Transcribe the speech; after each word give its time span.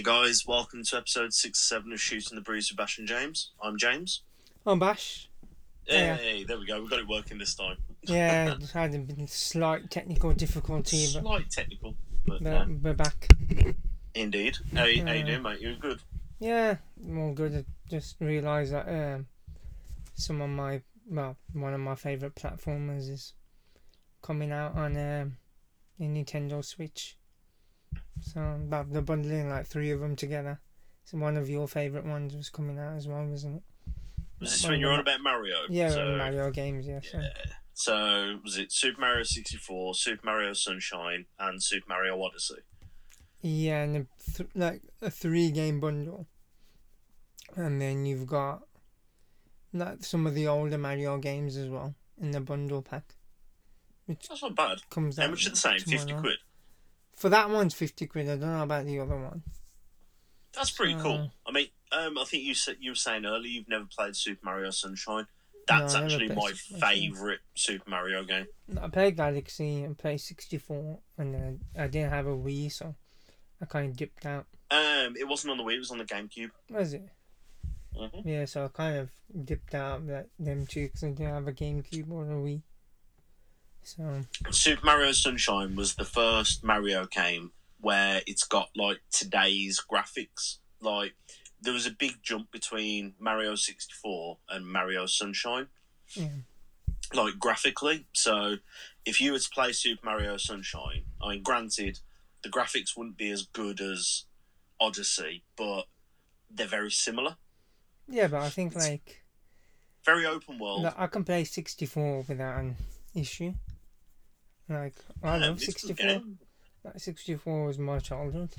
Hey 0.00 0.04
guys, 0.04 0.46
welcome 0.46 0.82
to 0.82 0.96
episode 0.96 1.34
six 1.34 1.58
seven 1.58 1.92
of 1.92 2.00
Shooting 2.00 2.34
the 2.34 2.40
Breeze 2.40 2.70
with 2.70 2.78
Bash 2.78 2.96
and 2.96 3.06
James. 3.06 3.50
I'm 3.62 3.76
James. 3.76 4.22
I'm 4.64 4.78
Bash. 4.78 5.28
Yeah. 5.86 6.16
Hey, 6.16 6.42
there 6.42 6.58
we 6.58 6.64
go. 6.64 6.80
We 6.80 6.88
got 6.88 7.00
it 7.00 7.06
working 7.06 7.36
this 7.36 7.54
time. 7.54 7.76
Yeah, 8.04 8.54
just 8.58 8.72
had 8.72 8.94
a 8.94 9.26
slight 9.26 9.90
technical 9.90 10.32
difficulty, 10.32 11.06
but, 11.12 11.20
Slight 11.20 11.50
technical, 11.50 11.96
but 12.26 12.42
but 12.42 12.50
uh, 12.50 12.64
we're 12.82 12.94
back. 12.94 13.28
indeed. 14.14 14.56
How, 14.74 14.84
you- 14.84 15.04
how 15.04 15.12
you 15.12 15.22
doing, 15.22 15.42
mate? 15.42 15.60
You're 15.60 15.74
good? 15.74 16.00
Yeah, 16.38 16.76
all 17.06 17.34
good. 17.34 17.54
I 17.54 17.64
just 17.90 18.16
realised 18.20 18.72
that 18.72 18.88
um, 18.88 19.26
some 20.14 20.40
of 20.40 20.48
my 20.48 20.80
well, 21.10 21.36
one 21.52 21.74
of 21.74 21.80
my 21.80 21.94
favourite 21.94 22.34
platformers 22.36 23.10
is 23.10 23.34
coming 24.22 24.50
out 24.50 24.76
on 24.76 24.96
um, 24.96 25.36
the 25.98 26.06
Nintendo 26.06 26.64
Switch. 26.64 27.18
So 28.20 28.58
that 28.68 28.92
they're 28.92 29.02
bundling 29.02 29.48
like 29.48 29.66
three 29.66 29.90
of 29.90 30.00
them 30.00 30.16
together. 30.16 30.60
So 31.04 31.18
one 31.18 31.36
of 31.36 31.48
your 31.48 31.66
favourite 31.66 32.06
ones 32.06 32.36
was 32.36 32.50
coming 32.50 32.78
out 32.78 32.96
as 32.96 33.08
well, 33.08 33.24
wasn't 33.26 33.56
it? 33.56 33.62
Was 34.40 34.52
this 34.52 34.68
when 34.68 34.78
you're 34.80 34.92
on 34.92 35.00
about 35.00 35.20
Mario? 35.22 35.56
Yeah, 35.68 35.90
So, 35.90 36.16
Mario 36.16 36.50
games. 36.50 36.86
Yeah. 36.86 37.00
So. 37.02 37.18
yeah. 37.18 37.28
So 37.74 38.38
was 38.44 38.58
it 38.58 38.72
Super 38.72 39.00
Mario 39.00 39.22
64, 39.22 39.94
Super 39.94 40.24
Mario 40.26 40.52
Sunshine, 40.52 41.26
and 41.38 41.62
Super 41.62 41.86
Mario 41.88 42.22
Odyssey? 42.22 42.56
Yeah, 43.40 43.82
and 43.84 43.96
a 43.96 44.06
th- 44.34 44.50
like 44.54 44.82
a 45.00 45.10
three 45.10 45.50
game 45.50 45.80
bundle, 45.80 46.26
and 47.56 47.80
then 47.80 48.04
you've 48.06 48.26
got 48.26 48.62
like 49.72 50.04
some 50.04 50.26
of 50.26 50.34
the 50.34 50.46
older 50.46 50.76
Mario 50.78 51.16
games 51.18 51.56
as 51.56 51.68
well 51.68 51.94
in 52.20 52.32
the 52.32 52.40
bundle 52.40 52.82
pack, 52.82 53.14
which 54.06 54.28
That's 54.28 54.42
not 54.42 54.54
bad. 54.54 54.78
comes 54.90 55.16
How 55.16 55.24
out 55.24 55.30
much 55.30 55.46
are 55.46 55.50
the 55.50 55.56
same? 55.56 55.78
Fifty 55.80 56.12
quid. 56.12 56.36
For 57.20 57.28
that 57.28 57.50
one's 57.50 57.74
fifty 57.74 58.06
quid. 58.06 58.26
I 58.30 58.36
don't 58.36 58.40
know 58.56 58.62
about 58.62 58.86
the 58.86 58.98
other 58.98 59.14
one. 59.18 59.42
That's 60.54 60.70
pretty 60.70 60.94
So- 60.94 61.02
cool. 61.02 61.32
I 61.46 61.52
mean, 61.52 61.68
um, 61.92 62.16
I 62.16 62.24
think 62.24 62.44
you 62.44 62.54
said 62.54 62.78
you 62.80 62.92
were 62.92 62.94
saying 62.96 63.26
earlier 63.26 63.50
you've 63.50 63.68
never 63.68 63.84
played 63.84 64.16
Super 64.16 64.40
Mario 64.42 64.70
Sunshine. 64.70 65.26
That's 65.68 65.92
No, 65.92 66.02
actually 66.04 66.28
my 66.28 66.34
Super 66.34 66.40
Mario 66.40 66.54
Sunshine. 66.56 66.80
favourite 66.90 67.38
Super 67.54 67.90
Mario 67.90 68.24
game. 68.24 68.46
I 68.80 68.88
played 68.88 69.16
Galaxy 69.18 69.82
and 69.84 69.98
played 69.98 70.22
sixty 70.22 70.56
four, 70.56 71.00
and 71.18 71.34
then 71.34 71.60
I 71.78 71.88
didn't 71.88 72.10
have 72.10 72.26
a 72.26 72.34
Wii, 72.36 72.72
so 72.72 72.96
I 73.60 73.66
kind 73.66 73.90
of 73.90 73.96
dipped 73.98 74.24
out. 74.24 74.46
Um, 74.70 75.14
it 75.18 75.28
wasn't 75.28 75.50
on 75.50 75.58
the 75.58 75.62
Wii; 75.64 75.74
it 75.76 75.78
was 75.80 75.90
on 75.90 75.98
the 75.98 76.04
GameCube. 76.06 76.52
Was 76.70 76.94
it? 76.94 77.02
hmm 77.94 78.26
Yeah, 78.26 78.46
so 78.46 78.64
I 78.64 78.68
kind 78.68 78.96
of 78.96 79.10
dipped 79.44 79.74
out 79.74 79.98
of 79.98 80.06
that, 80.06 80.30
them 80.38 80.66
two 80.66 80.86
because 80.86 81.04
I 81.04 81.08
didn't 81.10 81.34
have 81.34 81.48
a 81.48 81.52
GameCube 81.52 82.10
or 82.10 82.24
a 82.24 82.34
Wii. 82.34 82.62
So 83.82 84.22
Super 84.50 84.84
Mario 84.84 85.12
Sunshine 85.12 85.74
was 85.74 85.94
the 85.94 86.04
first 86.04 86.62
Mario 86.62 87.06
game 87.06 87.52
where 87.80 88.22
it's 88.26 88.44
got 88.44 88.68
like 88.76 88.98
today's 89.10 89.80
graphics. 89.90 90.58
Like 90.80 91.14
there 91.60 91.72
was 91.72 91.86
a 91.86 91.90
big 91.90 92.22
jump 92.22 92.50
between 92.52 93.14
Mario 93.18 93.54
64 93.54 94.38
and 94.50 94.66
Mario 94.66 95.06
Sunshine, 95.06 95.66
yeah, 96.14 96.28
like 97.12 97.38
graphically. 97.38 98.06
So 98.12 98.56
if 99.04 99.20
you 99.20 99.32
were 99.32 99.38
to 99.38 99.50
play 99.50 99.72
Super 99.72 100.04
Mario 100.04 100.36
Sunshine, 100.36 101.04
I 101.22 101.30
mean, 101.30 101.42
granted, 101.42 102.00
the 102.42 102.48
graphics 102.48 102.96
wouldn't 102.96 103.16
be 103.16 103.30
as 103.30 103.42
good 103.42 103.80
as 103.80 104.24
Odyssey, 104.80 105.42
but 105.56 105.86
they're 106.50 106.66
very 106.66 106.90
similar. 106.90 107.36
yeah, 108.08 108.26
but 108.28 108.40
I 108.42 108.48
think 108.50 108.74
like. 108.74 109.16
Very 110.02 110.24
open 110.24 110.58
world. 110.58 110.90
I 110.96 111.06
can 111.08 111.24
play 111.24 111.44
64 111.44 112.24
without 112.26 112.58
an 112.58 112.74
issue. 113.14 113.52
Like, 114.70 114.94
I 115.22 115.34
Um, 115.34 115.40
love 115.42 115.56
it's 115.56 115.66
64. 115.66 115.94
game. 116.06 116.38
Like, 116.84 117.00
64 117.00 117.66
was 117.66 117.78
my 117.78 117.98
childhood 117.98 118.54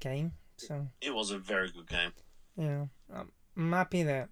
game. 0.00 0.32
So, 0.56 0.88
It 1.00 1.14
was 1.14 1.30
a 1.30 1.38
very 1.38 1.70
good 1.70 1.88
game. 1.88 2.12
Yeah, 2.56 2.86
I'm, 3.56 3.72
happy 3.72 4.02
that, 4.02 4.28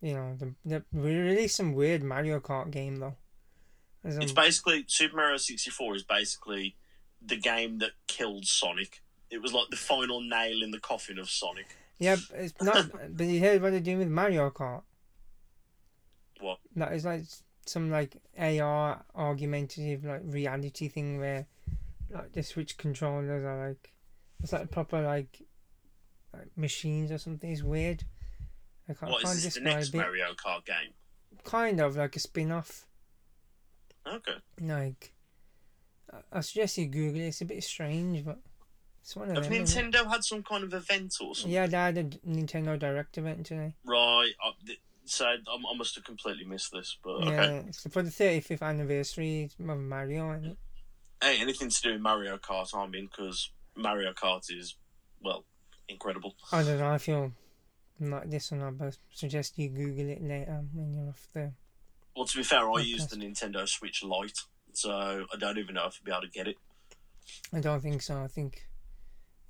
you 0.00 0.14
know, 0.14 0.36
the, 0.36 0.54
the, 0.64 0.84
we 0.92 1.14
released 1.14 1.56
some 1.56 1.74
weird 1.74 2.02
Mario 2.02 2.40
Kart 2.40 2.70
game, 2.70 2.96
though. 2.96 3.16
It's 4.04 4.32
basically 4.32 4.84
Super 4.86 5.16
Mario 5.16 5.36
64 5.36 5.96
is 5.96 6.02
basically 6.04 6.76
the 7.20 7.36
game 7.36 7.78
that 7.78 7.90
killed 8.06 8.46
Sonic. 8.46 9.02
It 9.30 9.42
was 9.42 9.52
like 9.52 9.68
the 9.70 9.76
final 9.76 10.20
nail 10.20 10.62
in 10.62 10.70
the 10.70 10.78
coffin 10.78 11.18
of 11.18 11.28
Sonic. 11.28 11.66
yeah, 11.98 12.16
but 12.30 12.40
it's 12.40 12.62
not. 12.62 12.90
but 13.16 13.26
you 13.26 13.40
heard 13.40 13.60
what 13.60 13.70
they're 13.70 13.80
doing 13.80 13.98
with 13.98 14.08
Mario 14.08 14.48
Kart? 14.50 14.82
What? 16.40 16.58
That 16.76 16.92
is 16.92 17.04
like 17.04 17.22
some 17.66 17.90
like 17.90 18.16
AR 18.38 19.04
argumentative 19.14 20.04
like 20.04 20.22
reality 20.24 20.88
thing 20.88 21.18
where 21.18 21.46
like 22.10 22.32
the 22.32 22.42
Switch 22.42 22.76
controllers 22.78 23.44
are 23.44 23.68
like 23.68 23.92
it's 24.42 24.52
like 24.52 24.70
proper 24.70 25.00
like, 25.02 25.42
like 26.32 26.48
machines 26.56 27.10
or 27.10 27.18
something. 27.18 27.50
It's 27.50 27.62
weird. 27.62 28.04
I 28.88 28.92
can't, 28.94 29.10
What 29.10 29.24
is 29.24 29.42
this 29.44 29.54
the 29.54 29.60
next 29.62 29.94
it. 29.94 29.96
Mario 29.96 30.26
Kart 30.34 30.64
game? 30.64 30.92
Kind 31.44 31.80
of 31.80 31.96
like 31.96 32.14
a 32.16 32.20
spin 32.20 32.52
off. 32.52 32.86
Okay. 34.06 34.36
Like 34.60 35.12
I- 36.12 36.38
I 36.38 36.40
suggest 36.40 36.78
you 36.78 36.86
Google 36.86 37.20
it. 37.22 37.28
It's 37.28 37.40
a 37.40 37.44
bit 37.46 37.64
strange, 37.64 38.24
but 38.24 38.38
it's 39.00 39.16
one 39.16 39.30
of 39.30 39.36
Have 39.36 39.44
them. 39.48 39.64
Nintendo 39.64 40.06
had 40.08 40.22
some 40.22 40.42
kind 40.42 40.62
of 40.64 40.72
event 40.72 41.14
or 41.20 41.34
something? 41.34 41.52
Yeah, 41.52 41.66
they 41.66 41.76
had 41.76 41.98
a 41.98 42.04
Nintendo 42.04 42.78
Direct 42.78 43.18
event 43.18 43.46
today. 43.46 43.74
Right. 43.84 44.30
I, 44.42 44.50
th- 44.64 44.80
so 45.06 45.24
I, 45.26 45.34
I 45.36 45.76
must 45.76 45.94
have 45.94 46.04
completely 46.04 46.44
missed 46.44 46.72
this, 46.72 46.96
but 47.02 47.24
Yeah, 47.24 47.30
okay. 47.42 47.64
it's 47.68 47.82
for 47.88 48.02
the 48.02 48.10
35th 48.10 48.62
anniversary 48.62 49.44
of 49.58 49.78
Mario, 49.78 50.32
it? 50.32 50.56
Hey, 51.22 51.40
anything 51.40 51.70
to 51.70 51.82
do 51.82 51.92
with 51.92 52.00
Mario 52.00 52.36
Kart, 52.38 52.74
I'm 52.74 52.94
in 52.94 53.06
because 53.06 53.50
Mario 53.74 54.12
Kart 54.12 54.44
is, 54.50 54.76
well, 55.22 55.44
incredible. 55.88 56.34
I 56.52 56.62
don't 56.62 56.78
know. 56.78 56.90
I 56.90 56.98
feel 56.98 57.32
like 58.00 58.28
this 58.30 58.52
or 58.52 58.56
not, 58.56 58.76
but 58.78 58.96
suggest 59.12 59.58
you 59.58 59.70
Google 59.70 60.10
it 60.10 60.22
later 60.22 60.62
when 60.74 60.92
you're 60.92 61.08
off 61.08 61.26
the. 61.32 61.52
Well, 62.14 62.26
to 62.26 62.36
be 62.36 62.42
fair, 62.42 62.60
I 62.68 62.82
Podcast. 62.82 62.86
use 62.86 63.06
the 63.06 63.16
Nintendo 63.16 63.68
Switch 63.68 64.02
Lite, 64.02 64.38
so 64.72 64.90
I 65.32 65.36
don't 65.38 65.58
even 65.58 65.74
know 65.74 65.86
if 65.86 65.98
I'd 66.00 66.04
be 66.04 66.10
able 66.12 66.22
to 66.22 66.28
get 66.28 66.48
it. 66.48 66.56
I 67.52 67.60
don't 67.60 67.80
think 67.80 68.02
so. 68.02 68.22
I 68.22 68.28
think 68.28 68.66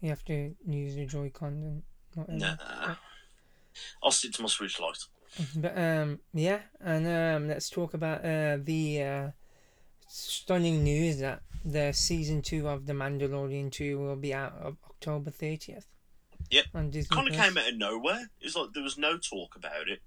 you 0.01 0.09
have 0.11 0.25
to 0.27 0.55
use 0.67 0.95
the 0.95 1.07
Joy-Con 1.07 1.53
and 1.53 1.83
whatever. 2.15 2.59
Nah. 2.59 2.95
I'll 4.03 4.11
stick 4.11 4.33
to 4.33 4.43
my 4.43 4.49
Switch 4.49 4.81
Lite. 4.81 5.05
But 5.57 5.77
um, 5.77 6.21
yeah, 6.33 6.61
and 6.81 7.07
um, 7.07 7.49
let's 7.49 7.69
talk 7.69 7.95
about 7.95 8.25
uh 8.25 8.59
the 8.63 9.03
uh 9.03 9.31
stunning 10.09 10.83
news 10.83 11.19
that 11.19 11.43
the 11.65 11.93
season 11.93 12.43
two 12.43 12.69
of 12.69 12.87
The 12.87 12.93
Mandalorian 12.93 13.71
two 13.71 13.99
will 13.99 14.17
be 14.17 14.33
out 14.33 14.55
of 14.61 14.77
October 14.89 15.31
thirtieth. 15.31 15.87
Yep. 16.51 16.65
On 16.75 16.91
Disney. 16.91 17.15
kind 17.15 17.29
of 17.29 17.35
Plus. 17.35 17.47
came 17.49 17.59
out 17.59 17.69
of 17.69 17.77
nowhere. 17.77 18.31
It 18.41 18.45
was 18.45 18.57
like 18.57 18.73
there 18.73 18.83
was 18.83 18.97
no 18.97 19.19
talk 19.19 19.57
about 19.57 19.89
it, 19.89 20.01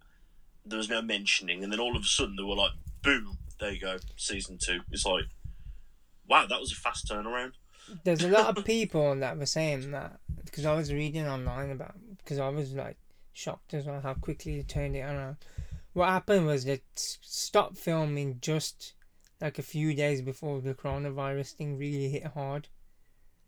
there 0.65 0.77
was 0.77 0.89
no 0.89 1.01
mentioning, 1.01 1.63
and 1.63 1.71
then 1.71 1.79
all 1.79 1.95
of 1.95 2.03
a 2.03 2.05
sudden 2.05 2.35
they 2.37 2.43
were 2.43 2.55
like, 2.55 2.71
"Boom! 3.03 3.37
There 3.59 3.71
you 3.71 3.79
go, 3.79 3.97
season 4.15 4.57
two. 4.57 4.79
It's 4.91 5.05
like, 5.05 5.25
wow, 6.27 6.45
that 6.47 6.59
was 6.59 6.71
a 6.71 6.75
fast 6.75 7.09
turnaround. 7.09 7.53
There's 8.03 8.23
a 8.23 8.29
lot 8.29 8.57
of 8.57 8.63
people 8.75 9.15
that 9.17 9.37
were 9.37 9.45
saying 9.45 9.91
that 9.91 10.19
because 10.45 10.65
I 10.65 10.75
was 10.75 10.93
reading 10.93 11.27
online 11.27 11.71
about 11.71 11.95
because 12.17 12.39
I 12.39 12.49
was 12.49 12.73
like 12.73 12.97
shocked 13.39 13.73
as 13.73 13.85
well 13.85 14.01
how 14.01 14.13
quickly 14.13 14.57
they 14.57 14.63
turned 14.63 14.95
it 14.95 15.01
around. 15.01 15.37
What 15.93 16.09
happened 16.09 16.45
was 16.45 16.65
they 16.65 16.81
stopped 16.95 17.77
filming 17.77 18.39
just 18.41 18.93
like 19.41 19.57
a 19.57 19.63
few 19.63 19.93
days 19.93 20.21
before 20.21 20.61
the 20.61 20.73
coronavirus 20.73 21.53
thing 21.53 21.77
really 21.77 22.09
hit 22.09 22.25
hard. 22.27 22.67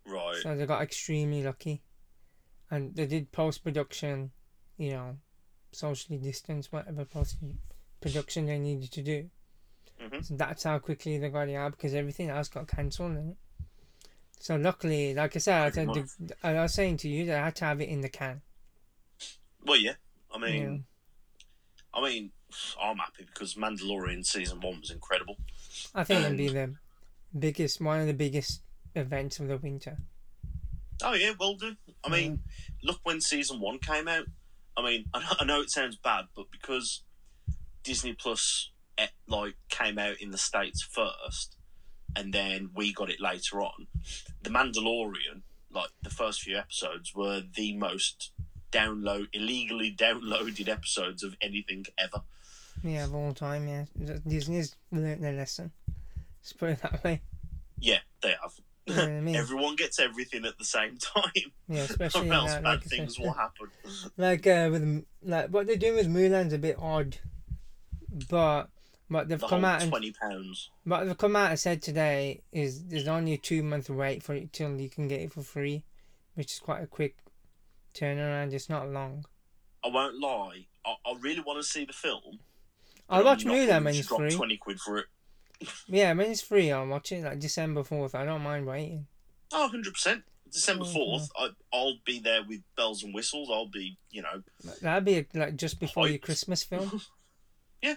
Right? 0.06 0.38
So 0.42 0.56
they 0.56 0.66
got 0.66 0.82
extremely 0.82 1.44
lucky, 1.44 1.84
and 2.70 2.96
they 2.96 3.06
did 3.06 3.32
post 3.32 3.64
production, 3.64 4.32
you 4.78 4.92
know, 4.92 5.18
socially 5.72 6.18
distance 6.18 6.72
whatever 6.72 7.06
post 7.06 7.38
production 8.00 8.46
they 8.46 8.60
needed 8.60 8.92
to 8.92 9.02
do. 9.02 9.30
Mhm. 10.02 10.26
So 10.26 10.36
that's 10.36 10.64
how 10.64 10.80
quickly 10.80 11.18
they 11.18 11.30
got 11.30 11.50
it 11.50 11.56
out 11.56 11.74
because 11.74 11.94
everything 11.94 12.30
else 12.30 12.48
got 12.48 12.68
cancelled. 12.68 13.36
So 14.40 14.56
luckily, 14.56 15.14
like 15.14 15.36
I 15.36 15.40
said, 15.40 15.62
I, 15.62 15.70
said 15.70 15.88
the, 15.90 16.36
I 16.42 16.54
was 16.54 16.74
saying 16.74 16.98
to 16.98 17.10
you 17.10 17.28
that 17.28 17.40
I 17.40 17.46
had 17.46 17.56
to 17.58 17.66
have 17.66 17.82
it 17.82 17.90
in 17.90 18.02
the 18.02 18.10
can. 18.10 18.42
Well, 19.66 19.78
yeah. 19.78 19.94
I 20.34 20.38
Yeah. 20.38 20.42
mean, 20.50 20.86
I 21.94 22.02
mean, 22.02 22.32
I'm 22.82 22.98
happy 22.98 23.26
because 23.26 23.56
Mandalorian 23.56 24.26
season 24.26 24.60
one 24.62 24.80
was 24.80 24.92
incredible. 24.92 25.38
I 25.94 26.04
think 26.04 26.26
it'd 26.26 26.38
be 26.38 26.50
the 26.50 26.76
biggest, 27.38 27.82
one 27.82 28.00
of 28.00 28.08
the 28.08 28.14
biggest 28.14 28.62
events 28.96 29.40
of 29.40 29.48
the 29.48 29.58
winter. 29.58 29.98
Oh 31.04 31.14
yeah, 31.14 31.34
will 31.40 31.56
do. 31.56 31.76
I 32.04 32.10
mean, 32.10 32.40
look 32.84 33.00
when 33.04 33.22
season 33.22 33.60
one 33.60 33.80
came 33.80 34.08
out. 34.08 34.26
I 34.78 34.84
mean, 34.84 35.06
I 35.14 35.20
know, 35.24 35.36
I 35.40 35.46
know 35.46 35.62
it 35.62 35.70
sounds 35.72 35.98
bad, 35.98 36.26
but 36.36 36.46
because 36.52 37.04
Disney 37.84 38.14
Plus 38.14 38.72
eh, 38.98 39.08
like 39.28 39.56
came 39.70 39.98
out 39.98 40.22
in 40.22 40.32
the 40.32 40.38
states 40.38 40.82
first, 40.84 41.58
and 42.16 42.34
then 42.34 42.70
we 42.76 42.94
got 42.94 43.10
it 43.10 43.20
later 43.20 43.62
on, 43.62 43.88
The 44.42 44.50
Mandalorian, 44.50 45.42
like 45.72 45.90
the 46.04 46.10
first 46.10 46.42
few 46.42 46.58
episodes, 46.58 47.14
were 47.16 47.42
the 47.56 47.76
most 47.76 48.32
download 48.72 49.28
illegally 49.34 49.94
downloaded 49.98 50.68
episodes 50.70 51.24
of 51.24 51.36
anything 51.42 51.86
ever. 51.98 52.22
Yeah, 52.84 53.06
of 53.06 53.14
all 53.14 53.34
time. 53.34 53.68
Yeah, 53.68 53.86
Disney's 54.28 54.76
learnt 54.92 55.22
their 55.22 55.34
lesson. 55.34 55.72
Let's 56.42 56.54
put 56.54 56.70
it 56.70 56.82
that 56.82 57.04
way. 57.04 57.22
Yeah, 57.80 58.00
they 58.22 58.30
have. 58.42 58.54
You 58.88 58.96
know 58.96 59.04
I 59.04 59.08
mean? 59.22 59.36
Everyone 59.36 59.76
gets 59.76 60.00
everything 60.00 60.46
at 60.46 60.58
the 60.58 60.66
same 60.66 60.98
time, 61.16 61.52
yeah, 61.68 61.82
especially 61.82 62.30
or 62.30 62.34
else 62.34 62.54
that, 62.54 62.64
bad 62.64 62.80
like, 62.80 62.84
things 62.84 63.20
will 63.20 63.34
happen. 63.34 63.68
like 64.18 64.48
uh, 64.48 64.70
with 64.72 65.06
like 65.22 65.50
what 65.50 65.68
they're 65.68 65.76
doing 65.76 65.96
with 65.96 66.08
Mulan's 66.08 66.54
a 66.54 66.58
bit 66.58 66.78
odd, 66.80 67.18
but 68.30 68.70
but 69.10 69.28
they've 69.28 69.40
The 69.40 69.48
come 69.48 69.66
out 69.66 69.82
and 69.82 69.92
twenty 69.92 70.12
pounds. 70.12 70.70
But 70.86 71.06
they've 71.06 71.18
come 71.18 71.36
out 71.36 71.52
and 71.52 71.60
said 71.60 71.82
today 71.82 72.42
is 72.52 72.86
there's 72.86 73.08
only 73.08 73.34
a 73.34 73.38
two 73.38 73.62
month 73.62 73.90
wait 73.90 74.24
for 74.24 74.34
it 74.34 74.52
till 74.54 74.80
you 74.80 74.90
can 74.90 75.08
get 75.08 75.22
it 75.22 75.34
for 75.34 75.42
free, 75.44 75.84
which 76.34 76.54
is 76.54 76.60
quite 76.60 76.82
a 76.82 76.88
quick 76.88 77.18
turnaround. 77.94 78.54
It's 78.54 78.70
not 78.70 78.90
long. 78.90 79.26
I 79.84 79.88
won't 79.90 80.20
lie. 80.20 80.66
I, 80.86 80.96
I 81.06 81.16
really 81.20 81.42
want 81.42 81.60
to 81.60 81.64
see 81.68 81.86
the 81.86 81.94
film. 81.94 82.40
I'll 83.10 83.24
watch 83.26 83.44
not 83.46 83.54
Mulan 83.56 83.84
when 83.84 83.96
it's 83.96 84.08
free. 84.08 84.32
Twenty 84.32 84.58
quid 84.58 84.80
for 84.80 84.98
it. 85.00 85.06
Yeah, 85.88 86.14
when 86.14 86.32
it's 86.32 86.42
free, 86.42 86.72
I'll 86.72 86.88
watch 86.88 87.12
it 87.12 87.24
like 87.24 87.40
December 87.40 87.84
fourth. 87.84 88.16
I 88.16 88.26
don't 88.26 88.42
mind 88.42 88.66
waiting. 88.66 89.06
Oh, 89.54 89.64
100 89.64 89.94
percent. 89.94 90.24
December 90.52 90.86
fourth. 90.86 91.30
I'll 91.72 91.94
be 92.04 92.20
there 92.20 92.42
with 92.44 92.62
bells 92.76 93.04
and 93.04 93.14
whistles. 93.14 93.50
I'll 93.52 93.68
be, 93.70 93.98
you 94.10 94.22
know, 94.24 94.42
That'd 94.82 95.06
be 95.06 95.26
like 95.38 95.56
just 95.58 95.80
before 95.80 96.08
your 96.08 96.18
Christmas 96.20 96.64
film. 96.64 97.02
Yeah. 97.84 97.96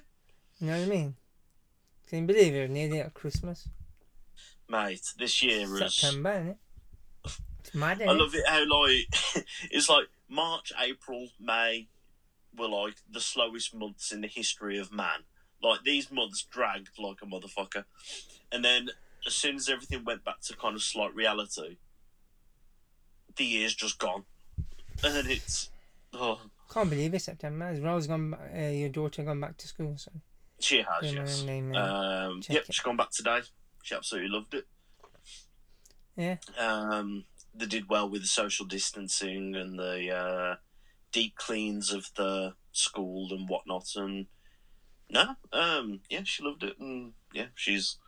You 0.58 0.66
know 0.68 0.78
what 0.78 0.86
I 0.86 0.88
mean? 0.90 1.14
Can 2.08 2.20
you 2.20 2.26
believe 2.26 2.54
it? 2.54 2.70
Nearly 2.70 3.00
at 3.00 3.12
Christmas. 3.12 3.68
mate. 4.68 5.02
This 5.18 5.42
year 5.42 5.62
is. 5.82 5.94
September, 5.94 6.30
it? 6.32 6.50
It's 6.50 6.63
mad, 7.74 8.02
I 8.02 8.12
love 8.12 8.34
it 8.34 8.46
how 8.46 8.60
like 8.60 9.46
it's 9.70 9.88
like 9.88 10.06
March, 10.28 10.72
April, 10.80 11.28
May 11.40 11.88
were 12.56 12.68
like 12.68 12.96
the 13.10 13.20
slowest 13.20 13.74
months 13.74 14.12
in 14.12 14.20
the 14.20 14.28
history 14.28 14.78
of 14.78 14.92
man. 14.92 15.24
Like 15.62 15.82
these 15.84 16.10
months 16.10 16.46
dragged 16.50 16.90
like 16.98 17.18
a 17.22 17.26
motherfucker, 17.26 17.84
and 18.52 18.64
then 18.64 18.90
as 19.26 19.34
soon 19.34 19.56
as 19.56 19.68
everything 19.68 20.04
went 20.04 20.24
back 20.24 20.40
to 20.42 20.56
kind 20.56 20.74
of 20.74 20.82
slight 20.82 21.14
reality, 21.14 21.76
the 23.36 23.44
year's 23.44 23.74
just 23.74 23.98
gone, 23.98 24.24
and 25.02 25.14
then 25.14 25.26
it's 25.26 25.70
oh, 26.12 26.40
Can't 26.72 26.90
believe 26.90 27.14
it's 27.14 27.24
September. 27.24 27.66
Has 27.66 27.80
Rose 27.80 28.06
gone? 28.06 28.34
Uh, 28.34 28.68
your 28.68 28.90
daughter 28.90 29.22
gone 29.22 29.40
back 29.40 29.56
to 29.58 29.68
school? 29.68 29.94
So 29.96 30.12
she 30.60 30.78
has 30.78 31.12
yes. 31.12 31.42
name, 31.42 31.74
uh, 31.74 32.28
Um, 32.28 32.42
yep, 32.48 32.62
it. 32.62 32.74
she's 32.74 32.82
gone 32.82 32.96
back 32.96 33.10
today. 33.10 33.40
She 33.82 33.94
absolutely 33.94 34.30
loved 34.30 34.54
it. 34.54 34.66
Yeah. 36.16 36.36
Um, 36.58 37.24
they 37.54 37.66
did 37.66 37.88
well 37.88 38.08
with 38.08 38.22
the 38.22 38.28
social 38.28 38.66
distancing 38.66 39.54
and 39.54 39.78
the 39.78 40.10
uh, 40.10 40.56
deep 41.12 41.36
cleans 41.36 41.92
of 41.92 42.10
the 42.16 42.54
school 42.72 43.28
and 43.30 43.48
whatnot. 43.48 43.86
And 43.96 44.26
no, 45.10 45.36
um, 45.52 46.00
yeah, 46.10 46.22
she 46.24 46.42
loved 46.42 46.64
it. 46.64 46.78
And 46.78 47.12
yeah, 47.32 47.46
she's 47.54 47.98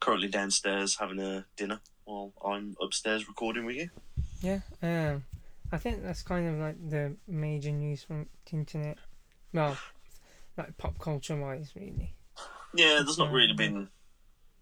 currently 0.00 0.28
downstairs 0.28 0.98
having 0.98 1.20
a 1.20 1.46
dinner 1.56 1.80
while 2.04 2.32
I'm 2.44 2.76
upstairs 2.80 3.28
recording 3.28 3.64
with 3.64 3.76
you. 3.76 3.90
Yeah, 4.40 4.60
um, 4.82 5.24
I 5.70 5.78
think 5.78 6.02
that's 6.02 6.22
kind 6.22 6.48
of 6.48 6.60
like 6.60 6.90
the 6.90 7.16
major 7.26 7.70
news 7.70 8.02
from 8.02 8.26
the 8.44 8.56
internet. 8.56 8.98
Well, 9.52 9.76
like 10.56 10.76
pop 10.76 10.98
culture 10.98 11.36
wise, 11.36 11.72
really. 11.74 12.14
Yeah, 12.74 13.00
there's 13.04 13.18
not 13.18 13.32
really 13.32 13.54
been. 13.54 13.88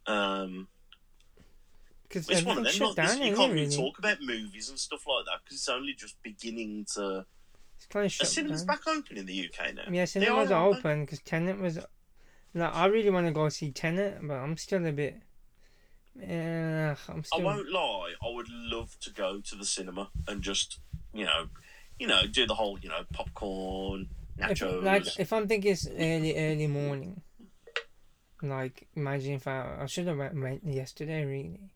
Um, 0.07 0.69
Because 2.11 2.29
it's 2.29 2.43
one 2.43 2.59
of 2.59 2.65
them. 2.65 2.73
Like, 2.89 2.97
this- 2.97 3.17
down, 3.17 3.23
you 3.23 3.37
can't 3.37 3.53
really 3.53 3.75
talk 3.75 3.99
about 4.01 4.21
movies 4.21 4.69
and 4.69 4.77
stuff 4.79 5.07
like 5.07 5.25
that 5.27 5.45
because 5.45 5.59
it's 5.59 5.69
only 5.69 5.95
just 5.95 6.21
beginning 6.25 6.87
to. 6.97 7.25
It's 7.77 7.87
kind 7.87 8.05
of 8.05 8.13
shut 8.13 8.27
cinemas 8.27 8.65
down. 8.65 8.67
back 8.67 8.87
open 8.89 9.17
in 9.17 9.27
the 9.27 9.49
UK 9.49 9.75
now? 9.75 9.85
Yeah, 9.89 10.05
cinemas 10.07 10.51
are, 10.51 10.55
are 10.55 10.67
open 10.77 11.05
because 11.05 11.21
Tenet 11.21 11.61
was. 11.61 11.79
Like, 12.53 12.75
I 12.75 12.87
really 12.87 13.11
want 13.11 13.29
to 13.29 13.33
go 13.33 13.49
see 13.49 13.71
Tenet, 13.71 14.19
but 14.23 14.35
I'm 14.35 14.57
still 14.57 14.85
a 14.85 14.91
bit. 14.91 15.21
Uh, 16.21 16.97
I'm 17.09 17.23
I 17.33 17.39
won't 17.39 17.71
lie. 17.71 18.13
I 18.21 18.35
would 18.35 18.49
love 18.51 18.99
to 19.03 19.13
go 19.13 19.41
to 19.41 19.55
the 19.55 19.65
cinema 19.65 20.11
and 20.27 20.43
just, 20.43 20.81
you 21.15 21.25
know, 21.25 21.47
you 22.01 22.09
know, 22.09 22.27
do 22.27 22.45
the 22.45 22.57
whole, 22.57 22.77
you 22.81 22.89
know, 22.89 23.05
popcorn, 23.13 24.09
If, 24.37 24.59
nachos. 24.59 24.83
like 24.83 25.07
if 25.21 25.33
I'm 25.33 25.47
thinking 25.47 25.71
it's 25.71 25.87
early, 25.87 26.37
early 26.37 26.67
morning. 26.67 27.23
Like 28.43 28.87
imagine 28.95 29.35
if 29.35 29.47
I 29.47 29.79
I 29.81 29.87
should 29.87 30.07
have 30.07 30.19
went, 30.19 30.65
yesterday 30.65 31.25
really. 31.25 31.73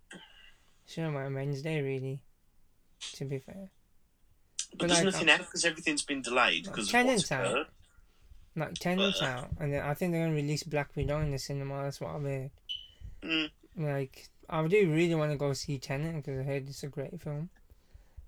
Should 0.86 1.04
have 1.04 1.14
went 1.14 1.34
Wednesday 1.34 1.80
really. 1.82 2.20
To 3.14 3.24
be 3.26 3.38
fair, 3.38 3.70
but 4.78 4.88
there's 4.88 5.04
like, 5.04 5.12
nothing 5.12 5.30
out 5.30 5.40
because 5.40 5.64
everything's 5.64 6.02
been 6.02 6.22
delayed 6.22 6.64
because 6.64 6.86
of 6.86 6.92
Tenet's 6.92 7.30
out. 7.30 7.66
like 8.56 8.74
Tenet's 8.74 9.20
Uh. 9.20 9.26
out, 9.26 9.48
and 9.60 9.74
then 9.74 9.82
I 9.82 9.92
think 9.94 10.12
they're 10.12 10.24
gonna 10.24 10.34
release 10.34 10.62
Black 10.62 10.94
Widow 10.96 11.20
in 11.20 11.30
the 11.32 11.38
cinema. 11.38 11.82
That's 11.82 12.00
what 12.00 12.14
I've 12.14 12.22
heard. 12.22 12.50
Mm. 13.22 13.50
Like 13.76 14.28
I 14.48 14.66
do 14.66 14.90
really 14.90 15.14
want 15.14 15.32
to 15.32 15.36
go 15.36 15.52
see 15.52 15.78
Tenet 15.78 16.16
because 16.16 16.38
I 16.38 16.42
heard 16.44 16.68
it's 16.68 16.82
a 16.82 16.88
great 16.88 17.20
film. 17.20 17.50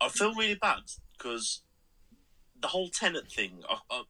I 0.00 0.08
feel 0.08 0.34
really 0.34 0.56
bad 0.56 0.80
because 1.16 1.62
the 2.60 2.68
whole 2.68 2.90
Tenet 2.90 3.30
thing, 3.32 3.62
I, 3.68 3.78
I, 3.90 4.02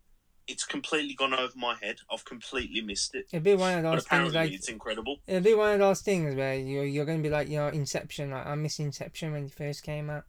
it's 0.49 0.65
completely 0.65 1.15
gone 1.15 1.35
over 1.35 1.53
my 1.57 1.75
head. 1.81 1.97
I've 2.11 2.25
completely 2.25 2.81
missed 2.81 3.15
it. 3.15 3.27
It'll 3.33 3.43
be 3.43 3.55
one 3.55 3.79
of 3.79 3.83
those 3.83 4.05
things 4.05 4.35
like 4.35 4.53
it's 4.53 4.69
incredible. 4.69 5.19
it'll 5.27 5.43
be 5.43 5.55
one 5.55 5.75
of 5.75 5.79
those 5.81 6.03
things 6.03 6.35
where 6.35 6.55
you're 6.55 6.85
you're 6.85 7.05
gonna 7.05 7.23
be 7.23 7.31
like 7.31 7.49
you 7.49 7.59
know 7.59 7.69
Inception. 7.69 8.31
Like 8.31 8.47
I 8.47 8.55
miss 8.55 8.79
Inception 8.79 9.33
when 9.33 9.47
it 9.47 9.53
first 9.53 9.83
came 9.83 10.11
out. 10.11 10.25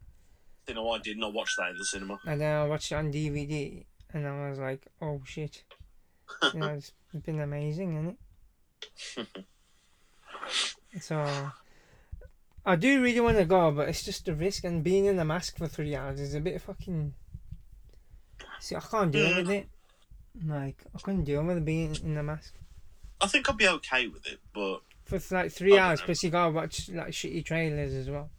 You 0.67 0.75
know, 0.75 0.89
I 0.89 0.99
did 0.99 1.17
not 1.17 1.33
watch 1.33 1.55
that 1.57 1.69
in 1.69 1.77
the 1.77 1.85
cinema. 1.85 2.19
And 2.25 2.41
then 2.41 2.53
I 2.53 2.67
watched 2.67 2.91
it 2.91 2.95
on 2.95 3.11
DVD, 3.11 3.85
and 4.13 4.27
I 4.27 4.49
was 4.49 4.59
like, 4.59 4.87
"Oh 5.01 5.21
shit!" 5.23 5.63
you 6.53 6.59
know, 6.59 6.69
it's 6.69 6.91
been 7.25 7.39
amazing, 7.39 7.95
isn't 7.95 9.27
it? 9.27 9.45
so, 11.01 11.51
I 12.65 12.75
do 12.75 13.01
really 13.01 13.21
want 13.21 13.37
to 13.37 13.45
go, 13.45 13.71
but 13.71 13.87
it's 13.87 14.03
just 14.03 14.27
a 14.27 14.33
risk, 14.33 14.63
and 14.63 14.83
being 14.83 15.05
in 15.05 15.19
a 15.19 15.25
mask 15.25 15.57
for 15.57 15.67
three 15.67 15.95
hours 15.95 16.19
is 16.19 16.33
a 16.33 16.41
bit 16.41 16.55
of 16.55 16.63
fucking. 16.63 17.13
See, 18.59 18.75
I 18.75 18.79
can't 18.79 19.11
deal 19.11 19.29
mm. 19.29 19.37
with 19.37 19.49
it. 19.51 19.69
Like, 20.45 20.83
I 20.95 20.99
couldn't 20.99 21.23
deal 21.23 21.43
with 21.43 21.65
being 21.65 21.95
in 22.03 22.17
a 22.17 22.23
mask 22.23 22.53
I 23.19 23.27
think 23.27 23.49
I'd 23.49 23.57
be 23.57 23.67
okay 23.67 24.07
with 24.07 24.27
it, 24.27 24.39
but 24.53 24.81
for 25.05 25.19
like 25.35 25.51
three 25.51 25.77
hours. 25.77 25.99
know. 25.99 26.05
Plus, 26.05 26.23
you 26.23 26.29
gotta 26.29 26.51
watch 26.51 26.89
like 26.89 27.09
shitty 27.09 27.45
trailers 27.45 27.93
as 27.93 28.09
well. 28.09 28.29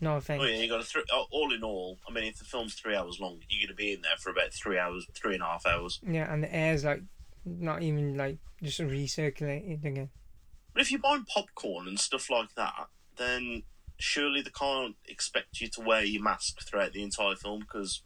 No 0.00 0.16
offense. 0.16 0.42
oh 0.42 0.46
yeah, 0.46 0.56
you 0.56 0.68
got 0.68 0.82
to. 0.82 0.92
Th- 0.92 1.06
all 1.30 1.52
in 1.52 1.62
all, 1.62 1.98
I 2.08 2.12
mean, 2.12 2.24
if 2.24 2.38
the 2.38 2.44
film's 2.44 2.74
three 2.74 2.94
hours 2.94 3.18
long, 3.20 3.40
you're 3.48 3.68
to 3.68 3.74
be 3.74 3.92
in 3.92 4.02
there 4.02 4.16
for 4.18 4.30
about 4.30 4.52
three 4.52 4.78
hours, 4.78 5.06
three 5.14 5.34
and 5.34 5.42
a 5.42 5.46
half 5.46 5.66
hours. 5.66 6.00
Yeah, 6.06 6.32
and 6.32 6.42
the 6.42 6.54
air's 6.54 6.84
like 6.84 7.02
not 7.44 7.82
even 7.82 8.16
like 8.16 8.38
just 8.62 8.80
recirculated 8.80 9.84
again. 9.84 10.10
But 10.72 10.82
if 10.82 10.90
you're 10.90 11.00
buying 11.00 11.24
popcorn 11.24 11.88
and 11.88 11.98
stuff 11.98 12.30
like 12.30 12.54
that, 12.56 12.88
then 13.16 13.62
surely 13.98 14.42
they 14.42 14.50
can't 14.50 14.96
expect 15.08 15.60
you 15.60 15.68
to 15.68 15.80
wear 15.80 16.04
your 16.04 16.22
mask 16.22 16.60
throughout 16.62 16.92
the 16.92 17.02
entire 17.02 17.34
film 17.34 17.60
because 17.60 18.02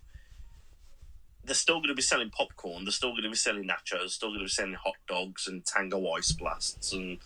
they're 1.44 1.54
still 1.54 1.76
going 1.76 1.88
to 1.88 1.94
be 1.94 2.02
selling 2.02 2.30
popcorn, 2.30 2.84
they're 2.84 2.92
still 2.92 3.10
going 3.10 3.22
to 3.24 3.30
be 3.30 3.36
selling 3.36 3.64
nachos, 3.64 3.98
they're 3.98 4.08
still 4.08 4.28
going 4.30 4.40
to 4.40 4.44
be 4.44 4.48
selling 4.50 4.74
hot 4.74 4.94
dogs 5.08 5.46
and 5.46 5.64
Tango 5.64 6.10
ice 6.12 6.32
blasts 6.32 6.92
and 6.92 7.18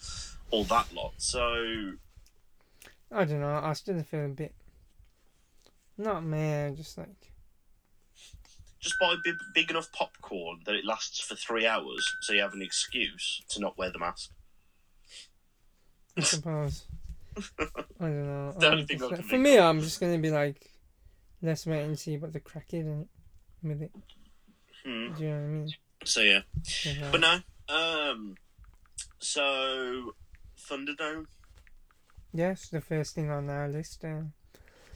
all 0.50 0.64
that 0.64 0.92
lot. 0.94 1.14
So 1.18 1.92
I 3.12 3.24
don't 3.24 3.40
know. 3.40 3.60
I 3.62 3.72
still 3.74 4.02
feel 4.02 4.26
a 4.26 4.28
bit. 4.28 4.54
Not 5.96 6.24
man, 6.24 6.74
just 6.76 6.98
like 6.98 7.08
just 8.80 8.98
buy 8.98 9.14
big, 9.24 9.36
big 9.54 9.70
enough 9.70 9.90
popcorn 9.92 10.60
that 10.66 10.74
it 10.74 10.84
lasts 10.84 11.20
for 11.20 11.34
three 11.36 11.66
hours, 11.66 12.06
so 12.20 12.32
you 12.34 12.42
have 12.42 12.52
an 12.52 12.60
excuse 12.62 13.42
to 13.48 13.60
not 13.60 13.78
wear 13.78 13.90
the 13.90 13.98
mask. 13.98 14.30
I 16.16 16.20
suppose. 16.20 16.84
I 17.38 17.66
don't 18.00 18.26
know. 18.26 18.52
The 18.58 18.66
only 18.66 18.82
I'm 18.82 18.86
thing 18.86 19.02
I 19.02 19.06
like- 19.06 19.24
for 19.24 19.38
me, 19.38 19.58
I'm 19.58 19.80
just 19.80 20.00
gonna 20.00 20.18
be 20.18 20.30
like, 20.30 20.70
let's 21.42 21.66
wait 21.66 21.82
and 21.82 21.98
see 21.98 22.18
what 22.18 22.32
the 22.32 22.40
crack 22.40 22.66
is 22.74 22.86
in 22.86 23.00
it, 23.02 23.08
with 23.64 23.82
it. 23.82 23.90
Hmm. 24.84 25.12
Do 25.14 25.22
you 25.22 25.30
know 25.30 25.36
what 25.36 25.42
I 25.42 25.48
mean? 25.48 25.68
So 26.04 26.20
yeah, 26.20 26.40
Yeah. 26.84 27.10
but 27.10 27.20
no. 27.20 27.40
Um, 27.68 28.36
so 29.18 30.14
Thunderdome. 30.68 31.26
Yes, 32.32 32.68
the 32.68 32.80
first 32.80 33.14
thing 33.14 33.30
on 33.30 33.48
our 33.48 33.68
list. 33.68 34.04
Uh, 34.04 34.22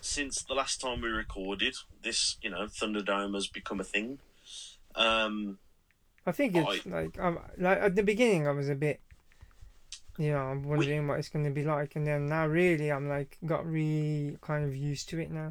since 0.00 0.42
the 0.42 0.54
last 0.54 0.80
time 0.80 1.00
we 1.00 1.08
recorded, 1.08 1.75
this 2.02 2.37
you 2.42 2.50
know 2.50 2.66
Thunderdome 2.66 3.34
has 3.34 3.46
become 3.46 3.80
a 3.80 3.84
thing. 3.84 4.18
Um, 4.94 5.58
I 6.26 6.32
think 6.32 6.56
it's 6.56 6.84
like 6.87 7.18
I'm 7.18 7.38
like 7.56 7.78
at 7.78 7.94
the 7.96 8.02
beginning 8.02 8.46
I 8.46 8.50
was 8.50 8.68
a 8.68 8.75
bit, 8.75 9.00
you 10.18 10.32
know, 10.32 10.38
I'm 10.38 10.62
wondering 10.62 11.06
what 11.06 11.18
it's 11.20 11.28
gonna 11.30 11.50
be 11.50 11.64
like, 11.64 11.96
and 11.96 12.06
then 12.06 12.26
now 12.26 12.46
really 12.46 12.90
I'm 12.92 13.08
like 13.08 13.38
got 13.46 13.64
really 13.66 14.37
kind 14.42 14.64
of 14.64 14.76
used 14.76 15.08
to 15.10 15.18
it 15.20 15.30
now. 15.30 15.50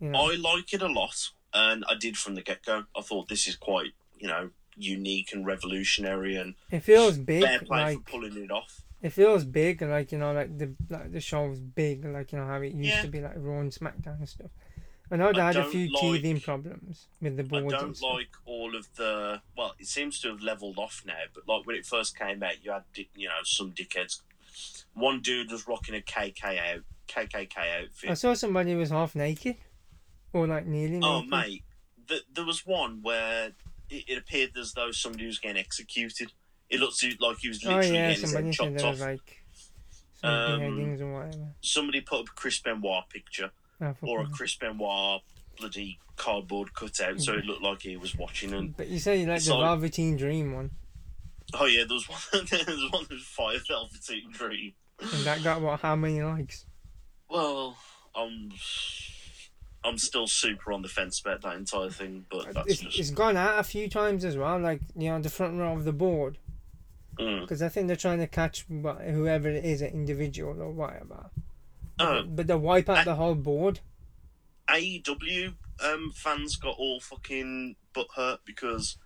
You 0.00 0.10
know, 0.10 0.18
I 0.30 0.36
like 0.36 0.72
it 0.72 0.82
a 0.82 0.86
lot, 0.88 1.30
and 1.54 1.84
I 1.88 1.94
did 1.94 2.16
from 2.16 2.34
the 2.34 2.42
get 2.42 2.64
go. 2.64 2.84
I 2.96 3.00
thought 3.02 3.28
this 3.28 3.46
is 3.46 3.56
quite 3.56 3.92
you 4.18 4.28
know 4.28 4.50
unique 4.76 5.32
and 5.32 5.44
revolutionary, 5.46 6.36
and 6.36 6.54
it 6.70 6.80
feels 6.80 7.18
big, 7.18 7.42
fair 7.44 7.60
play 7.60 7.82
like 7.82 7.98
for 8.04 8.10
pulling 8.12 8.36
it 8.36 8.50
off. 8.50 8.82
it 9.02 9.10
feels 9.10 9.44
big, 9.44 9.82
like 9.82 10.12
you 10.12 10.18
know, 10.18 10.32
like 10.32 10.56
the 10.58 10.74
like 10.88 11.12
the 11.12 11.20
show's 11.20 11.58
big, 11.60 12.04
like 12.04 12.32
you 12.32 12.38
know 12.38 12.46
how 12.46 12.60
it 12.60 12.72
used 12.72 12.88
Yeah. 12.90 13.02
to 13.02 13.08
be, 13.08 13.20
like 13.20 13.34
Raw 13.36 13.60
and 13.60 13.72
SmackDown 13.72 14.18
and 14.18 14.28
stuff. 14.28 14.50
I 15.10 15.16
know 15.16 15.32
they 15.32 15.40
I 15.40 15.46
had 15.46 15.56
a 15.56 15.64
few 15.64 15.88
like- 15.90 16.02
teething 16.02 16.40
problems 16.40 17.06
with 17.22 17.36
the 17.38 17.42
I 17.42 17.46
boards 17.46 17.72
don't 17.72 18.02
like 18.02 18.28
all 18.44 18.76
of 18.76 18.86
the. 18.96 19.40
Well, 19.56 19.74
it 19.78 19.86
seems 19.86 20.20
to 20.20 20.28
have 20.28 20.42
leveled 20.42 20.78
off 20.78 21.02
now, 21.06 21.14
but 21.34 21.48
like 21.48 21.66
when 21.66 21.76
it 21.76 21.86
first 21.86 22.18
came 22.18 22.42
out, 22.42 22.62
you 22.62 22.72
had 22.72 22.82
you 22.94 23.26
know 23.28 23.34
some 23.44 23.72
dickheads 23.72 24.20
one 24.94 25.20
dude 25.20 25.50
was 25.52 25.66
rocking 25.68 25.94
a 25.94 26.00
KK 26.00 26.58
out, 26.58 26.80
KKK 27.06 27.82
outfit. 27.84 28.10
I 28.10 28.14
saw 28.14 28.34
somebody 28.34 28.72
who 28.72 28.78
was 28.78 28.90
half 28.90 29.14
naked, 29.14 29.56
or 30.32 30.46
like 30.46 30.66
nearly. 30.66 31.00
Oh, 31.02 31.20
naked. 31.20 31.30
mate, 31.30 31.64
th- 32.08 32.24
there 32.34 32.44
was 32.44 32.66
one 32.66 33.00
where 33.02 33.52
it, 33.90 34.04
it 34.08 34.18
appeared 34.18 34.56
as 34.58 34.72
though 34.72 34.90
somebody 34.90 35.26
was 35.26 35.38
getting 35.38 35.58
executed. 35.58 36.32
It 36.70 36.80
looked 36.80 37.02
like 37.20 37.38
he 37.40 37.48
was 37.48 37.64
literally 37.64 37.86
Oh 37.88 37.92
literally 37.92 37.96
yeah, 37.98 38.08
getting 38.08 38.20
his 38.20 38.30
somebody 38.30 38.46
head 38.46 38.54
said 38.54 38.64
chopped 38.64 38.76
there 38.78 38.86
off. 38.86 38.92
was 38.92 39.00
like 39.00 39.44
some 40.20 40.30
Um, 40.30 40.58
beheadings 40.60 41.00
or 41.00 41.12
whatever. 41.12 41.54
Somebody 41.62 42.00
put 42.02 42.20
up 42.20 42.26
a 42.28 42.32
Chris 42.32 42.58
Benoit 42.60 43.08
picture 43.08 43.50
Oh, 43.80 43.94
or 44.02 44.22
a 44.22 44.26
Chris 44.26 44.56
Benoit 44.56 45.22
bloody 45.56 45.98
cardboard 46.16 46.74
cutout, 46.74 47.20
so 47.20 47.32
it 47.34 47.44
looked 47.44 47.62
like 47.62 47.80
he 47.82 47.96
was 47.96 48.14
watching. 48.16 48.52
And 48.52 48.76
But 48.76 48.88
you 48.88 48.98
say 48.98 49.20
you 49.20 49.26
like 49.26 49.42
the 49.44 49.54
like- 49.54 49.64
Velveteen 49.80 50.16
Dream 50.16 50.52
one, 50.52 50.70
oh 51.54 51.64
yeah, 51.66 51.84
there 51.86 51.94
was 51.94 52.08
one. 52.08 52.18
there 52.50 52.64
was 52.66 52.90
one 52.92 53.04
that 53.08 53.14
was 53.14 53.22
Fire 53.22 53.58
Velveteen 53.66 54.30
Dream. 54.32 54.72
and 55.00 55.24
that 55.24 55.42
got 55.44 55.60
what? 55.62 55.80
How 55.80 55.94
many 55.96 56.20
likes? 56.22 56.66
Well, 57.30 57.76
I'm 58.16 58.50
I'm 59.84 59.98
still 59.98 60.26
super 60.26 60.72
on 60.72 60.82
the 60.82 60.88
fence 60.88 61.20
about 61.20 61.42
that 61.42 61.56
entire 61.56 61.90
thing, 61.90 62.26
but 62.30 62.52
that's 62.52 62.66
It's, 62.68 62.80
just 62.80 62.98
it's 62.98 63.10
gone 63.10 63.36
out 63.36 63.58
a 63.58 63.62
few 63.62 63.88
times 63.88 64.24
as 64.24 64.36
well, 64.36 64.58
like 64.58 64.80
you 64.96 65.10
know 65.10 65.20
the 65.20 65.30
front 65.30 65.58
row 65.58 65.72
of 65.72 65.84
the 65.84 65.92
board, 65.92 66.38
mm. 67.18 67.40
because 67.40 67.62
I 67.62 67.68
think 67.68 67.86
they're 67.86 67.96
trying 67.96 68.18
to 68.18 68.26
catch 68.26 68.66
whoever 68.68 69.48
it 69.48 69.64
is, 69.64 69.80
an 69.80 69.92
individual 69.92 70.60
or 70.60 70.70
whatever. 70.72 71.30
Oh, 72.00 72.22
But 72.24 72.46
they 72.46 72.54
wipe 72.54 72.88
out 72.88 72.98
I- 72.98 73.04
the 73.04 73.14
whole 73.14 73.34
board. 73.34 73.80
AEW 74.68 75.54
um, 75.82 76.12
fans 76.14 76.56
got 76.56 76.76
all 76.76 77.00
fucking 77.00 77.76
butthurt 77.94 78.38
because 78.44 78.98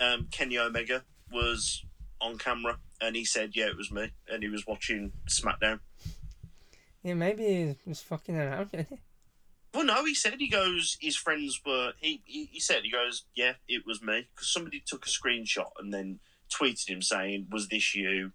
um, 0.00 0.26
Kenny 0.32 0.58
Omega 0.58 1.04
was 1.30 1.84
on 2.20 2.38
camera 2.38 2.78
and 3.00 3.14
he 3.14 3.24
said, 3.24 3.54
"Yeah, 3.54 3.66
it 3.66 3.76
was 3.76 3.92
me," 3.92 4.10
and 4.28 4.42
he 4.42 4.48
was 4.48 4.66
watching 4.66 5.12
SmackDown. 5.28 5.80
Yeah, 7.02 7.14
maybe 7.14 7.44
he 7.44 7.76
was 7.88 8.00
fucking 8.00 8.36
around. 8.36 8.70
Well, 9.76 9.84
no, 9.84 10.06
he 10.06 10.14
said 10.14 10.36
he 10.38 10.48
goes. 10.48 10.96
His 11.02 11.16
friends 11.16 11.60
were. 11.66 11.92
He 12.00 12.22
he, 12.24 12.46
he 12.50 12.60
said 12.60 12.82
he 12.82 12.90
goes. 12.90 13.24
Yeah, 13.34 13.52
it 13.68 13.84
was 13.86 14.00
me 14.00 14.26
because 14.34 14.50
somebody 14.50 14.82
took 14.84 15.04
a 15.04 15.10
screenshot 15.10 15.70
and 15.78 15.92
then 15.92 16.18
tweeted 16.50 16.88
him 16.88 17.02
saying, 17.02 17.48
"Was 17.50 17.68
this 17.68 17.94
you 17.94 18.32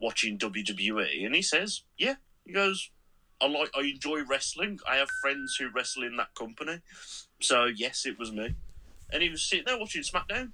watching 0.00 0.38
WWE?" 0.38 1.26
And 1.26 1.34
he 1.34 1.42
says, 1.42 1.82
"Yeah." 1.98 2.14
He 2.46 2.54
goes, 2.54 2.90
"I 3.38 3.48
like. 3.48 3.70
I 3.76 3.82
enjoy 3.82 4.24
wrestling. 4.24 4.80
I 4.88 4.96
have 4.96 5.10
friends 5.10 5.56
who 5.56 5.68
wrestle 5.68 6.04
in 6.04 6.16
that 6.16 6.34
company, 6.34 6.80
so 7.38 7.66
yes, 7.66 8.06
it 8.06 8.18
was 8.18 8.32
me." 8.32 8.54
And 9.12 9.22
he 9.22 9.28
was 9.28 9.42
sitting 9.42 9.66
there 9.66 9.78
watching 9.78 10.02
SmackDown, 10.02 10.52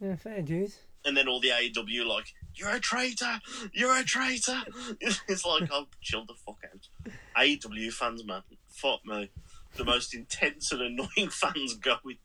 yeah, 0.00 0.16
fair 0.16 0.40
dues. 0.40 0.78
and 1.04 1.14
then 1.14 1.28
all 1.28 1.40
the 1.40 1.50
AEW 1.50 2.06
like, 2.06 2.32
"You're 2.54 2.76
a 2.76 2.80
traitor! 2.80 3.40
You're 3.72 3.96
a 3.96 4.04
traitor!" 4.04 4.62
it's 5.00 5.44
like, 5.44 5.70
I'll 5.72 5.88
chill 6.00 6.24
the 6.26 6.34
fuck 6.34 6.58
out." 6.72 7.12
AEW 7.36 7.92
fans, 7.92 8.24
man, 8.24 8.42
fuck 8.68 9.04
me. 9.04 9.30
The 9.76 9.84
most 9.84 10.14
intense 10.14 10.72
and 10.72 10.82
annoying 10.82 11.28
fans 11.30 11.74
going. 11.74 12.18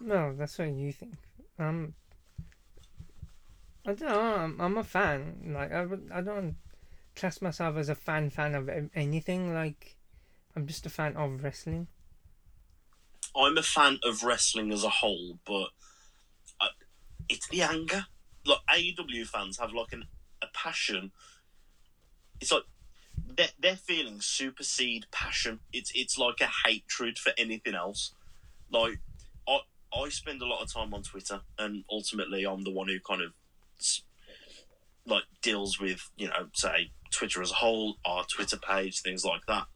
No, 0.00 0.34
that's 0.36 0.58
what 0.58 0.68
you 0.68 0.92
think. 0.92 1.14
Um, 1.58 1.94
I 3.86 3.92
don't 3.92 4.08
know. 4.08 4.20
I'm, 4.20 4.60
I'm 4.60 4.78
a 4.78 4.84
fan. 4.84 5.52
Like 5.54 5.72
I, 5.72 5.86
I 6.12 6.20
don't 6.20 6.56
class 7.14 7.40
myself 7.40 7.76
as 7.76 7.88
a 7.88 7.94
fan 7.94 8.30
fan 8.30 8.54
of 8.54 8.68
anything. 8.94 9.54
Like 9.54 9.96
I'm 10.56 10.66
just 10.66 10.86
a 10.86 10.90
fan 10.90 11.16
of 11.16 11.42
wrestling. 11.44 11.88
I'm 13.36 13.58
a 13.58 13.62
fan 13.62 13.98
of 14.04 14.22
wrestling 14.22 14.72
as 14.72 14.84
a 14.84 14.88
whole, 14.88 15.38
but 15.44 15.68
uh, 16.60 16.68
it's 17.28 17.48
the 17.48 17.62
anger. 17.62 18.06
Like 18.46 18.58
AEW 18.70 19.26
fans 19.26 19.58
have 19.58 19.72
like 19.72 19.92
an, 19.92 20.04
a 20.42 20.46
passion. 20.52 21.12
It's 22.40 22.52
like 22.52 22.64
their 23.36 23.48
their 23.58 23.76
feelings 23.76 24.26
supersede 24.26 25.06
passion. 25.10 25.60
It's 25.72 25.92
it's 25.94 26.18
like 26.18 26.40
a 26.40 26.68
hatred 26.68 27.18
for 27.18 27.32
anything 27.38 27.74
else. 27.74 28.12
Like 28.70 29.00
I 29.48 29.60
I 29.94 30.08
spend 30.08 30.42
a 30.42 30.46
lot 30.46 30.62
of 30.62 30.72
time 30.72 30.92
on 30.94 31.02
Twitter, 31.02 31.40
and 31.58 31.84
ultimately 31.90 32.44
I'm 32.44 32.64
the 32.64 32.70
one 32.70 32.88
who 32.88 32.98
kind 33.00 33.22
of 33.22 33.32
like 35.06 35.24
deals 35.42 35.80
with 35.80 36.10
you 36.16 36.28
know 36.28 36.48
say 36.54 36.90
Twitter 37.10 37.40
as 37.40 37.50
a 37.50 37.54
whole, 37.54 37.96
our 38.04 38.24
Twitter 38.24 38.56
page, 38.56 39.00
things 39.00 39.24
like 39.24 39.46
that. 39.46 39.66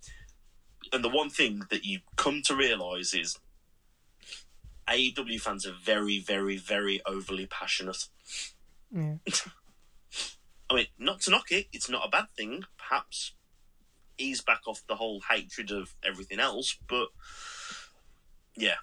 And 0.92 1.04
the 1.04 1.08
one 1.08 1.30
thing 1.30 1.62
that 1.70 1.84
you 1.84 2.00
come 2.16 2.42
to 2.46 2.56
realize 2.56 3.14
is 3.14 3.38
AEW 4.88 5.40
fans 5.40 5.66
are 5.66 5.75
very, 5.84 6.18
very, 6.18 6.56
very 6.56 7.00
overly 7.06 7.46
passionate. 7.46 8.06
Yeah. 8.92 9.14
I 10.71 10.75
mean, 10.75 10.87
not 10.99 11.21
to 11.23 11.30
knock 11.30 11.50
it, 11.50 11.66
it's 11.73 11.88
not 11.88 12.07
a 12.07 12.11
bad 12.11 12.26
thing. 12.37 12.64
Perhaps 12.76 13.33
ease 14.18 14.42
back 14.42 14.61
off 14.66 14.83
the 14.88 14.97
whole 14.97 15.23
hatred 15.30 15.71
of 15.71 15.95
everything 16.04 16.40
else, 16.40 16.76
but 16.88 17.09
yeah. 18.57 18.75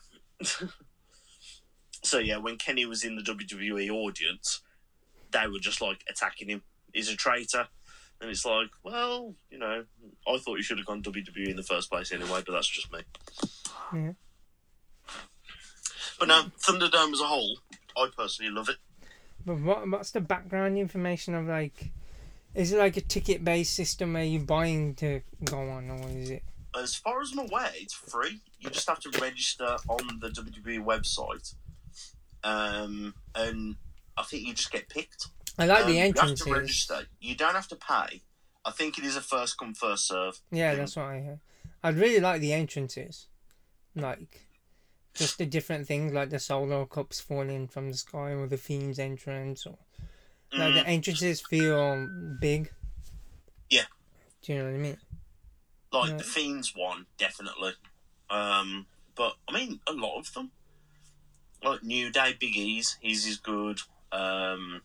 so 2.04 2.20
yeah, 2.20 2.38
when 2.38 2.58
Kenny 2.58 2.86
was 2.86 3.04
in 3.04 3.16
the 3.16 3.22
WWE 3.22 3.90
audience, 3.92 4.62
they 5.32 5.48
were 5.48 5.60
just 5.60 5.82
like 5.82 6.04
attacking 6.10 6.50
him. 6.50 6.64
He's 6.94 7.10
a 7.10 7.16
traitor. 7.16 7.68
And 8.22 8.30
it's 8.30 8.46
like, 8.46 8.70
well, 8.82 9.36
you 9.50 9.60
know, 9.60 9.84
I 10.26 10.38
thought 10.38 10.56
you 10.56 10.64
should 10.64 10.78
have 10.78 10.88
gone 10.88 11.04
WWE 11.04 11.50
in 11.50 11.58
the 11.58 11.64
first 11.64 11.92
place 11.92 12.14
anyway, 12.14 12.42
but 12.46 12.54
that's 12.54 12.70
just 12.70 12.92
me. 12.92 13.00
Yeah. 13.94 14.14
But 16.18 16.30
now, 16.30 16.44
Thunderdome 16.62 17.12
as 17.12 17.20
a 17.20 17.26
whole, 17.26 17.60
I 17.98 18.08
personally 18.18 18.52
love 18.52 18.70
it. 18.70 18.78
But 19.46 19.60
what 19.60 19.90
what's 19.90 20.12
the 20.12 20.22
background 20.22 20.78
information 20.78 21.36
of 21.36 21.46
like? 21.48 21.92
Is 22.54 22.72
it 22.72 22.80
like 22.80 22.98
a 22.98 23.02
ticket 23.02 23.44
based 23.44 23.74
system 23.74 24.14
where 24.14 24.24
you're 24.24 24.42
buying 24.42 24.96
to 24.96 25.22
go 25.44 25.70
on, 25.70 25.90
or 25.90 26.08
is 26.10 26.30
it? 26.32 26.44
As 26.78 26.96
far 26.96 27.22
as 27.22 27.32
I'm 27.34 27.40
aware, 27.40 27.70
it's 27.76 27.94
free. 27.94 28.42
You 28.60 28.70
just 28.70 28.88
have 28.90 29.00
to 29.02 29.20
register 29.22 29.78
on 29.88 30.20
the 30.20 30.30
WWE 30.30 30.84
website, 30.84 31.54
um, 32.44 33.14
and 33.36 33.76
I 34.18 34.24
think 34.24 34.48
you 34.48 34.54
just 34.54 34.72
get 34.72 34.90
picked. 34.90 35.28
I 35.58 35.66
like 35.66 35.86
Um, 35.86 35.88
the 35.92 35.98
You 35.98 36.14
have 36.18 36.36
to 36.36 36.54
register. 36.54 37.08
You 37.20 37.36
don't 37.36 37.56
have 37.56 37.68
to 37.70 37.76
pay. 37.76 38.22
I 38.66 38.72
think 38.72 38.98
it 38.98 39.06
is 39.06 39.16
a 39.16 39.22
first 39.22 39.58
come 39.58 39.74
first 39.74 40.08
serve. 40.08 40.40
Yeah, 40.52 40.72
thing. 40.72 40.80
that's 40.80 40.96
what 40.96 41.06
I 41.06 41.22
heard. 41.22 41.40
I'd 41.84 41.96
really 41.96 42.20
like 42.20 42.42
the 42.42 42.52
entrances, 42.54 43.28
like 43.96 44.45
just 45.16 45.38
the 45.38 45.46
different 45.46 45.88
things, 45.88 46.14
like 46.14 46.30
the 46.30 46.40
solo 46.40 46.86
cups 46.86 47.20
falling 47.20 47.68
from 47.68 47.90
the 47.90 47.98
sky, 47.98 48.32
or 48.32 48.48
the 48.48 48.58
fiend's 48.58 49.00
entrance, 49.00 49.66
or 49.66 49.78
like 50.54 50.74
Mm, 50.74 50.74
the 50.74 50.88
entrances 50.88 51.42
feel 51.42 52.08
big. 52.40 52.72
Yeah. 53.70 53.86
Do 54.42 54.54
you 54.54 54.60
know 54.60 54.66
what 54.66 54.74
I 54.76 54.78
mean? 54.78 54.98
like 55.92 56.12
yeah. 56.12 56.18
the 56.18 56.24
Fiends 56.24 56.74
one, 56.76 57.06
definitely. 57.18 57.74
Um, 58.30 58.86
but 59.16 59.34
I 59.48 59.54
mean, 59.54 59.80
a 59.88 59.94
lot 59.94 60.20
of 60.20 60.34
them, 60.34 60.52
like 61.64 61.84
New 61.84 62.12
Day, 62.12 62.36
Big 62.40 62.56
E's, 62.56 62.98
his 63.02 63.26
is 63.26 63.38
good. 63.38 63.80
Um, 64.12 64.82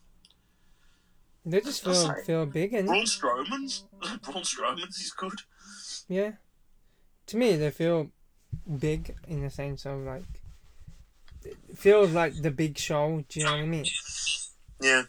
They 1.44 1.60
just 1.60 1.82
feel 1.84 2.14
feel 2.24 2.46
big, 2.46 2.74
and 2.74 2.86
Braun 2.86 3.04
Strowman's, 3.04 3.84
Braun 4.22 4.44
Strowman's 4.44 4.98
is 4.98 5.10
good. 5.10 5.40
yeah, 6.08 6.32
to 7.26 7.36
me 7.36 7.56
they 7.56 7.70
feel 7.70 8.10
big 8.78 9.14
in 9.26 9.42
the 9.42 9.50
sense 9.50 9.86
of 9.86 10.00
like 10.00 10.42
it 11.44 11.56
feels 11.76 12.12
like 12.12 12.40
the 12.40 12.50
big 12.50 12.78
show. 12.78 13.24
Do 13.28 13.40
you 13.40 13.46
know 13.46 13.52
what 13.52 13.60
I 13.60 13.66
mean? 13.66 13.86
Yeah, 14.80 15.02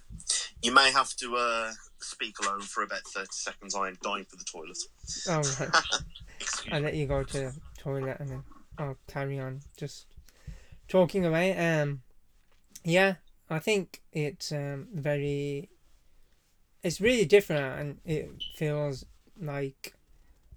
you 0.62 0.74
may 0.74 0.92
have 0.92 1.14
to 1.18 1.36
uh, 1.36 1.72
speak 2.00 2.40
alone 2.40 2.62
for 2.62 2.84
about 2.84 3.04
thirty 3.04 3.28
seconds. 3.32 3.76
I 3.76 3.90
am 3.90 3.98
dying 4.02 4.26
for 4.26 4.36
the 4.36 4.46
toilet. 4.46 4.78
Oh 5.28 5.42
right. 5.60 5.84
Excuse 6.40 6.74
I 6.74 6.80
me. 6.80 6.86
let 6.86 6.96
you 6.96 7.08
go 7.08 7.24
to 7.24 7.38
the 7.38 7.54
toilet 7.78 8.18
and 8.20 8.30
then 8.30 8.44
I'll 8.78 8.98
carry 9.08 9.40
on 9.40 9.62
just 9.78 10.08
talking 10.88 11.26
away. 11.26 11.58
Um, 11.58 12.02
yeah, 12.84 13.16
I 13.50 13.60
think 13.60 14.02
it's 14.12 14.52
um 14.52 14.88
very, 14.94 15.70
it's 16.84 17.02
really 17.02 17.26
different 17.26 17.80
and 17.80 17.98
it 18.06 18.30
feels 18.56 19.06
like 19.40 19.94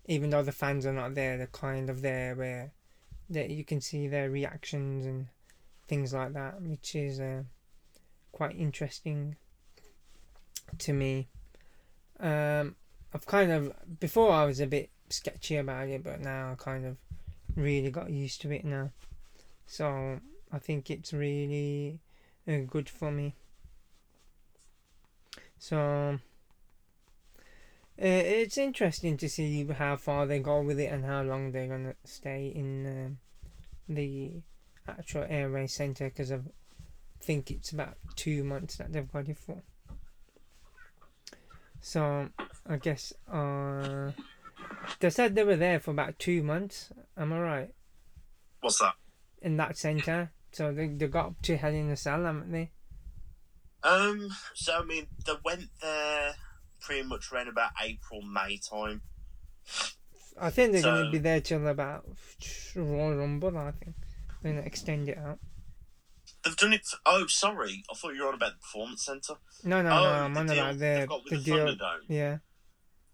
even 0.06 0.30
though 0.30 0.42
the 0.42 0.52
fans 0.52 0.84
are 0.86 0.92
not 0.92 1.14
there, 1.14 1.36
they're 1.38 1.46
kind 1.46 1.88
of 1.88 2.02
there 2.02 2.34
where 2.34 2.72
that 3.30 3.50
you 3.50 3.64
can 3.64 3.80
see 3.80 4.08
their 4.08 4.30
reactions 4.30 5.06
and 5.06 5.26
things 5.88 6.12
like 6.12 6.32
that, 6.34 6.60
which 6.60 6.94
is 6.94 7.20
uh, 7.20 7.42
quite 8.32 8.56
interesting 8.56 9.36
to 10.78 10.92
me. 10.92 11.28
Um, 12.20 12.76
I've 13.12 13.26
kind 13.26 13.52
of 13.52 13.72
before 14.00 14.32
I 14.32 14.44
was 14.44 14.60
a 14.60 14.66
bit 14.66 14.90
sketchy 15.08 15.56
about 15.56 15.88
it, 15.88 16.02
but 16.02 16.20
now 16.20 16.52
I 16.52 16.54
kind 16.56 16.84
of 16.86 16.96
really 17.56 17.90
got 17.90 18.10
used 18.10 18.40
to 18.42 18.50
it 18.50 18.64
now. 18.64 18.90
So 19.66 20.20
I 20.52 20.58
think 20.58 20.90
it's 20.90 21.12
really 21.12 22.00
uh, 22.48 22.58
good 22.66 22.88
for 22.88 23.10
me. 23.10 23.34
So 25.58 26.18
it's 27.96 28.58
interesting 28.58 29.16
to 29.18 29.28
see 29.28 29.64
how 29.66 29.96
far 29.96 30.26
they 30.26 30.40
go 30.40 30.62
with 30.62 30.80
it 30.80 30.92
and 30.92 31.04
how 31.04 31.22
long 31.22 31.52
they're 31.52 31.68
gonna 31.68 31.94
stay 32.04 32.52
in 32.54 32.86
um, 32.86 33.18
the 33.88 34.42
actual 34.88 35.22
Amway 35.22 35.70
Center 35.70 36.08
because 36.08 36.32
I 36.32 36.40
think 37.22 37.50
it's 37.50 37.72
about 37.72 37.96
two 38.16 38.44
months 38.44 38.76
that 38.76 38.92
they've 38.92 39.10
got 39.10 39.28
it 39.28 39.38
for. 39.38 39.62
So 41.80 42.28
I 42.66 42.76
guess 42.76 43.12
uh, 43.30 44.10
they 44.98 45.10
said 45.10 45.34
they 45.34 45.44
were 45.44 45.56
there 45.56 45.78
for 45.78 45.90
about 45.92 46.18
two 46.18 46.42
months. 46.42 46.90
Am 47.16 47.32
I 47.32 47.40
right? 47.40 47.74
What's 48.60 48.78
that? 48.80 48.94
In 49.42 49.56
that 49.58 49.76
centre, 49.76 50.32
so 50.52 50.72
they 50.72 50.88
they 50.88 51.06
got 51.06 51.26
up 51.26 51.42
to 51.42 51.56
Hell 51.56 51.74
in 51.74 51.90
a 51.90 51.96
Cell, 51.96 52.24
haven't 52.24 52.50
they? 52.50 52.70
Um, 53.82 54.30
so 54.54 54.78
I 54.80 54.84
mean, 54.84 55.06
they 55.26 55.34
went 55.44 55.68
there 55.82 56.34
pretty 56.84 57.02
much 57.06 57.32
around 57.32 57.48
about 57.48 57.70
April, 57.82 58.22
May 58.22 58.58
time. 58.58 59.02
I 60.40 60.50
think 60.50 60.72
they're 60.72 60.82
going 60.82 61.04
to 61.06 61.10
be 61.10 61.18
there 61.18 61.40
till 61.40 61.66
about 61.68 62.04
Royal 62.74 63.16
Rumble. 63.16 63.56
I 63.56 63.70
think 63.72 63.94
they're 64.42 64.52
going 64.52 64.62
to 64.62 64.66
extend 64.66 65.08
it 65.08 65.18
out. 65.18 65.38
They've 66.44 66.56
done 66.56 66.72
it. 66.74 66.84
For, 66.84 66.98
oh, 67.06 67.26
sorry, 67.26 67.82
I 67.90 67.94
thought 67.94 68.14
you 68.14 68.22
were 68.22 68.28
on 68.28 68.34
about 68.34 68.52
the 68.52 68.58
performance 68.58 69.04
centre. 69.04 69.34
No, 69.62 69.80
no, 69.82 69.88
oh, 69.90 69.92
no. 69.92 70.10
I'm 70.10 70.36
on 70.36 70.50
about 70.50 70.78
the 70.78 71.08
the 71.30 71.38
deal. 71.38 71.56
Thunderdome. 71.66 72.00
Yeah, 72.08 72.32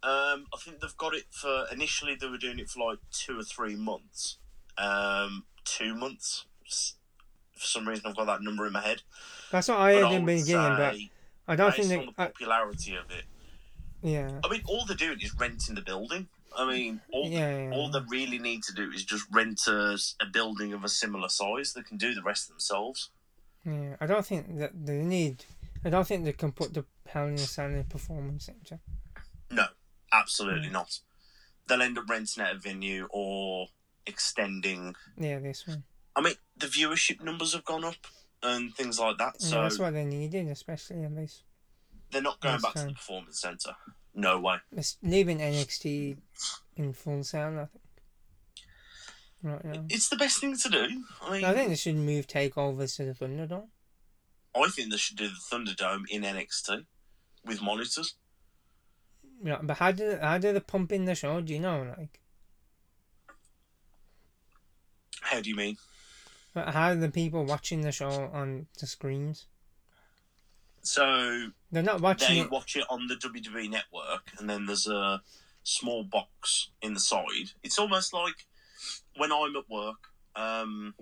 Um, 0.03 0.47
I 0.53 0.59
think 0.59 0.81
they've 0.81 0.97
got 0.97 1.15
it 1.15 1.25
for 1.31 1.67
initially 1.71 2.17
they 2.17 2.27
were 2.27 2.39
doing 2.39 2.59
it 2.59 2.69
for 2.69 2.89
like 2.91 2.99
two 3.13 3.39
or 3.39 3.45
three 3.45 3.77
months. 3.77 4.39
Um, 4.79 5.45
two 5.65 5.95
months. 5.95 6.47
For 6.65 7.67
some 7.67 7.87
reason, 7.87 8.07
I've 8.07 8.17
got 8.17 8.27
that 8.27 8.43
number 8.43 8.67
in 8.67 8.73
my 8.73 8.81
head. 8.81 9.03
that's 9.53 9.69
what 9.69 9.79
I 9.79 10.01
But 10.01 10.03
heard 10.11 10.15
in 10.17 10.25
the 10.27 10.37
beginning, 10.41 10.77
but 10.77 10.97
I 11.47 11.57
don't 11.57 11.75
think 11.75 11.85
on 11.85 11.89
they. 11.91 12.05
the 12.07 12.13
I, 12.17 12.27
popularity 12.29 12.95
of 12.97 13.11
it, 13.11 13.25
yeah, 14.03 14.41
I 14.45 14.49
mean, 14.49 14.63
all 14.67 14.85
they're 14.87 14.97
doing 14.97 15.21
is 15.21 15.35
renting 15.35 15.75
the 15.75 15.83
building. 15.83 16.29
I 16.57 16.69
mean, 16.69 17.01
all 17.13 17.29
yeah, 17.29 17.69
yeah. 17.69 17.71
all 17.73 17.91
they 17.91 18.01
really 18.09 18.39
need 18.39 18.63
to 18.65 18.73
do 18.75 18.91
is 18.91 19.05
just 19.05 19.27
rent 19.31 19.61
a, 19.69 19.97
a 20.21 20.27
building 20.27 20.73
of 20.73 20.83
a 20.85 20.89
similar 20.89 21.29
size. 21.29 21.73
They 21.75 21.83
can 21.83 21.97
do 21.97 22.15
the 22.15 22.23
rest 22.23 22.49
themselves. 22.49 23.11
Yeah, 23.65 23.97
I 24.01 24.07
don't 24.07 24.27
think 24.27 24.59
that 24.59 24.73
they 24.87 25.03
need. 25.03 25.45
I 25.85 25.91
don't 25.91 26.07
think 26.07 26.25
they 26.25 26.33
can 26.33 26.53
put 26.53 26.75
the 26.75 26.85
Hell 27.07 27.27
in 27.29 27.35
a 27.35 27.39
Cell 27.39 27.67
in 27.67 27.79
a 27.79 27.85
performance 27.85 28.47
centre. 28.47 28.81
No, 29.51 29.67
absolutely 30.13 30.69
Mm. 30.69 30.73
not. 30.73 30.99
They'll 31.67 31.83
end 31.83 31.99
up 31.99 32.09
renting 32.09 32.43
out 32.43 32.55
a 32.57 32.59
venue 32.59 33.07
or 33.11 33.69
extending. 34.07 34.95
Yeah, 35.17 35.39
this 35.39 35.67
one. 35.67 35.85
I 36.17 36.21
mean, 36.21 36.35
the 36.57 36.67
viewership 36.67 37.23
numbers 37.23 37.53
have 37.53 37.65
gone 37.65 37.85
up 37.85 37.97
and 38.43 38.75
things 38.75 38.99
like 38.99 39.19
that. 39.19 39.37
Yeah, 39.39 39.47
So 39.49 39.63
that's 39.63 39.79
what 39.79 39.93
they 39.95 40.05
needed, 40.05 40.49
especially 40.49 41.03
in 41.03 41.15
this. 41.15 41.43
They're 42.11 42.23
not 42.23 42.41
going 42.41 42.53
That's 42.61 42.65
back 42.65 42.75
to 42.75 42.89
the 42.89 42.95
performance 42.95 43.41
centre. 43.41 43.75
No 44.15 44.41
way. 44.41 44.57
It's 44.73 44.97
leaving 45.03 45.39
NXT 45.39 46.17
in 46.77 46.93
Full 46.93 47.23
Sail, 47.23 47.61
I 47.61 47.67
think. 47.67 47.85
Right 49.43 49.65
now. 49.65 49.85
It's 49.89 50.09
the 50.09 50.17
best 50.17 50.41
thing 50.41 50.57
to 50.57 50.69
do. 50.69 51.05
I 51.23 51.33
mean, 51.33 51.45
I 51.45 51.55
think 51.55 51.69
they 51.69 51.77
should 51.77 51.97
move 51.97 52.27
takeovers 52.27 52.97
to 52.97 53.05
the 53.05 53.13
Thunderdome. 53.13 53.69
I 54.55 54.69
think 54.69 54.91
they 54.91 54.97
should 54.97 55.17
do 55.17 55.29
the 55.29 55.57
Thunderdome 55.57 56.03
in 56.11 56.23
NXT 56.23 56.85
with 57.47 57.63
monitors. 57.63 58.17
Yeah, 59.43 59.59
but 59.63 59.79
how 59.79 59.93
do 59.93 60.19
how 60.21 60.37
do 60.37 60.53
they 60.53 60.61
pump 60.61 60.93
in 60.93 61.07
the 61.07 61.15
show? 61.15 61.41
Do 61.41 61.55
you 61.55 61.61
know, 61.61 61.95
like, 61.97 62.21
How 65.23 65.41
do 65.41 65.49
you 65.49 65.57
mean? 65.57 65.77
but 66.53 66.75
how 66.75 66.91
are 66.91 66.97
the 66.97 67.11
people 67.11 67.45
watching 67.45 67.83
the 67.83 67.93
show 67.93 68.29
on 68.33 68.67
the 68.81 68.87
screens? 68.87 69.47
So 70.83 71.49
They're 71.71 71.83
not 71.83 72.01
watching 72.01 72.37
they 72.37 72.41
it. 72.43 72.51
watch 72.51 72.77
it 72.77 72.85
on 72.89 73.07
the 73.07 73.15
WWE 73.17 73.69
network, 73.71 74.31
and 74.39 74.49
then 74.49 74.67
there's 74.67 74.87
a 74.87 75.23
small 75.63 76.05
box 76.05 76.71
in 76.83 76.95
the 76.95 77.01
side. 77.01 77.51
It's 77.63 77.79
almost 77.79 78.13
like 78.15 78.47
when 79.17 79.31
I'm 79.33 79.55
at 79.57 79.69
work. 79.69 80.09
Um, 80.37 80.95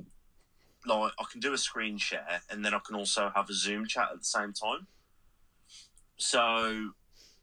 like 0.87 1.12
I 1.18 1.25
can 1.30 1.40
do 1.40 1.52
a 1.52 1.58
screen 1.58 1.99
share, 1.99 2.40
and 2.50 2.64
then 2.64 2.75
I 2.75 2.78
can 2.85 2.97
also 2.97 3.30
have 3.35 3.49
a 3.50 3.54
Zoom 3.54 3.87
chat 3.87 4.08
at 4.12 4.18
the 4.18 4.25
same 4.25 4.52
time. 4.52 4.87
So 6.16 6.90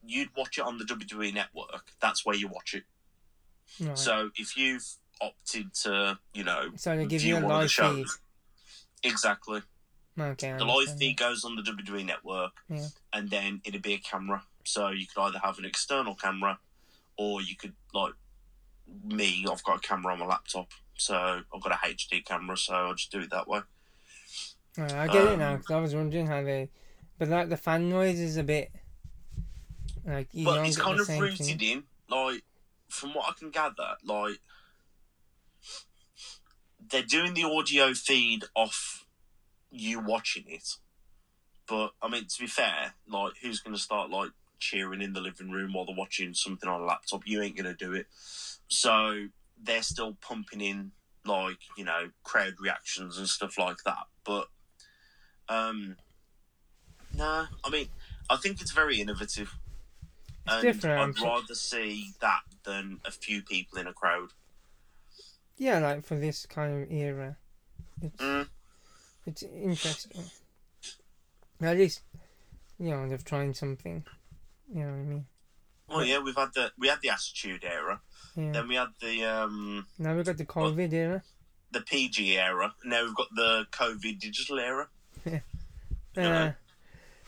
you'd 0.06 0.30
watch 0.36 0.58
it 0.58 0.62
on 0.66 0.78
the 0.78 0.84
WWE 0.86 1.34
network. 1.34 1.92
That's 2.02 2.26
where 2.26 2.36
you 2.36 2.48
watch 2.48 2.74
it. 2.74 2.84
Right. 3.80 3.98
So 3.98 4.32
if 4.36 4.58
you've 4.58 4.86
opted 5.22 5.74
to, 5.84 6.20
you 6.34 6.44
know, 6.44 6.72
So 6.76 6.96
they 6.98 7.06
give 7.06 7.22
you 7.24 7.38
a 7.38 7.40
live 7.40 7.72
shows- 7.72 8.20
feed. 9.04 9.10
exactly. 9.12 9.62
Okay. 10.18 10.56
The 10.58 10.64
live 10.66 10.98
feed 10.98 11.18
goes 11.18 11.44
on 11.44 11.56
the 11.56 11.62
WWE 11.62 12.06
network, 12.06 12.54
Yeah. 12.70 12.88
and 13.14 13.30
then 13.30 13.62
it'd 13.66 13.82
be 13.82 13.94
a 13.94 13.98
camera. 13.98 14.44
So 14.64 14.90
you 14.90 15.06
could 15.08 15.22
either 15.22 15.40
have 15.40 15.60
an 15.60 15.66
external 15.66 16.16
camera, 16.16 16.60
or 17.18 17.42
you 17.42 17.56
could 17.56 17.74
like 17.94 18.14
me. 19.04 19.46
I've 19.52 19.64
got 19.64 19.78
a 19.78 19.88
camera 19.88 20.14
on 20.14 20.20
my 20.20 20.26
laptop, 20.26 20.70
so 20.98 21.16
I've 21.54 21.62
got 21.62 21.72
a 21.74 21.88
HD 21.88 22.24
camera, 22.26 22.56
so 22.58 22.74
I'll 22.74 22.96
just 22.96 23.12
do 23.12 23.20
it 23.20 23.30
that 23.32 23.48
way. 23.48 23.62
Right, 24.78 24.92
I 24.94 25.08
get 25.08 25.26
it 25.26 25.38
now 25.40 25.52
Um, 25.54 25.58
because 25.58 25.72
I 25.72 25.80
was 25.80 25.96
wondering 25.96 26.28
how 26.28 26.44
they, 26.44 26.70
but 27.18 27.28
like 27.30 27.50
the 27.50 27.58
fan 27.58 27.90
noise 27.90 28.20
is 28.20 28.38
a 28.38 28.44
bit 28.44 28.72
like 30.06 30.28
you 30.34 30.46
but 30.46 30.66
it's 30.68 30.78
kind 30.78 31.00
of 31.00 31.08
rooted 31.10 31.46
thing. 31.60 31.60
in, 31.62 31.84
like, 32.10 32.44
from 32.90 33.14
what 33.14 33.28
I 33.30 33.34
can 33.40 33.52
gather, 33.52 33.96
like 34.04 34.40
they're 36.90 37.04
doing 37.04 37.34
the 37.34 37.44
audio 37.44 37.94
feed 37.94 38.44
off 38.56 39.05
you 39.72 40.00
watching 40.00 40.46
it. 40.48 40.68
But 41.68 41.92
I 42.02 42.08
mean, 42.08 42.26
to 42.26 42.40
be 42.40 42.48
fair, 42.48 42.94
like, 43.08 43.34
who's 43.42 43.60
going 43.60 43.76
to 43.76 43.82
start 43.82 44.10
like 44.10 44.32
cheering 44.60 45.02
in 45.02 45.14
the 45.14 45.22
living 45.22 45.52
room 45.52 45.74
while 45.74 45.86
they're 45.86 45.96
watching 45.96 46.34
something 46.34 46.70
on 46.70 46.82
a 46.82 46.86
laptop? 46.86 47.24
You 47.26 47.42
ain't 47.42 47.56
going 47.58 47.66
to 47.66 47.74
do 47.74 47.94
it. 47.94 48.08
So 48.68 49.28
they're 49.62 49.84
still 49.84 50.18
pumping 50.22 50.62
in 50.62 50.92
like 51.26 51.58
you 51.78 51.84
know 51.84 52.10
crowd 52.24 52.54
reactions 52.60 53.18
and 53.18 53.28
stuff 53.28 53.58
like 53.58 53.78
that. 53.86 54.06
But 54.24 54.48
um, 55.50 55.98
no, 57.18 57.46
I 57.64 57.70
mean, 57.70 57.88
I 58.30 58.38
think 58.38 58.62
it's 58.62 58.72
very 58.72 59.00
innovative. 59.00 59.52
It's 60.46 60.54
and 60.54 60.62
different, 60.62 61.00
I'm 61.02 61.10
I'd 61.10 61.18
sure. 61.18 61.28
rather 61.28 61.56
see 61.56 62.12
that 62.22 62.42
than 62.64 63.00
a 63.06 63.12
few 63.12 63.42
people 63.42 63.80
in 63.80 63.88
a 63.88 63.94
crowd. 63.94 64.30
Yeah, 65.58 65.80
like 65.80 66.06
for 66.06 66.16
this 66.16 66.46
kind 66.46 66.84
of 66.84 66.92
era, 66.92 67.38
it's 68.02 68.22
Mm. 68.22 68.48
It's 69.26 69.44
interesting. 69.44 70.24
At 71.62 71.78
least, 71.78 72.02
you 72.80 72.90
know, 72.92 73.08
they've 73.08 73.24
tried 73.24 73.56
something. 73.56 74.04
You 74.74 74.82
know 74.84 74.92
what 74.92 74.98
I 74.98 75.04
mean? 75.04 75.26
Well, 75.88 76.06
yeah, 76.06 76.20
we've 76.20 76.36
had 76.36 76.54
the 76.54 76.72
we 76.78 76.88
had 76.88 77.02
the 77.02 77.10
Attitude 77.10 77.64
era, 77.64 78.02
Yeah. 78.36 78.52
then 78.52 78.68
we 78.68 78.76
had 78.76 78.90
the 79.00 79.24
um 79.26 79.86
now 80.00 80.16
we've 80.16 80.26
got 80.26 80.38
the 80.38 80.46
COVID 80.46 80.92
era. 80.94 81.24
the 81.72 81.82
PG 81.82 82.38
era, 82.38 82.74
now 82.84 83.04
we've 83.04 83.16
got 83.16 83.28
the 83.36 83.68
COVID 83.72 84.20
digital 84.20 84.60
era. 84.60 84.88
Uh, 85.26 85.40
Yeah. 86.18 86.54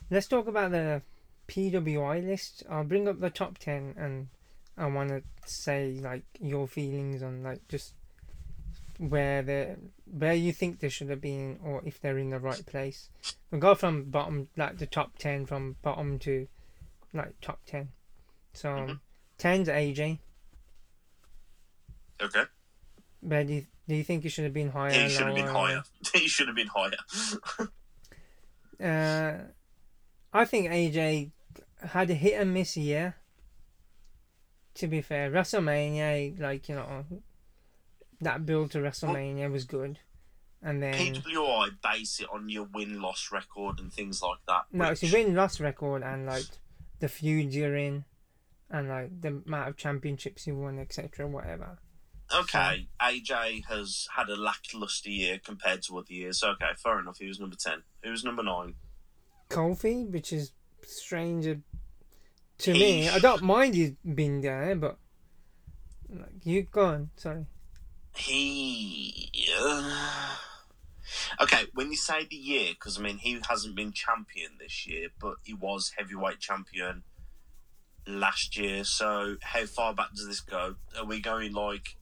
let's 0.09 0.27
talk 0.27 0.47
about 0.47 0.71
the 0.71 1.01
PWI 1.47 2.25
list. 2.25 2.63
I'll 2.69 2.83
bring 2.83 3.07
up 3.07 3.19
the 3.19 3.29
top 3.29 3.57
ten, 3.59 3.93
and 3.97 4.29
I 4.77 4.87
want 4.87 5.09
to 5.09 5.21
say 5.45 5.99
like 6.01 6.23
your 6.39 6.67
feelings 6.67 7.21
on 7.21 7.43
like 7.43 7.67
just 7.67 7.93
where 8.97 9.41
they 9.43 9.75
where 10.05 10.33
you 10.33 10.51
think 10.53 10.79
they 10.79 10.89
should 10.89 11.09
have 11.09 11.21
been, 11.21 11.59
or 11.63 11.81
if 11.85 11.99
they're 12.01 12.17
in 12.17 12.29
the 12.31 12.39
right 12.39 12.65
place. 12.65 13.09
We'll 13.51 13.61
go 13.61 13.75
from 13.75 14.05
bottom, 14.05 14.49
like 14.57 14.77
the 14.77 14.85
top 14.87 15.17
ten, 15.17 15.45
from 15.45 15.75
bottom 15.81 16.19
to 16.19 16.47
like 17.13 17.39
top 17.41 17.59
ten. 17.65 17.89
So 18.53 18.69
Mhm. 18.69 18.99
ten's 19.37 19.67
AJ. 19.69 20.19
Okay, 22.19 22.45
Where 23.21 23.43
do 23.43 23.53
you, 23.53 23.67
do 23.87 23.93
you 23.95 24.03
think 24.03 24.25
it 24.25 24.29
should 24.29 24.43
have 24.45 24.53
been 24.53 24.71
higher? 24.71 24.91
he 24.91 25.09
should 25.09 25.27
have 25.27 25.35
been 25.35 25.45
higher. 25.47 25.83
he 26.15 26.27
should 26.27 26.47
have 26.47 26.55
been 26.55 26.67
higher. 26.67 26.97
Uh, 28.79 29.33
I 30.31 30.45
think 30.45 30.67
AJ 30.69 31.31
had 31.81 32.11
a 32.11 32.13
hit 32.13 32.39
and 32.39 32.53
miss 32.53 32.77
year. 32.77 33.15
To 34.75 34.87
be 34.87 35.01
fair, 35.01 35.31
WrestleMania, 35.31 36.39
like 36.39 36.69
you 36.69 36.75
know, 36.75 37.03
that 38.21 38.45
build 38.45 38.71
to 38.71 38.79
WrestleMania 38.79 39.51
was 39.51 39.65
good, 39.65 39.99
and 40.61 40.81
then 40.81 40.93
PWI 40.93 41.69
base 41.83 42.19
it 42.19 42.27
on 42.31 42.49
your 42.49 42.63
win 42.73 43.01
loss 43.01 43.29
record 43.31 43.79
and 43.79 43.91
things 43.93 44.21
like 44.21 44.39
that. 44.47 44.63
no, 44.71 44.85
it's 44.85 45.03
a 45.03 45.05
which- 45.07 45.13
win 45.13 45.35
loss 45.35 45.59
record 45.59 46.03
and 46.03 46.25
like 46.25 46.45
the 46.99 47.07
feuds 47.07 47.55
you're 47.55 47.75
in, 47.77 48.05
and 48.69 48.89
like 48.89 49.21
the 49.21 49.41
amount 49.45 49.69
of 49.69 49.77
championships 49.77 50.47
you 50.47 50.55
won, 50.55 50.79
etc. 50.79 51.27
Whatever. 51.27 51.79
Okay, 52.35 52.89
AJ 52.99 53.65
has 53.69 54.07
had 54.17 54.27
a 54.27 54.35
lackluster 54.35 55.09
year 55.09 55.39
compared 55.41 55.81
to 55.83 55.97
other 55.97 56.11
years. 56.11 56.39
So 56.39 56.49
okay, 56.49 56.73
fair 56.77 56.99
enough. 56.99 57.19
He 57.19 57.27
was 57.27 57.39
number 57.39 57.55
ten. 57.55 57.83
He 58.03 58.09
was 58.09 58.25
number 58.25 58.43
nine. 58.43 58.73
Kofi, 59.49 60.09
which 60.11 60.33
is 60.33 60.51
stranger 60.83 61.61
to 62.57 62.73
me. 62.73 63.07
I 63.07 63.19
don't 63.19 63.43
mind 63.43 63.75
you 63.75 63.95
being 64.13 64.41
there, 64.41 64.75
but 64.75 64.97
like 66.09 66.43
you 66.45 66.63
go 66.63 66.85
on. 66.85 67.11
Sorry. 67.15 67.45
He. 68.17 69.31
Uh... 69.59 70.35
Okay, 71.41 71.63
when 71.73 71.89
you 71.91 71.97
say 71.97 72.25
the 72.29 72.35
year, 72.35 72.71
because 72.71 72.97
I 72.97 73.01
mean 73.01 73.17
he 73.17 73.39
hasn't 73.47 73.75
been 73.75 73.91
champion 73.91 74.51
this 74.59 74.87
year, 74.87 75.09
but 75.19 75.35
he 75.43 75.53
was 75.53 75.91
heavyweight 75.97 76.39
champion 76.39 77.03
last 78.07 78.57
year. 78.57 78.83
So 78.83 79.37
how 79.41 79.65
far 79.65 79.93
back 79.93 80.11
does 80.13 80.27
this 80.27 80.41
go? 80.41 80.75
Are 80.97 81.05
we 81.05 81.19
going 81.21 81.53
like 81.53 81.97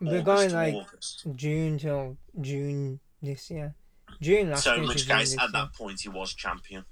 We're 0.00 0.20
August 0.20 0.24
going 0.24 0.48
to 0.50 0.54
like 0.54 0.74
August? 0.74 1.26
June 1.34 1.78
till 1.78 2.16
June 2.40 3.00
this 3.22 3.50
year. 3.50 3.74
June 4.20 4.50
last 4.50 4.64
So 4.64 4.70
year. 4.70 4.78
So, 4.78 4.82
in 4.82 4.88
which 4.88 5.08
case, 5.08 5.34
at 5.34 5.40
year. 5.40 5.48
that 5.52 5.74
point, 5.74 6.00
he 6.02 6.08
was 6.08 6.34
champion. 6.34 6.84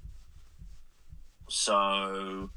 So 1.48 2.50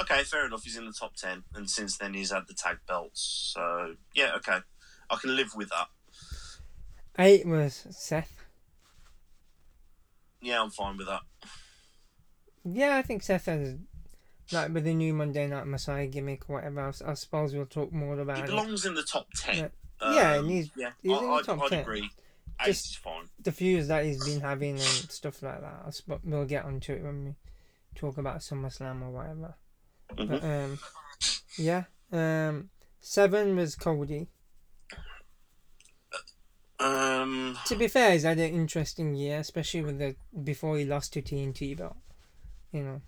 okay, 0.00 0.22
fair 0.22 0.46
enough. 0.46 0.62
He's 0.64 0.76
in 0.76 0.86
the 0.86 0.92
top 0.92 1.14
ten, 1.16 1.44
and 1.54 1.68
since 1.68 1.98
then 1.98 2.14
he's 2.14 2.32
had 2.32 2.44
the 2.48 2.54
tag 2.54 2.78
belts. 2.86 3.52
So 3.54 3.96
yeah, 4.14 4.32
okay, 4.36 4.58
I 5.12 5.16
can 5.16 5.36
live 5.36 5.54
with 5.54 5.68
that. 5.68 5.86
Eight 7.18 7.46
was 7.46 7.86
Seth. 7.90 8.34
Yeah, 10.40 10.60
I'm 10.62 10.70
fine 10.70 10.96
with 10.96 11.06
that. 11.06 11.20
Yeah, 12.64 12.96
I 12.96 13.02
think 13.02 13.22
Seth 13.22 13.46
has 13.46 13.76
like 14.50 14.72
with 14.72 14.84
the 14.84 14.94
new 14.94 15.14
Monday 15.14 15.46
Night 15.46 15.66
Messiah 15.66 16.06
gimmick 16.06 16.48
or 16.48 16.56
whatever. 16.56 16.92
I 17.06 17.14
suppose 17.14 17.54
we'll 17.54 17.66
talk 17.66 17.92
more 17.92 18.18
about 18.18 18.38
He 18.38 18.42
it. 18.44 18.46
belongs 18.46 18.84
in 18.86 18.94
the 18.94 19.02
top 19.02 19.26
ten. 19.36 19.56
Yeah. 19.56 19.68
Um, 20.00 20.14
Yeah, 20.14 20.32
and 20.34 20.50
he's- 20.50 20.70
yeah, 20.76 20.90
he's 21.02 21.12
I, 21.12 21.18
in 21.18 21.24
the 21.24 21.30
I'd, 21.32 21.44
top 21.44 21.62
I'd 21.62 21.68
10. 21.70 21.80
agree. 21.80 22.10
Eight 22.60 22.66
Just- 22.66 22.86
is 22.86 22.96
fine. 22.96 23.28
The 23.40 23.52
feuds 23.52 23.88
that 23.88 24.04
he's 24.04 24.24
been 24.24 24.40
having 24.40 24.72
and 24.72 24.80
stuff 24.80 25.42
like 25.42 25.60
that. 25.60 25.82
I 25.86 25.90
sp- 25.94 26.24
we'll 26.24 26.44
get 26.44 26.64
onto 26.64 26.92
it 26.92 27.02
when 27.02 27.24
we 27.24 27.34
talk 27.94 28.18
about 28.18 28.38
SummerSlam 28.38 29.02
or 29.02 29.10
whatever. 29.10 29.54
Mhm. 30.14 30.28
But 30.28 30.44
um, 30.44 30.78
yeah. 31.56 31.84
Um, 32.10 32.70
seven 33.00 33.56
was 33.56 33.74
Cody. 33.76 34.28
Um, 36.82 37.56
To 37.66 37.76
be 37.76 37.88
fair, 37.88 38.12
he's 38.12 38.24
had 38.24 38.38
an 38.38 38.52
interesting 38.54 39.14
year, 39.14 39.38
especially 39.38 39.82
with 39.82 39.98
the 39.98 40.16
before 40.42 40.76
he 40.78 40.84
lost 40.84 41.12
to 41.14 41.22
TNT 41.22 41.76
belt. 41.76 41.96
You 42.72 42.82
know, 42.82 43.00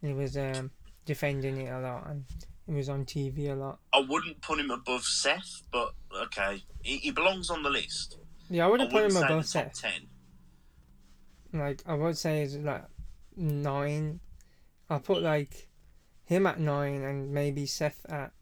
he 0.00 0.12
was 0.12 0.36
um, 0.36 0.70
defending 1.04 1.58
it 1.58 1.70
a 1.70 1.78
lot 1.80 2.06
and 2.08 2.24
he 2.66 2.72
was 2.72 2.88
on 2.88 3.04
TV 3.04 3.50
a 3.50 3.54
lot. 3.54 3.78
I 3.92 4.00
wouldn't 4.00 4.40
put 4.40 4.58
him 4.58 4.70
above 4.70 5.04
Seth, 5.04 5.62
but 5.70 5.92
okay, 6.24 6.62
he, 6.82 6.96
he 6.98 7.10
belongs 7.10 7.50
on 7.50 7.62
the 7.62 7.70
list. 7.70 8.18
Yeah, 8.50 8.64
I 8.64 8.66
I 8.66 8.70
wouldn't 8.70 8.90
put 8.90 9.02
wouldn't 9.02 9.16
him 9.16 9.22
above 9.22 9.46
Seth. 9.46 9.80
ten. 9.80 10.08
Like 11.52 11.82
I 11.86 11.94
would 11.94 12.16
say 12.18 12.42
is 12.42 12.56
like 12.56 12.84
nine. 13.36 14.20
I'll 14.90 15.00
put 15.00 15.22
like 15.22 15.68
him 16.24 16.46
at 16.46 16.58
nine 16.58 17.02
and 17.02 17.32
maybe 17.32 17.66
Seth 17.66 18.04
at 18.08 18.32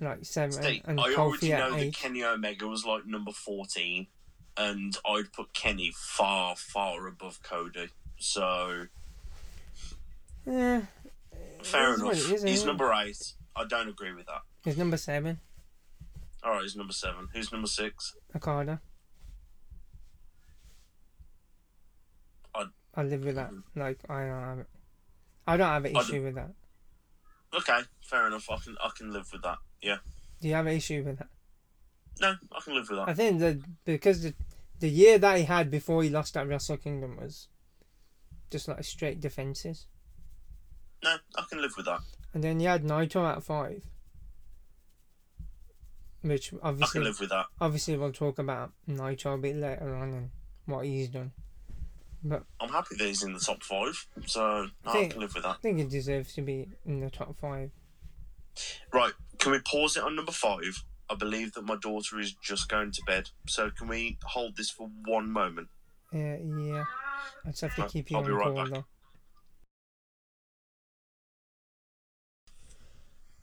like 0.00 0.24
seven 0.24 0.52
See, 0.52 0.82
and 0.84 1.00
I 1.00 1.14
already 1.14 1.50
know 1.50 1.74
that. 1.76 1.94
Kenny 1.94 2.22
Omega 2.24 2.66
was 2.66 2.84
like 2.84 3.06
number 3.06 3.32
fourteen, 3.32 4.06
and 4.56 4.96
I'd 5.06 5.32
put 5.32 5.52
Kenny 5.54 5.92
far, 5.94 6.54
far 6.56 7.06
above 7.06 7.42
Cody. 7.42 7.88
So 8.18 8.86
Yeah, 10.46 10.82
fair 11.62 11.94
enough. 11.94 12.12
is, 12.12 12.42
he's 12.42 12.62
it? 12.62 12.66
number 12.66 12.92
eight. 12.92 13.32
I 13.54 13.64
don't 13.64 13.88
agree 13.88 14.12
with 14.12 14.26
that. 14.26 14.42
he's 14.64 14.76
number 14.76 14.96
seven. 14.98 15.40
All 16.44 16.52
right, 16.52 16.62
he's 16.62 16.76
number 16.76 16.92
seven. 16.92 17.28
Who's 17.32 17.50
number 17.50 17.66
six? 17.68 18.14
Okada. 18.34 18.80
I'd- 22.54 22.70
I 22.94 23.02
live 23.02 23.24
with 23.24 23.34
that. 23.36 23.50
Mm-hmm. 23.50 23.80
Like 23.80 23.98
I 24.10 24.20
don't 24.26 24.42
have 24.42 24.58
it. 24.60 24.66
I 25.46 25.56
don't 25.56 25.68
have 25.68 25.84
an 25.84 25.96
issue 25.96 26.22
with 26.22 26.34
that. 26.34 26.50
Okay, 27.54 27.80
fair 28.02 28.26
enough. 28.26 28.48
I 28.50 28.56
can 28.58 28.76
I 28.82 28.90
can 28.96 29.12
live 29.12 29.28
with 29.32 29.42
that. 29.42 29.58
Yeah, 29.82 29.98
Do 30.40 30.48
you 30.48 30.54
have 30.54 30.66
an 30.66 30.74
issue 30.76 31.02
with 31.04 31.18
that? 31.18 31.28
no, 32.20 32.34
I 32.52 32.60
can 32.60 32.74
live 32.74 32.88
with 32.88 32.98
that. 32.98 33.08
I 33.08 33.14
think 33.14 33.40
that 33.40 33.58
because 33.84 34.22
the 34.22 34.34
the 34.78 34.88
year 34.90 35.18
that 35.18 35.38
he 35.38 35.44
had 35.44 35.70
before 35.70 36.02
he 36.02 36.10
lost 36.10 36.36
at 36.36 36.46
Wrestle 36.48 36.76
Kingdom 36.76 37.16
was 37.16 37.48
just 38.50 38.68
like 38.68 38.82
straight 38.84 39.20
defenses, 39.20 39.86
No, 41.02 41.16
I 41.36 41.44
can 41.48 41.60
live 41.62 41.72
with 41.76 41.86
that. 41.86 42.00
and 42.34 42.42
then 42.44 42.60
he 42.60 42.66
had 42.66 42.84
Naito 42.84 43.24
at 43.30 43.42
five, 43.42 43.82
which 46.22 46.52
obviously 46.62 47.00
I 47.00 47.02
can 47.02 47.04
live 47.10 47.20
with 47.20 47.30
that. 47.30 47.46
obviously 47.60 47.96
we'll 47.96 48.12
talk 48.12 48.38
about 48.38 48.72
Naito 48.88 49.34
a 49.34 49.38
bit 49.38 49.56
later 49.56 49.94
on 49.94 50.12
and 50.12 50.30
what 50.66 50.84
he's 50.86 51.08
done. 51.08 51.32
But 52.22 52.44
I'm 52.60 52.70
happy 52.70 52.96
that 52.96 53.04
he's 53.06 53.22
in 53.22 53.32
the 53.34 53.38
top 53.40 53.62
five, 53.62 54.06
so 54.26 54.68
I 54.84 54.92
think- 54.92 55.12
can 55.12 55.20
live 55.20 55.34
with 55.34 55.44
that. 55.44 55.56
I 55.56 55.60
think 55.62 55.78
he 55.78 55.84
deserves 55.84 56.34
to 56.34 56.42
be 56.42 56.68
in 56.84 57.00
the 57.00 57.10
top 57.10 57.36
five. 57.38 57.70
Right, 58.92 59.12
can 59.38 59.52
we 59.52 59.60
pause 59.60 59.96
it 59.96 60.02
on 60.02 60.16
number 60.16 60.32
five? 60.32 60.84
I 61.08 61.14
believe 61.14 61.52
that 61.52 61.62
my 61.62 61.76
daughter 61.76 62.18
is 62.18 62.32
just 62.42 62.68
going 62.68 62.90
to 62.92 63.02
bed, 63.06 63.30
so 63.46 63.70
can 63.70 63.86
we 63.88 64.18
hold 64.24 64.56
this 64.56 64.70
for 64.70 64.88
one 65.04 65.30
moment? 65.30 65.68
Uh, 66.12 66.18
yeah, 66.18 66.84
I 67.44 67.50
just 67.50 67.60
have 67.62 67.76
to 67.76 67.88
keep 67.88 68.10
you 68.10 68.16
I'll 68.16 68.24
on 68.24 68.28
be 68.28 68.32
right 68.34 68.44
call 68.44 68.54
back. 68.64 68.84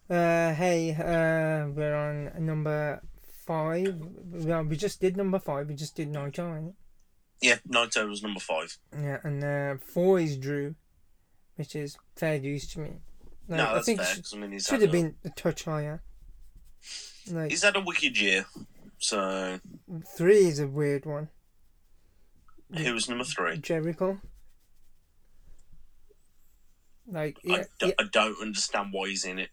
though. 0.10 0.16
Uh, 0.16 0.54
hey, 0.54 0.92
uh, 0.92 1.70
we're 1.70 1.96
on 1.96 2.46
number 2.46 3.02
five. 3.46 3.96
Well, 4.32 4.64
we 4.64 4.76
just 4.76 5.00
did 5.00 5.16
number 5.18 5.40
five. 5.40 5.68
We 5.68 5.76
just 5.76 5.96
did 5.96 6.12
Naito? 6.12 6.74
Yeah, 7.42 7.58
Naito 7.68 8.08
was 8.10 8.22
number 8.22 8.40
five. 8.40 8.78
Yeah, 8.94 9.20
and 9.24 9.44
uh, 9.44 9.76
four 9.86 10.20
is 10.20 10.38
Drew, 10.38 10.76
which 11.56 11.76
is 11.76 11.98
fair 12.16 12.36
use 12.36 12.72
to 12.74 12.80
me. 12.82 12.92
Like, 13.48 13.58
no, 13.58 13.68
I 13.70 13.74
that's 13.76 13.86
think 13.86 14.02
fair. 14.02 14.16
'cause, 14.16 14.34
I 14.34 14.38
mean, 14.38 14.52
he's 14.54 14.66
should 14.66 14.82
have 14.82 14.90
a- 14.90 14.92
been 14.94 15.16
a 15.26 15.30
touch 15.30 15.64
higher. 15.66 16.02
Like 17.30 17.52
He's 17.52 17.64
had 17.64 17.76
a 17.76 17.82
wicked 17.82 18.20
year. 18.20 18.46
So 19.00 19.60
three 20.18 20.46
is 20.48 20.60
a 20.60 20.68
weird 20.68 21.06
one. 21.06 21.30
who 22.76 22.94
was 22.94 23.08
number 23.10 23.24
three? 23.26 23.58
Jericho. 23.58 24.20
Like 27.06 27.38
I, 27.46 27.50
yeah, 27.58 27.64
d- 27.80 27.88
yeah, 27.88 27.94
I 28.00 28.04
don't 28.12 28.42
understand 28.42 28.90
why 28.94 29.10
he's 29.10 29.26
in 29.26 29.40
it. 29.40 29.50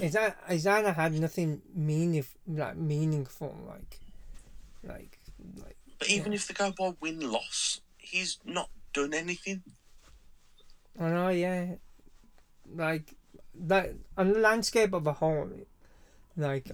is 0.00 0.14
that 0.14 0.36
is 0.50 0.64
that 0.64 0.94
had 0.96 1.12
nothing 1.14 1.62
meaning 1.72 2.24
like 2.48 2.76
meaningful 2.76 3.56
like 3.68 4.00
like 4.82 5.18
like 5.56 5.76
But 6.00 6.10
even 6.10 6.32
if 6.32 6.48
they 6.48 6.54
go 6.54 6.72
by 6.76 6.92
win 7.00 7.20
loss, 7.20 7.80
he's 7.96 8.38
not 8.44 8.70
done 8.92 9.14
anything. 9.14 9.62
I 10.98 11.10
know 11.10 11.28
yeah 11.28 11.76
like 12.74 13.14
that 13.54 13.94
on 14.16 14.32
the 14.32 14.38
landscape 14.38 14.92
of 14.92 15.06
a 15.06 15.12
whole 15.12 15.50
like 16.36 16.70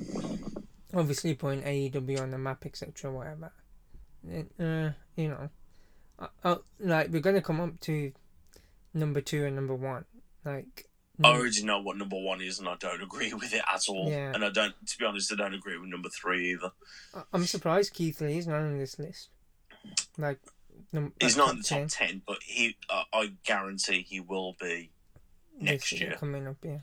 obviously 0.94 1.34
putting 1.34 1.62
AEW 1.62 2.20
on 2.20 2.30
the 2.30 2.38
map 2.38 2.64
etc 2.66 3.10
whatever 3.10 3.52
it, 4.28 4.50
uh, 4.60 4.90
you 5.16 5.28
know 5.28 5.48
uh, 6.18 6.26
uh, 6.44 6.56
like 6.80 7.08
we're 7.10 7.20
gonna 7.20 7.42
come 7.42 7.60
up 7.60 7.80
to 7.80 8.12
number 8.94 9.20
two 9.20 9.44
and 9.44 9.56
number 9.56 9.74
one 9.74 10.04
like 10.44 10.86
I 11.24 11.28
already 11.28 11.64
know 11.64 11.80
what 11.80 11.96
number 11.96 12.18
one 12.18 12.42
is, 12.42 12.58
and 12.58 12.68
I 12.68 12.74
don't 12.78 13.02
agree 13.02 13.32
with 13.32 13.54
it 13.54 13.62
at 13.72 13.88
all. 13.88 14.10
Yeah. 14.10 14.32
And 14.34 14.44
I 14.44 14.50
don't, 14.50 14.74
to 14.86 14.98
be 14.98 15.06
honest, 15.06 15.32
I 15.32 15.36
don't 15.36 15.54
agree 15.54 15.78
with 15.78 15.88
number 15.88 16.10
three 16.10 16.52
either. 16.52 16.72
I'm 17.32 17.46
surprised 17.46 17.94
Keith 17.94 18.20
Lee 18.20 18.36
is 18.36 18.46
not 18.46 18.56
on 18.60 18.76
this 18.76 18.98
list 18.98 19.30
like 20.18 20.38
num- 20.92 21.12
He's 21.20 21.36
not 21.36 21.52
in 21.52 21.58
the 21.58 21.62
top 21.62 21.88
ten, 21.88 22.22
but 22.26 22.38
he, 22.42 22.76
uh, 22.88 23.04
I 23.12 23.32
guarantee 23.44 24.04
he 24.08 24.20
will 24.20 24.56
be. 24.60 24.90
Next 25.61 25.92
year. 25.92 26.16
coming 26.19 26.47
up 26.47 26.57
yeah 26.62 26.79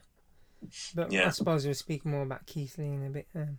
but 0.95 1.13
I 1.13 1.29
suppose 1.29 1.65
we'll 1.65 1.73
speak 1.75 2.05
more 2.05 2.21
about 2.23 2.45
Keith 2.45 2.77
Lee 2.77 2.87
in 2.93 3.05
a 3.05 3.09
bit 3.09 3.27
um, 3.35 3.57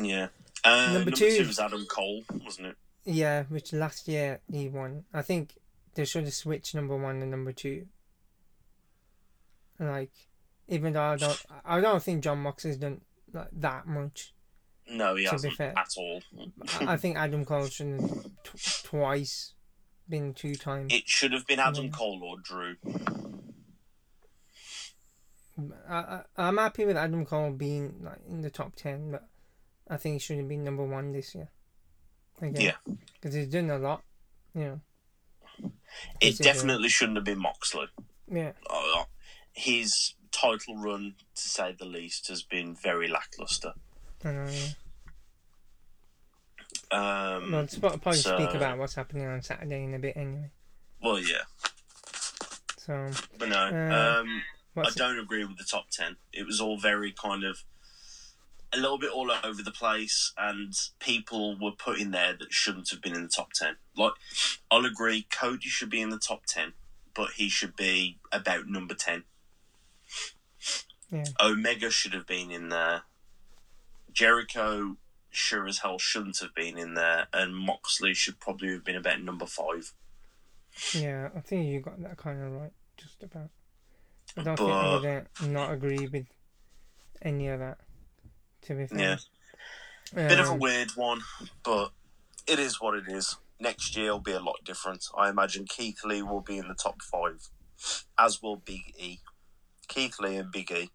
Yeah. 0.00 0.28
Uh, 0.64 0.84
Number 0.86 0.98
number, 0.98 1.10
two- 1.10 1.36
two 1.38 1.46
was 1.46 1.58
Adam 1.58 1.84
Cole, 1.86 2.22
wasn't 2.44 2.68
it? 2.68 2.76
Yeah, 3.04 3.42
which 3.48 3.72
last 3.72 4.06
year 4.08 4.40
he 4.50 4.68
won. 4.68 5.04
I 5.12 5.20
think 5.22 5.58
they 5.94 6.04
should 6.04 6.24
have 6.24 6.32
switched 6.34 6.74
number 6.74 6.96
one 6.96 7.20
and 7.20 7.30
number 7.30 7.52
two. 7.52 7.86
Like, 9.78 10.12
even 10.68 10.92
though 10.92 11.02
I 11.02 11.16
don't, 11.16 11.42
I 11.64 11.80
don't 11.80 12.02
think 12.02 12.22
Jon 12.22 12.38
Moxley's 12.38 12.76
done 12.76 13.00
like 13.32 13.48
that 13.52 13.86
much. 13.86 14.32
No, 14.88 15.16
he 15.16 15.24
To 15.24 15.30
hasn't 15.32 15.54
fair. 15.54 15.74
at 15.76 15.88
all. 15.96 16.22
I, 16.80 16.96
think 16.96 17.16
Adam 17.16 17.44
Cole 17.44 17.66
should 17.66 18.00
have 18.00 18.24
t- 18.44 18.58
twice 18.84 19.54
been 20.08 20.34
two 20.34 20.54
times. 20.54 20.92
It 20.92 21.08
should 21.08 21.32
have 21.32 21.46
been 21.46 21.58
Adam 21.58 21.86
Yeah. 21.86 21.90
Cole 21.90 22.20
or 22.22 22.36
Drew. 22.38 22.76
I, 25.88 25.94
I, 25.96 26.20
I'm 26.36 26.56
happy 26.56 26.84
with 26.84 26.96
Adam 26.96 27.24
Cole 27.26 27.52
being 27.52 28.00
like 28.02 28.18
in 28.28 28.40
the 28.42 28.50
top 28.50 28.74
ten, 28.74 29.10
but 29.12 29.26
I 29.88 29.96
think 29.96 30.14
he 30.14 30.18
should 30.18 30.38
have 30.38 30.48
been 30.48 30.64
number 30.64 30.84
one 30.84 31.12
this 31.12 31.34
year. 31.34 31.48
Again, 32.42 32.60
Yeah. 32.60 32.94
because 33.14 33.34
he's 33.34 33.48
done 33.48 33.70
a 33.70 33.78
lot. 33.78 34.02
You 34.54 34.80
know, 35.60 35.70
It 36.20 36.38
definitely 36.38 36.88
shouldn't 36.88 37.16
have 37.18 37.24
been 37.24 37.40
Moxley. 37.40 37.86
yeah. 38.30 38.52
Uh, 38.68 39.04
his 39.52 40.14
title 40.32 40.76
run, 40.76 41.14
to 41.36 41.48
say 41.48 41.72
the 41.78 41.84
least, 41.84 42.26
has 42.28 42.42
been 42.42 42.74
very 42.74 43.06
lackluster. 43.08 43.74
I 44.24 44.32
know, 44.32 44.46
yeah. 44.50 44.68
Um, 46.90 47.52
Well, 47.52 47.66
pro- 47.80 47.90
probably 47.98 48.16
speak 48.18 48.54
about 48.54 48.78
what's 48.78 48.94
happening 48.94 49.26
on 49.26 49.42
Saturday 49.42 49.84
in 49.84 49.94
a 49.94 49.98
bit 49.98 50.16
anyway. 50.16 50.50
well, 51.02 51.18
yeah, 51.18 51.42
So, 52.78 53.10
but 53.38 53.48
no, 53.48 53.56
Uh, 53.56 54.20
um, 54.20 54.42
I 54.76 54.90
don't 54.94 55.18
agree 55.18 55.44
with 55.44 55.58
the 55.58 55.64
top 55.64 55.90
ten. 55.90 56.16
It 56.32 56.46
was 56.46 56.60
all 56.60 56.78
very 56.78 57.12
kind 57.12 57.44
of 57.44 57.64
a 58.72 58.78
little 58.78 58.98
bit 58.98 59.10
all 59.10 59.30
over 59.30 59.62
the 59.62 59.70
place, 59.70 60.32
and 60.36 60.72
people 60.98 61.56
were 61.60 61.72
put 61.72 62.00
in 62.00 62.10
there 62.10 62.34
that 62.36 62.52
shouldn't 62.52 62.90
have 62.90 63.00
been 63.00 63.14
in 63.14 63.22
the 63.22 63.28
top 63.28 63.52
ten. 63.52 63.76
Like, 63.96 64.14
I'll 64.70 64.84
agree, 64.84 65.26
Cody 65.30 65.68
should 65.68 65.90
be 65.90 66.00
in 66.00 66.10
the 66.10 66.18
top 66.18 66.46
ten, 66.46 66.72
but 67.14 67.30
he 67.36 67.48
should 67.48 67.76
be 67.76 68.18
about 68.32 68.66
number 68.66 68.94
ten. 68.94 69.24
Yeah. 71.10 71.24
Omega 71.40 71.90
should 71.90 72.14
have 72.14 72.26
been 72.26 72.50
in 72.50 72.70
there. 72.70 73.02
Jericho 74.12 74.96
sure 75.30 75.66
as 75.66 75.78
hell 75.78 75.98
shouldn't 75.98 76.38
have 76.38 76.54
been 76.54 76.78
in 76.78 76.94
there, 76.94 77.26
and 77.32 77.54
Moxley 77.54 78.14
should 78.14 78.40
probably 78.40 78.72
have 78.72 78.84
been 78.84 78.96
about 78.96 79.20
number 79.20 79.46
five. 79.46 79.92
yeah, 80.94 81.30
I 81.36 81.40
think 81.40 81.66
you 81.66 81.80
got 81.80 82.00
that 82.02 82.16
kind 82.16 82.42
of 82.42 82.52
right, 82.52 82.72
just 82.96 83.22
about. 83.22 83.50
I 84.36 84.42
don't 84.42 84.56
think 84.56 84.70
I 84.70 84.82
But- 84.82 85.02
would 85.02 85.26
uh, 85.42 85.46
not 85.46 85.72
agree 85.72 86.06
with 86.08 86.26
any 87.22 87.48
of 87.48 87.60
that. 87.60 87.78
To 88.62 88.74
be 88.74 88.86
fair. 88.86 88.98
Yeah. 88.98 89.16
Bit 90.28 90.40
of 90.40 90.48
a 90.48 90.52
Um, 90.52 90.58
weird 90.58 90.90
one, 90.96 91.22
but 91.62 91.92
it 92.46 92.58
is 92.58 92.80
what 92.80 92.94
it 92.94 93.04
is. 93.08 93.36
Next 93.60 93.96
year 93.96 94.12
will 94.12 94.20
be 94.20 94.32
a 94.32 94.40
lot 94.40 94.64
different. 94.64 95.06
I 95.16 95.28
imagine 95.28 95.66
Keith 95.66 96.04
Lee 96.04 96.22
will 96.22 96.40
be 96.40 96.58
in 96.58 96.68
the 96.68 96.74
top 96.74 97.00
five, 97.02 97.48
as 98.18 98.42
will 98.42 98.56
Big 98.56 98.94
E. 98.98 99.20
Keith 99.88 100.18
Lee 100.20 100.36
and 100.36 100.50
Big 100.50 100.70
E. 100.70 100.90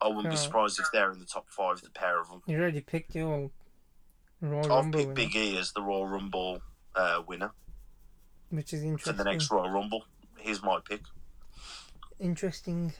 I 0.00 0.08
wouldn't 0.08 0.30
be 0.30 0.36
surprised 0.36 0.80
if 0.80 0.86
they're 0.92 1.12
in 1.12 1.20
the 1.20 1.26
top 1.26 1.48
five, 1.50 1.80
the 1.80 1.90
pair 1.90 2.20
of 2.20 2.28
them. 2.28 2.42
You 2.46 2.58
already 2.58 2.80
picked 2.80 3.14
your 3.14 3.50
Royal 4.40 4.64
I've 4.64 4.68
Rumble, 4.68 4.98
picked 4.98 5.08
winner, 5.08 5.14
Big 5.14 5.36
E 5.36 5.58
as 5.58 5.72
the 5.72 5.82
Royal 5.82 6.06
Rumble 6.08 6.60
uh, 6.94 7.22
winner 7.26 7.52
which 8.50 8.72
is 8.74 8.82
interesting. 8.82 9.12
for 9.14 9.16
the 9.16 9.24
next 9.30 9.50
Royal 9.50 9.70
Rumble. 9.70 10.04
Here's 10.38 10.62
my 10.62 10.80
pick. 10.86 11.02
Interesting 12.22 12.92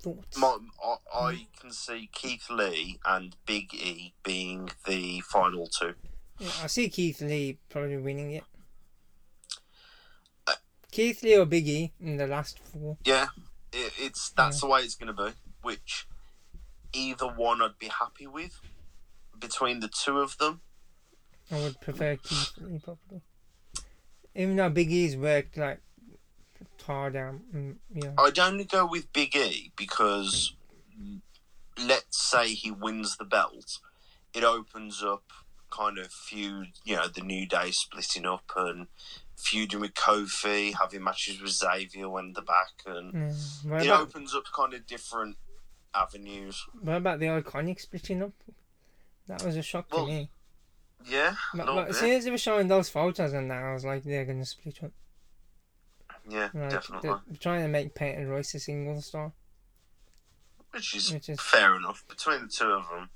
thoughts. 0.00 0.38
My, 0.38 0.56
I, 0.82 0.96
I 1.12 1.46
can 1.60 1.70
see 1.70 2.08
Keith 2.14 2.48
Lee 2.48 2.98
and 3.04 3.36
Big 3.44 3.74
E 3.74 4.14
being 4.22 4.70
the 4.86 5.20
final 5.20 5.66
two. 5.66 5.92
Yeah, 6.38 6.48
I 6.62 6.66
see 6.66 6.88
Keith 6.88 7.20
Lee 7.20 7.58
probably 7.68 7.98
winning 7.98 8.32
it. 8.32 8.44
Uh, 10.46 10.54
Keith 10.90 11.22
Lee 11.22 11.36
or 11.36 11.44
Big 11.44 11.68
E 11.68 11.92
in 12.00 12.16
the 12.16 12.26
last 12.26 12.58
four. 12.58 12.96
Yeah, 13.04 13.26
it, 13.70 13.92
it's 13.98 14.30
that's 14.30 14.62
the 14.62 14.66
way 14.66 14.80
it's 14.80 14.94
going 14.94 15.14
to 15.14 15.24
be. 15.24 15.32
Which 15.60 16.08
either 16.94 17.26
one 17.26 17.60
I'd 17.60 17.78
be 17.78 17.88
happy 17.88 18.26
with 18.26 18.58
between 19.38 19.80
the 19.80 19.88
two 19.88 20.20
of 20.20 20.38
them. 20.38 20.62
I 21.52 21.58
would 21.58 21.78
prefer 21.82 22.16
Keith 22.16 22.52
Lee 22.56 22.80
probably. 22.82 23.20
Even 24.34 24.56
though 24.56 24.70
Big 24.70 24.90
E's 24.90 25.18
worked 25.18 25.58
like 25.58 25.82
hard 26.90 27.16
out, 27.16 27.34
mm, 27.54 27.76
yeah. 27.94 28.12
I'd 28.18 28.38
only 28.38 28.64
go 28.64 28.84
with 28.86 29.12
Big 29.12 29.36
E 29.36 29.72
because 29.76 30.54
let's 31.78 32.22
say 32.22 32.48
he 32.48 32.70
wins 32.70 33.16
the 33.16 33.24
belt, 33.24 33.78
it 34.34 34.44
opens 34.44 35.02
up 35.02 35.22
kind 35.70 35.98
of 35.98 36.10
feud. 36.12 36.68
You 36.84 36.96
know, 36.96 37.08
the 37.08 37.22
New 37.22 37.46
Day 37.46 37.70
splitting 37.70 38.26
up 38.26 38.50
and 38.56 38.88
feuding 39.36 39.80
with 39.80 39.94
Kofi, 39.94 40.74
having 40.78 41.04
matches 41.04 41.40
with 41.40 41.52
Xavier 41.52 42.08
when 42.08 42.32
they're 42.32 42.44
back, 42.44 42.72
and 42.86 43.12
yeah. 43.64 43.78
It 43.80 43.86
about, 43.86 44.00
opens 44.02 44.34
up 44.34 44.44
kind 44.54 44.74
of 44.74 44.86
different 44.86 45.36
avenues. 45.94 46.66
what 46.82 46.96
about 46.96 47.20
the 47.20 47.26
Iconic 47.26 47.80
splitting 47.80 48.22
up? 48.22 48.32
That 49.28 49.44
was 49.44 49.56
a 49.56 49.62
shock 49.62 49.86
Well, 49.92 50.06
to 50.06 50.12
me. 50.12 50.30
Yeah, 51.08 51.34
But, 51.54 51.66
but 51.66 51.88
as 51.88 51.98
soon 51.98 52.10
as 52.10 52.24
they 52.24 52.30
were 52.30 52.36
showing 52.36 52.68
those 52.68 52.90
photos 52.90 53.32
and 53.32 53.50
that, 53.50 53.62
I 53.62 53.72
was 53.72 53.84
like, 53.84 54.02
they're 54.02 54.24
gonna 54.26 54.44
split 54.44 54.82
up. 54.84 54.90
Yeah, 56.28 56.48
definitely. 56.68 57.10
they're 57.10 57.36
trying 57.40 57.62
to 57.62 57.68
make 57.68 57.94
Peyton 57.94 58.28
Royce 58.28 58.54
a 58.54 58.60
single 58.60 59.00
star, 59.02 59.32
Which 60.72 60.94
is 60.94 61.12
which 61.12 61.28
is 61.28 61.40
fair 61.40 61.74
enough 61.76 62.04
between 62.08 62.42
the 62.42 62.48
two 62.48 62.64
of 62.66 62.88
them. 62.88 63.10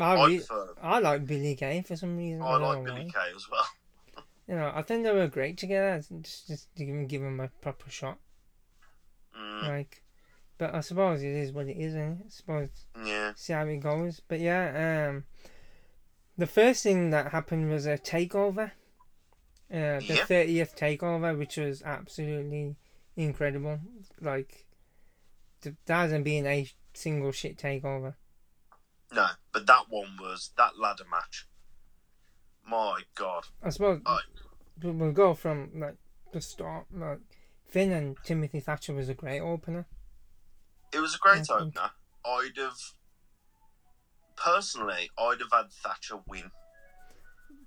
I, 0.00 0.14
I 0.14 0.26
re-. 0.28 0.42
I 0.80 0.98
like 1.00 1.26
Billy 1.26 1.56
Kay 1.56 1.82
for 1.82 1.96
some 1.96 2.16
reason. 2.16 2.40
I 2.42 2.52
don't 2.52 2.62
like 2.62 2.84
Billy 2.84 3.04
why. 3.14 3.24
Kay 3.26 3.32
as 3.36 3.46
well. 3.50 3.66
You 4.48 4.54
know, 4.54 4.72
I 4.74 4.80
think 4.80 5.04
they 5.04 5.12
were 5.12 5.28
great 5.28 5.58
together. 5.58 6.02
Just, 6.22 6.46
just 6.48 6.74
to 6.76 6.84
give 6.86 6.94
them, 6.94 7.06
give 7.06 7.20
them 7.20 7.38
a 7.38 7.48
proper 7.60 7.90
shot. 7.90 8.16
Mm, 9.38 9.68
Like, 9.68 10.02
but 10.56 10.74
I 10.74 10.80
suppose 10.80 11.22
it 11.22 11.34
is 11.34 11.52
what 11.52 11.66
it 11.68 11.76
is, 11.76 11.94
and 11.94 12.22
I 12.24 12.28
suppose 12.30 12.70
yeah, 13.04 13.32
see 13.36 13.52
how 13.52 13.66
it 13.66 13.76
goes. 13.80 14.22
But 14.26 14.40
yeah, 14.40 15.10
um, 15.10 15.24
the 16.38 16.46
first 16.46 16.82
thing 16.82 17.10
that 17.10 17.32
happened 17.32 17.68
was 17.70 17.84
a 17.84 17.98
takeover. 17.98 18.70
Uh, 19.70 20.00
the 20.00 20.14
Yeah. 20.16 20.24
thirtieth 20.24 20.76
takeover, 20.76 21.36
which 21.36 21.56
was 21.58 21.82
absolutely 21.82 22.76
incredible. 23.16 23.80
Like, 24.20 24.66
th- 25.60 25.76
there 25.84 25.96
hasn't 25.96 26.24
been 26.24 26.46
a 26.46 26.70
single 26.94 27.32
shit 27.32 27.58
takeover. 27.58 28.14
no, 29.12 29.26
but 29.52 29.66
that 29.66 29.88
one 29.88 30.16
was 30.18 30.50
that 30.56 30.78
ladder 30.78 31.04
match. 31.10 31.46
My 32.64 33.02
God, 33.14 33.46
I 33.62 33.70
suppose 33.70 34.02
we- 34.82 34.90
we'll 34.90 35.12
go 35.12 35.34
from 35.34 35.78
like 35.80 35.96
the 36.32 36.40
start. 36.42 36.86
Like 36.92 37.20
Finn 37.66 37.92
and 37.92 38.16
Timothy 38.24 38.60
Thatcher 38.60 38.92
was 38.94 39.08
a 39.08 39.14
great 39.14 39.40
opener. 39.40 39.86
it 40.92 41.00
was 41.00 41.14
a 41.14 41.18
great 41.18 41.32
I 41.50 41.58
think- 41.58 41.76
opener. 41.78 41.90
I'd 42.24 42.56
have 42.56 42.78
personally, 44.36 45.10
I'd 45.18 45.40
have 45.40 45.52
had 45.52 45.72
Thatcher 45.72 46.18
win. 46.26 46.50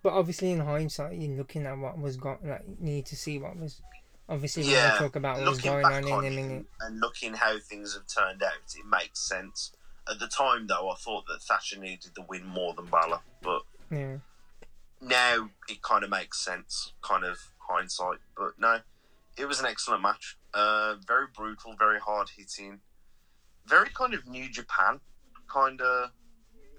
But 0.03 0.13
obviously, 0.13 0.51
in 0.51 0.59
hindsight, 0.59 1.17
you're 1.19 1.37
looking 1.37 1.65
at 1.65 1.77
what 1.77 1.97
was 1.99 2.17
got. 2.17 2.43
Like, 2.43 2.63
you 2.67 2.75
need 2.79 3.05
to 3.07 3.15
see 3.15 3.37
what 3.37 3.55
was. 3.57 3.81
Obviously, 4.29 4.63
we're 4.63 4.71
Yeah, 4.75 4.89
gonna 4.89 4.99
talk 4.99 5.15
about 5.15 5.37
what 5.39 5.49
was 5.49 5.61
going 5.61 5.85
on 5.85 6.03
in 6.05 6.09
a 6.09 6.27
it 6.27 6.31
minute. 6.35 6.65
and 6.79 6.99
looking 6.99 7.33
how 7.33 7.59
things 7.59 7.93
have 7.93 8.07
turned 8.07 8.41
out, 8.41 8.53
it 8.75 8.85
makes 8.85 9.19
sense. 9.27 9.73
At 10.09 10.19
the 10.19 10.27
time, 10.27 10.67
though, 10.67 10.89
I 10.89 10.95
thought 10.95 11.25
that 11.27 11.41
Thatcher 11.43 11.77
needed 11.77 12.11
the 12.15 12.23
win 12.23 12.45
more 12.45 12.73
than 12.73 12.85
Balor, 12.85 13.19
but 13.41 13.61
Yeah, 13.91 14.17
now 15.01 15.49
it 15.69 15.81
kind 15.81 16.03
of 16.03 16.09
makes 16.09 16.43
sense, 16.43 16.93
kind 17.03 17.23
of 17.23 17.37
hindsight. 17.69 18.19
But 18.35 18.57
no, 18.57 18.79
it 19.37 19.45
was 19.45 19.59
an 19.59 19.65
excellent 19.65 20.01
match. 20.01 20.37
Uh, 20.53 20.95
very 21.05 21.27
brutal, 21.35 21.75
very 21.77 21.99
hard 21.99 22.29
hitting, 22.35 22.79
very 23.65 23.89
kind 23.89 24.13
of 24.13 24.25
New 24.27 24.49
Japan 24.49 25.01
kind 25.47 25.81
of 25.81 26.11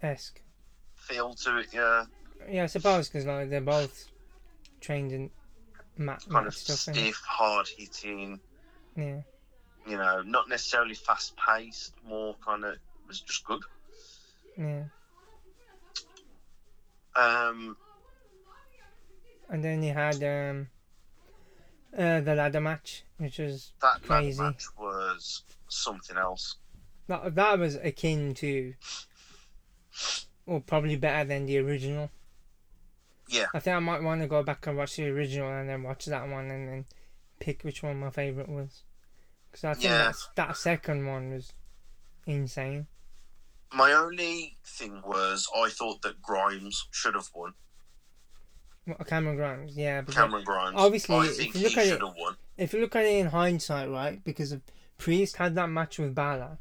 esque. 0.02 0.40
feel 0.96 1.34
to 1.34 1.58
it. 1.58 1.68
Yeah, 1.72 2.06
Yeah, 2.48 2.64
I 2.64 2.66
suppose 2.66 3.08
because 3.08 3.26
like 3.26 3.50
they're 3.50 3.60
both 3.60 4.08
trained 4.80 5.12
in 5.12 5.30
kind 5.98 6.46
of 6.46 6.54
stuff. 6.54 6.76
stiff, 6.94 7.16
hard 7.26 7.68
hitting. 7.76 8.40
Yeah, 8.96 9.20
You 9.86 9.96
know, 9.96 10.22
not 10.22 10.48
necessarily 10.48 10.94
fast 10.94 11.34
paced. 11.36 11.94
More 12.04 12.36
kind 12.44 12.64
of 12.64 12.76
was 13.08 13.20
just 13.20 13.44
good. 13.44 13.62
yeah. 14.58 14.84
Um, 17.14 17.76
And 19.48 19.62
then 19.62 19.82
you 19.82 19.92
had 19.92 20.16
um, 20.24 20.68
uh, 21.96 22.20
the 22.20 22.34
ladder 22.34 22.60
match, 22.60 23.04
which 23.18 23.38
was 23.38 23.72
that 23.82 24.08
ladder 24.08 24.34
match 24.42 24.64
was 24.78 25.42
something 25.68 26.16
else. 26.16 26.56
that 27.08 27.34
that 27.34 27.58
was 27.58 27.74
akin 27.76 28.32
to, 28.34 28.74
or 30.46 30.60
probably 30.60 30.96
better 30.96 31.26
than 31.28 31.46
the 31.46 31.58
original. 31.58 32.10
Yeah. 33.32 33.46
I 33.54 33.60
think 33.60 33.74
I 33.76 33.80
might 33.80 34.02
want 34.02 34.20
to 34.20 34.28
go 34.28 34.42
back 34.42 34.66
and 34.66 34.76
watch 34.76 34.96
the 34.96 35.08
original 35.08 35.48
and 35.50 35.68
then 35.68 35.82
watch 35.82 36.04
that 36.06 36.28
one 36.28 36.50
and 36.50 36.68
then 36.68 36.84
pick 37.40 37.62
which 37.62 37.82
one 37.82 37.98
my 37.98 38.10
favorite 38.10 38.48
was. 38.48 38.84
Because 39.50 39.64
I 39.64 39.72
think 39.74 39.84
Yeah. 39.84 39.98
that's, 40.04 40.28
that 40.36 40.56
second 40.56 41.06
one 41.06 41.30
was 41.32 41.52
insane. 42.26 42.86
My 43.72 43.92
only 43.92 44.56
thing 44.64 45.00
was 45.04 45.48
I 45.56 45.70
thought 45.70 46.02
that 46.02 46.20
Grimes 46.22 46.86
should 46.90 47.14
have 47.14 47.30
won. 47.34 47.54
Well, 48.86 48.96
Cameron 49.06 49.36
Grimes, 49.36 49.76
yeah. 49.76 50.02
Cameron 50.02 50.44
Grimes. 50.44 50.74
obviously, 50.76 51.14
I 51.16 51.24
if 51.26 51.54
you 51.54 51.62
look 51.62 51.76
at 51.78 51.84
should 51.84 51.94
it- 52.02 52.06
have 52.06 52.14
won. 52.18 52.36
if 52.58 52.72
you 52.74 52.80
look 52.80 52.96
at 52.96 53.04
it 53.04 53.16
in 53.16 53.28
hindsight, 53.28 53.88
right, 53.88 54.22
because 54.24 54.54
Priest 54.98 55.36
had 55.36 55.54
that 55.54 55.68
match 55.70 55.98
with 55.98 56.14
Balor 56.14 56.58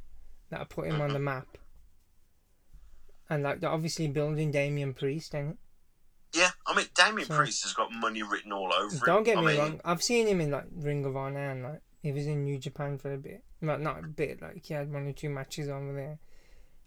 that 0.49 0.69
put 0.69 0.85
him 0.87 1.01
on 1.01 1.09
Mhm. 1.09 1.13
the 1.13 1.19
map. 1.19 1.57
And 3.29 3.43
like 3.43 3.59
they're 3.59 3.69
obviously 3.69 4.07
building 4.07 4.51
Damian 4.51 4.93
Priest 4.93 5.33
and 5.33 5.57
Yeah, 6.33 6.51
I 6.65 6.75
mean 6.75 6.85
Damian 6.93 7.27
So- 7.27 7.35
Priest 7.37 7.63
has 7.63 7.73
got 7.73 7.91
money 7.91 8.23
written 8.23 8.51
all 8.51 8.71
over 8.73 8.93
him. 8.95 9.01
don't 9.05 9.23
get 9.23 9.37
I 9.37 9.41
me 9.41 9.47
mean, 9.47 9.57
wrong, 9.57 9.81
I've 9.83 10.01
seen 10.03 10.27
him 10.27 10.39
in 10.41 10.51
like 10.51 10.65
Ring 10.73 11.03
of 11.05 11.15
Honor 11.17 11.51
and 11.51 11.63
like 11.63 11.81
he 12.01 12.11
was 12.11 12.25
in 12.25 12.43
New 12.45 12.57
Japan 12.57 12.97
for 12.97 13.13
a 13.13 13.17
bit. 13.17 13.43
Like 13.61 13.79
not 13.81 13.99
a 14.03 14.07
bit, 14.07 14.41
like 14.41 14.65
he 14.65 14.73
had 14.73 14.91
one 14.91 15.07
or 15.07 15.13
two 15.13 15.29
matches 15.29 15.69
over 15.69 15.93
there. 15.93 16.19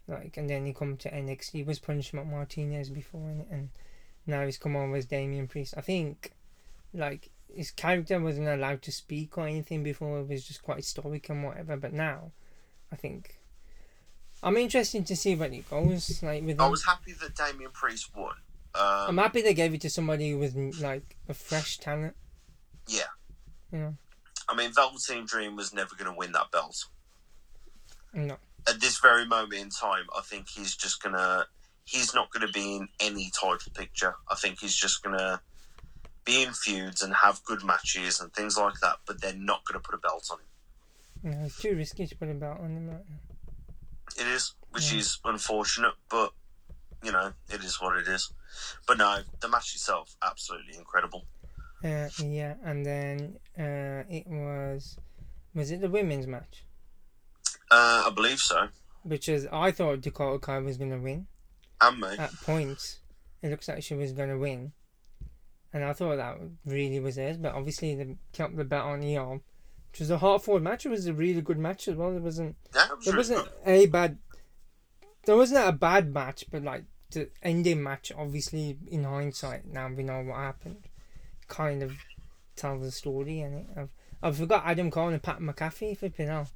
Like 0.07 0.37
and 0.37 0.49
then 0.49 0.65
he 0.65 0.73
come 0.73 0.97
to 0.97 1.11
NXT 1.11 1.51
he 1.51 1.63
was 1.63 1.79
Punishment 1.79 2.27
Martinez 2.29 2.89
before 2.89 3.21
innit? 3.21 3.51
and 3.51 3.69
now 4.27 4.43
he's 4.45 4.57
come 4.57 4.75
over 4.75 4.95
as 4.95 5.05
Damian 5.05 5.47
Priest. 5.47 5.73
I 5.77 5.81
think 5.81 6.31
like 6.93 7.29
his 7.53 7.71
character 7.71 8.19
wasn't 8.19 8.47
allowed 8.47 8.81
to 8.81 8.91
speak 8.91 9.37
or 9.37 9.47
anything 9.47 9.83
before 9.83 10.19
it 10.19 10.27
was 10.27 10.45
just 10.45 10.63
quite 10.63 10.83
stoic 10.83 11.29
and 11.29 11.43
whatever, 11.43 11.77
but 11.77 11.93
now 11.93 12.31
I 12.91 12.95
think 12.95 13.39
I'm 14.43 14.57
interested 14.57 15.05
to 15.07 15.15
see 15.15 15.35
where 15.35 15.51
it 15.51 15.69
goes. 15.69 16.21
Like 16.23 16.43
with 16.43 16.59
I 16.59 16.67
was 16.67 16.83
happy 16.85 17.13
that 17.13 17.35
Damian 17.35 17.71
Priest 17.71 18.09
won. 18.15 18.35
I'm 18.77 19.09
Um, 19.09 19.17
happy 19.17 19.41
they 19.41 19.53
gave 19.53 19.73
it 19.73 19.81
to 19.81 19.89
somebody 19.89 20.33
with 20.35 20.55
like 20.81 21.15
a 21.29 21.33
fresh 21.33 21.77
talent. 21.77 22.15
yeah, 22.87 23.07
know, 23.71 23.95
I 24.49 24.55
mean 24.55 24.71
Velveteen 24.73 25.25
Dream 25.25 25.55
was 25.55 25.73
never 25.73 25.95
going 25.95 26.11
to 26.11 26.17
win 26.17 26.31
that 26.33 26.51
belt. 26.51 26.85
no. 28.13 28.37
At 28.67 28.79
this 28.81 28.97
very 28.99 29.25
moment 29.25 29.53
in 29.61 29.69
time, 29.69 30.05
I 30.17 30.21
think 30.21 30.49
he's 30.49 30.75
just 30.75 31.01
gonna. 31.01 31.45
He's 31.83 32.15
not 32.15 32.31
going 32.31 32.45
to 32.47 32.51
be 32.51 32.77
in 32.77 32.87
any 32.99 33.29
title 33.29 33.71
picture. 33.75 34.15
I 34.27 34.33
think 34.35 34.59
he's 34.59 34.75
just 34.75 35.03
going 35.03 35.15
to 35.15 35.39
be 36.23 36.41
in 36.41 36.51
feuds 36.51 37.03
and 37.03 37.13
have 37.13 37.43
good 37.43 37.63
matches 37.63 38.19
and 38.19 38.33
things 38.33 38.57
like 38.57 38.73
that. 38.81 38.97
But 39.05 39.21
they're 39.21 39.35
not 39.35 39.63
going 39.65 39.79
to 39.79 39.87
put 39.87 39.93
a 39.93 39.99
belt 39.99 40.27
on 40.31 40.39
him. 40.39 41.31
No, 41.39 41.45
it's 41.45 41.61
too 41.61 41.75
risky 41.75 42.07
to 42.07 42.15
put 42.15 42.27
a 42.29 42.33
belt 42.33 42.57
on 42.59 42.71
him 42.75 42.89
right. 42.89 43.05
It 44.19 44.25
is, 44.25 44.55
which 44.71 44.91
Yeah. 44.91 44.97
is 44.99 45.19
unfortunate, 45.23 45.93
but 46.09 46.33
you 47.05 47.11
know, 47.11 47.31
it 47.49 47.63
is 47.63 47.79
what 47.81 47.95
it 47.97 48.07
is. 48.07 48.31
But 48.87 48.97
no, 48.97 49.19
the 49.39 49.47
match 49.47 49.73
itself, 49.75 50.15
absolutely 50.23 50.75
incredible. 50.77 51.25
Uh, 51.83 52.09
yeah, 52.23 52.55
and 52.63 52.85
then 52.85 53.37
uh, 53.59 54.03
it 54.09 54.25
was 54.27 54.97
was 55.53 55.71
it 55.71 55.81
the 55.81 55.89
women's 55.89 56.25
match? 56.27 56.63
Uh, 57.71 58.05
I 58.07 58.11
believe 58.13 58.39
so. 58.39 58.67
which 59.03 59.29
is 59.29 59.47
I 59.51 59.71
thought 59.71 60.01
Dakota 60.01 60.39
Kai 60.39 60.59
was 60.59 60.77
gonna 60.77 60.97
win 60.97 61.27
And 61.81 61.99
me. 61.99 62.15
at 62.17 62.33
points. 62.43 62.99
It 63.41 63.49
looks 63.49 63.67
like 63.67 63.83
she 63.83 63.93
was 63.93 64.11
gonna 64.13 64.37
win, 64.37 64.71
and 65.73 65.83
I 65.83 65.93
thought 65.93 66.15
that 66.15 66.37
really 66.65 66.99
was 66.99 67.17
it. 67.17 67.41
But 67.41 67.53
obviously 67.53 67.93
they 67.95 68.17
kept 68.33 68.55
the 68.57 68.63
bet 68.63 68.81
on 68.81 69.03
Io, 69.03 69.41
which 69.91 69.99
was 69.99 70.09
a 70.09 70.17
hard 70.17 70.41
fought 70.41 70.61
match. 70.63 70.85
It 70.85 70.89
was 70.89 71.05
a 71.05 71.13
really 71.13 71.41
good 71.41 71.59
match 71.59 71.87
as 71.87 71.95
well. 71.95 72.11
There 72.11 72.21
wasn't 72.21 72.55
yeah, 72.73 72.85
it 72.85 72.95
was 72.97 73.05
there 73.05 73.13
really 73.13 73.17
wasn't 73.19 73.43
good. 73.65 73.67
a 73.67 73.85
bad 73.87 74.17
there 75.25 75.35
wasn't 75.35 75.67
a 75.67 75.71
bad 75.71 76.11
match, 76.13 76.45
but 76.51 76.63
like 76.63 76.85
the 77.11 77.29
ending 77.43 77.83
match, 77.83 78.11
obviously 78.17 78.77
in 78.87 79.03
hindsight 79.03 79.65
now 79.65 79.89
we 79.89 80.03
know 80.03 80.21
what 80.21 80.37
happened. 80.37 80.83
Kind 81.47 81.83
of 81.83 81.93
tells 82.55 82.81
the 82.81 82.91
story, 82.91 83.41
and. 83.41 83.65
I've 83.75 83.89
I 84.25 84.31
forgot 84.31 84.63
Adam 84.65 84.89
Cole 84.89 85.09
and 85.09 85.21
Pat 85.21 85.39
McAfee 85.39 85.99
flipping 85.99 86.27
hell. 86.27 86.47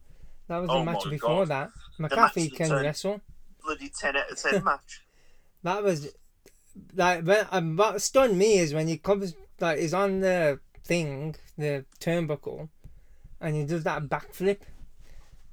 That 0.47 0.57
was 0.57 0.69
Oh 0.71 0.79
the 0.79 0.85
match 0.85 1.03
before 1.07 1.45
God. 1.45 1.49
that. 1.49 1.69
McAfee 1.99 2.55
can 2.55 2.71
wrestle. 2.71 3.21
Bloody 3.63 3.91
10 3.95 4.17
out 4.17 4.31
of 4.31 4.41
10 4.41 4.63
match. 4.63 5.03
That 5.61 5.83
was 5.83 6.11
like 6.95 7.23
when 7.25 7.45
um, 7.51 7.77
what 7.77 8.01
stunned 8.01 8.39
me 8.39 8.57
is 8.57 8.73
when 8.73 8.87
he 8.87 8.97
comes 8.97 9.35
like 9.59 9.77
he's 9.77 9.93
on 9.93 10.21
the 10.21 10.59
thing, 10.83 11.35
the 11.59 11.85
turnbuckle, 11.99 12.69
and 13.39 13.55
he 13.55 13.65
does 13.65 13.83
that 13.83 14.03
backflip, 14.03 14.61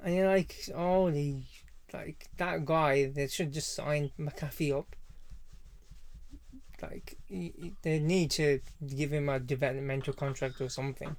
and 0.03 0.15
you're 0.15 0.29
like, 0.29 0.55
holy, 0.75 1.43
like 1.97 2.29
that 2.37 2.65
guy. 2.65 3.07
They 3.07 3.27
should 3.29 3.53
just 3.53 3.75
sign 3.75 4.11
McAfee 4.19 4.77
up. 4.79 4.95
Like 6.83 7.17
he- 7.27 7.55
he- 7.59 7.73
they 7.83 7.99
need 7.99 8.31
to 8.33 8.61
give 8.95 9.13
him 9.13 9.29
a 9.29 9.41
developmental 9.41 10.13
contract 10.13 10.61
or 10.61 10.69
something. 10.69 11.17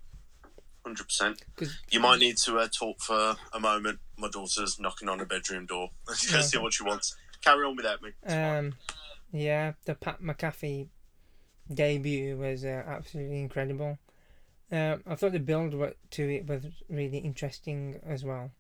100%. 0.86 1.44
'Cause- 1.56 1.82
You 1.92 2.00
might 2.00 2.20
need 2.20 2.38
to 2.46 2.58
uh, 2.60 2.68
talk 2.70 3.02
for 3.02 3.36
a 3.52 3.60
moment. 3.60 4.00
My 4.18 4.30
daughter's 4.30 4.80
knocking 4.80 5.10
on 5.10 5.20
a 5.20 5.26
bedroom 5.26 5.66
door. 5.66 5.90
Going 6.06 6.18
to 6.18 6.44
see 6.44 6.58
what 6.58 6.74
she 6.74 6.84
wants. 6.84 7.16
Carry 7.44 7.66
on 7.66 7.76
without 7.76 8.02
me. 8.02 8.10
It's 8.24 8.34
fine. 8.34 8.58
Um, 8.68 8.76
yeah, 9.32 9.74
the 9.86 9.96
Pat 9.96 10.22
McAfee 10.22 10.88
debut 11.74 12.38
was 12.38 12.63
uh, 12.63 12.84
absolutely 12.88 13.40
incredible. 13.42 13.98
Um, 14.72 15.04
I 15.06 15.16
thought 15.16 15.32
the 15.34 15.40
build 15.40 15.72
to 16.12 16.30
it 16.30 16.46
was 16.46 16.66
really 16.90 17.18
interesting 17.20 18.00
as 18.06 18.24
well, 18.24 18.52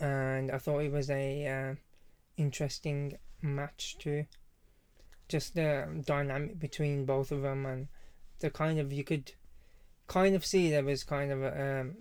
and 0.00 0.50
I 0.50 0.58
thought 0.58 0.80
it 0.80 0.92
was 0.92 1.10
a 1.10 1.46
uh, 1.46 1.74
interesting 2.36 3.18
match 3.42 3.96
too. 3.98 4.26
Just 5.28 5.54
the 5.54 6.02
dynamic 6.06 6.58
between 6.58 7.04
both 7.04 7.32
of 7.32 7.42
them, 7.42 7.66
and 7.66 7.88
the 8.40 8.50
kind 8.50 8.78
of 8.78 8.92
you 8.92 9.04
could 9.04 9.32
kind 10.06 10.34
of 10.34 10.44
see 10.44 10.70
there 10.70 10.84
was 10.84 11.04
kind 11.04 11.30
of 11.30 11.42
a, 11.42 11.80
um, 11.80 11.96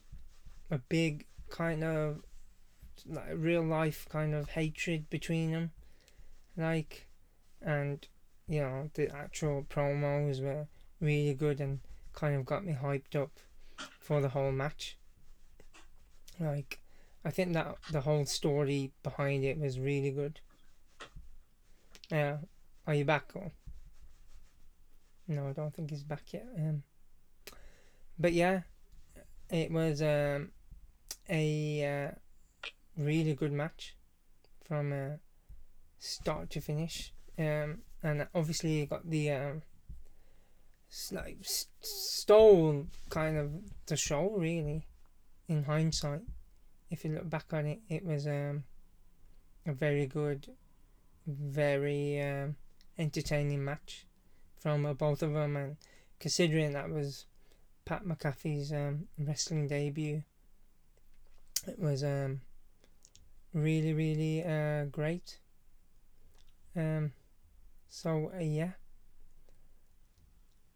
a 0.71 0.77
big 0.77 1.25
kind 1.49 1.83
of 1.83 2.21
like 3.05 3.33
real 3.35 3.63
life 3.63 4.07
kind 4.09 4.33
of 4.33 4.49
hatred 4.49 5.09
between 5.09 5.51
them 5.51 5.71
like 6.57 7.07
and 7.61 8.07
you 8.47 8.61
know 8.61 8.89
the 8.95 9.13
actual 9.15 9.63
promos 9.69 10.41
were 10.41 10.67
really 10.99 11.33
good 11.33 11.59
and 11.59 11.79
kind 12.13 12.35
of 12.35 12.45
got 12.45 12.65
me 12.65 12.73
hyped 12.73 13.15
up 13.15 13.31
for 13.99 14.19
the 14.19 14.29
whole 14.29 14.51
match 14.51 14.97
like 16.39 16.79
i 17.27 17.31
think 17.31 17.53
that 17.53 17.75
the 17.91 18.01
whole 18.01 18.25
story 18.25 18.91
behind 19.03 19.43
it 19.43 19.59
was 19.59 19.79
really 19.79 20.11
good 20.11 20.39
yeah 22.09 22.37
are 22.87 22.95
you 22.95 23.05
back 23.05 23.31
or 23.35 23.51
no 25.27 25.47
i 25.49 25.51
don't 25.51 25.75
think 25.75 25.89
he's 25.89 26.03
back 26.03 26.33
yet 26.33 26.47
um 26.57 26.83
but 28.17 28.33
yeah 28.33 28.61
it 29.49 29.71
was 29.71 30.01
um 30.01 30.51
a 31.29 32.07
uh, 32.07 32.11
really 32.97 33.33
good 33.33 33.51
match 33.51 33.95
from 34.63 34.93
uh, 34.93 35.17
start 35.99 36.49
to 36.51 36.61
finish. 36.61 37.13
Um, 37.37 37.79
and 38.03 38.27
obviously 38.33 38.85
got 38.85 39.09
the 39.09 39.31
um, 39.31 39.61
like 41.11 41.37
stole 41.81 42.87
kind 43.09 43.37
of 43.37 43.51
the 43.87 43.97
show 43.97 44.33
really. 44.37 44.85
In 45.49 45.63
hindsight, 45.63 46.23
if 46.89 47.03
you 47.03 47.11
look 47.13 47.29
back 47.29 47.53
on 47.53 47.65
it, 47.65 47.79
it 47.89 48.05
was 48.05 48.27
um, 48.27 48.63
a 49.65 49.73
very 49.73 50.05
good, 50.05 50.47
very 51.25 52.21
um, 52.21 52.55
entertaining 52.97 53.63
match 53.63 54.05
from 54.59 54.85
uh, 54.85 54.93
both 54.93 55.21
of 55.21 55.33
them, 55.33 55.55
and 55.55 55.77
considering 56.19 56.73
that 56.73 56.89
was 56.89 57.25
Pat 57.85 58.05
McAfee's 58.05 58.71
um, 58.71 59.07
wrestling 59.19 59.67
debut, 59.67 60.23
it 61.67 61.79
was 61.79 62.03
um, 62.03 62.41
really 63.53 63.93
really 63.93 64.43
uh, 64.43 64.85
great. 64.85 65.39
Um, 66.75 67.11
so 67.89 68.31
uh, 68.35 68.41
yeah, 68.41 68.71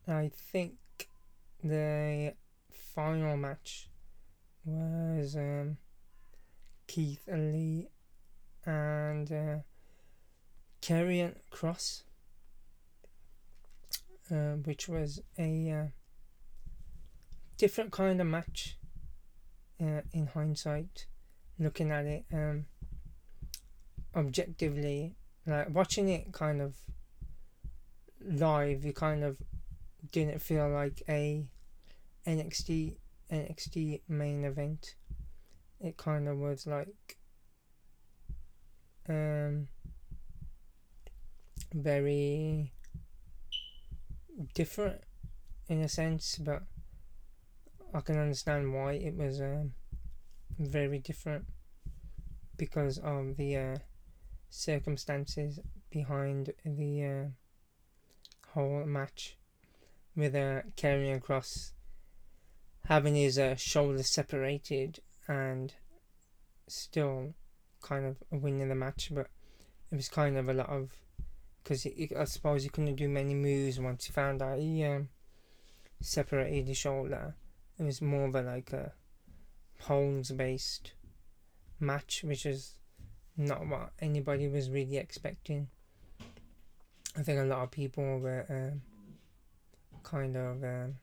I 0.08 0.32
think 0.52 0.76
the 1.64 2.34
final 2.72 3.38
match 3.38 3.88
was 4.66 5.36
um, 5.36 5.78
Keith 6.92 7.24
Lee 7.32 7.88
and 8.66 9.32
uh, 9.32 9.58
Karrion 10.82 11.36
Kross, 11.50 12.04
uh, 14.30 14.58
which 14.66 14.90
was 14.90 15.22
a 15.40 15.72
uh, 15.72 15.86
different 17.58 17.94
kind 17.94 18.20
of 18.20 18.28
match. 18.28 18.78
Uh, 19.82 20.02
in 20.12 20.28
hindsight, 20.28 21.08
looking 21.58 21.92
at 21.92 22.06
it 22.06 22.26
um, 22.34 22.66
objectively, 24.14 25.16
like 25.48 25.74
watching 25.74 26.10
it 26.10 26.34
kind 26.34 26.62
of 26.62 26.76
live, 28.22 28.84
you 28.84 28.92
kind 28.92 29.24
of 29.24 29.38
didn't 30.12 30.40
feel 30.40 30.70
like 30.70 31.02
a 31.08 31.46
NXT 32.28 32.98
NXT 33.32 34.02
main 34.10 34.44
event. 34.44 34.96
It 35.84 35.98
kind 35.98 36.28
of 36.28 36.38
was 36.38 36.68
like 36.68 37.18
um 39.10 39.68
very 41.74 42.72
different 44.54 45.02
in 45.70 45.82
a 45.82 45.90
sense, 45.90 46.38
but 46.38 46.64
I 47.94 48.02
can 48.02 48.18
understand 48.18 48.74
why 48.74 48.94
it 48.94 49.16
was 49.16 49.42
um, 49.42 49.74
very 50.60 51.00
different 51.00 51.46
because 52.58 52.98
of 52.98 53.38
the 53.38 53.58
uh, 53.58 53.78
circumstances 54.50 55.60
behind 55.90 56.54
the 56.66 57.04
uh, 57.06 58.50
whole 58.54 58.86
match 58.86 59.38
with 60.16 60.36
uh, 60.36 60.62
Karrion 60.76 61.22
Kross 61.22 61.72
having 62.86 63.16
his 63.16 63.40
uh, 63.40 63.56
shoulders 63.56 64.10
separated 64.10 65.00
and 65.32 65.74
still 66.68 67.34
kind 67.82 68.06
of 68.06 68.18
winning 68.32 68.68
the 68.68 68.76
match, 68.76 69.10
but 69.14 69.28
it 69.92 69.96
was 69.96 70.10
kind 70.10 70.38
of 70.38 70.50
a 70.50 70.54
lot 70.54 70.70
of 70.70 70.90
because 71.64 71.88
I 72.18 72.24
suppose 72.26 72.64
he 72.64 72.70
couldn't 72.70 72.96
do 72.96 73.08
many 73.08 73.34
moves 73.34 73.80
once 73.80 74.06
he 74.06 74.12
found 74.12 74.42
out 74.42 74.60
he 74.60 74.84
um, 74.84 75.10
separated 76.02 76.68
his 76.68 76.78
shoulder. 76.78 77.36
It 77.80 77.84
was 77.84 78.02
more 78.02 78.26
of 78.26 78.36
a 78.36 78.42
like 78.42 78.74
a 78.74 78.92
holds 79.80 80.32
based 80.32 80.94
match, 81.80 82.24
which 82.26 82.46
is 82.46 82.76
not 83.38 83.66
what 83.66 83.92
anybody 84.00 84.50
was 84.50 84.70
really 84.70 84.98
expecting. 84.98 85.68
I 87.18 87.22
think 87.24 87.40
a 87.40 87.46
lot 87.46 87.64
of 87.64 87.72
people 87.72 88.20
were 88.20 88.46
um, 88.50 88.82
kind 90.04 90.36
of 90.36 90.64
um, 90.64 90.96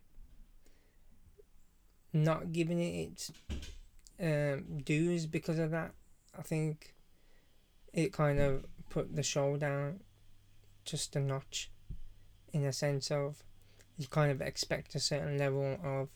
not 2.12 2.52
giving 2.52 2.78
it 2.78 3.10
its 3.10 3.32
um, 4.20 4.78
dues 4.84 5.26
because 5.26 5.58
of 5.58 5.70
that. 5.70 5.92
I 6.38 6.42
think 6.42 6.94
it 7.92 8.12
kind 8.12 8.38
of 8.40 8.64
put 8.90 9.14
the 9.14 9.22
show 9.22 9.56
down 9.56 10.00
just 10.84 11.16
a 11.16 11.20
notch 11.20 11.70
in 12.52 12.64
a 12.64 12.72
sense 12.72 13.10
of 13.10 13.42
you 13.96 14.06
kind 14.06 14.30
of 14.30 14.40
expect 14.40 14.94
a 14.94 15.00
certain 15.00 15.36
level 15.36 15.78
of 15.82 16.08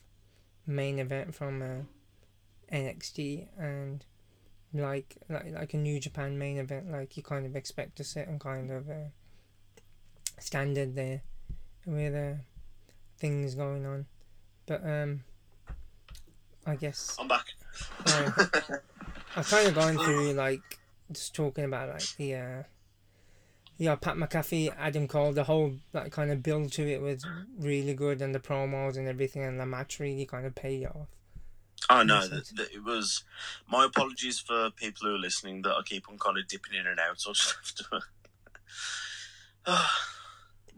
main 0.65 0.99
event 0.99 1.35
from 1.35 1.61
uh, 1.61 2.75
NXT 2.75 3.47
and 3.57 4.05
like 4.73 5.17
like 5.29 5.51
like 5.51 5.73
a 5.73 5.77
New 5.77 5.99
Japan 5.99 6.37
main 6.37 6.57
event 6.57 6.91
like 6.91 7.15
you 7.15 7.23
kind 7.23 7.45
of 7.45 7.55
expect 7.55 7.99
a 7.99 8.03
certain 8.03 8.39
kind 8.39 8.71
of 8.71 8.89
uh, 8.89 9.09
standard 10.39 10.95
there 10.95 11.21
with 11.85 12.15
uh, 12.15 12.41
things 13.17 13.53
going 13.55 13.85
on 13.85 14.05
but 14.65 14.83
um 14.85 15.23
I 16.65 16.75
guess 16.75 17.17
I'm 17.19 17.27
back. 17.27 17.53
Uh, 18.05 18.31
I've 19.35 19.49
kind 19.49 19.67
of 19.67 19.75
gone 19.75 19.97
through 19.97 20.33
like 20.33 20.79
just 21.11 21.35
talking 21.35 21.65
about 21.65 21.89
like 21.89 22.15
the 22.17 22.35
uh 22.35 22.63
yeah 23.77 23.95
Pat 23.95 24.15
McAfee 24.15 24.73
Adam 24.77 25.07
Cole 25.07 25.33
the 25.33 25.43
whole 25.43 25.73
like 25.93 26.11
kind 26.11 26.31
of 26.31 26.43
build 26.43 26.71
to 26.73 26.87
it 26.87 27.01
was 27.01 27.25
really 27.59 27.93
good 27.93 28.21
and 28.21 28.33
the 28.33 28.39
promos 28.39 28.97
and 28.97 29.07
everything 29.07 29.43
and 29.43 29.59
the 29.59 29.65
match 29.65 29.99
really 29.99 30.25
kind 30.25 30.45
of 30.45 30.55
paid 30.55 30.85
off 30.85 31.07
Oh 31.89 32.01
no, 32.03 32.21
that, 32.21 32.29
sense. 32.29 32.49
that 32.51 32.73
it 32.73 32.83
was. 32.83 33.23
My 33.69 33.85
apologies 33.85 34.39
for 34.39 34.69
people 34.71 35.07
who 35.07 35.15
are 35.15 35.19
listening 35.19 35.63
that 35.63 35.75
I 35.75 35.81
keep 35.83 36.07
on 36.09 36.17
kind 36.17 36.37
of 36.37 36.47
dipping 36.47 36.79
in 36.79 36.87
and 36.87 36.99
out. 36.99 37.19
So 37.19 37.31
I 37.31 37.33
just 37.33 37.55
have 37.55 38.01
to 39.65 39.79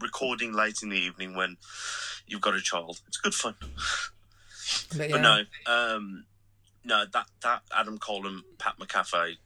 recording 0.00 0.52
late 0.52 0.82
in 0.82 0.88
the 0.88 0.98
evening 0.98 1.36
when 1.36 1.58
you've 2.26 2.40
got 2.40 2.54
a 2.54 2.60
child. 2.60 3.00
It's 3.06 3.18
good 3.18 3.34
fun. 3.34 3.54
But, 4.96 5.08
yeah, 5.10 5.16
But 5.16 5.20
no, 5.22 5.42
um, 5.72 6.24
no, 6.86 7.04
that 7.12 7.26
that 7.42 7.62
Adam 7.74 7.98
Cole 7.98 8.26
and 8.26 8.42
Pat 8.58 8.78
McAfee, 8.78 9.36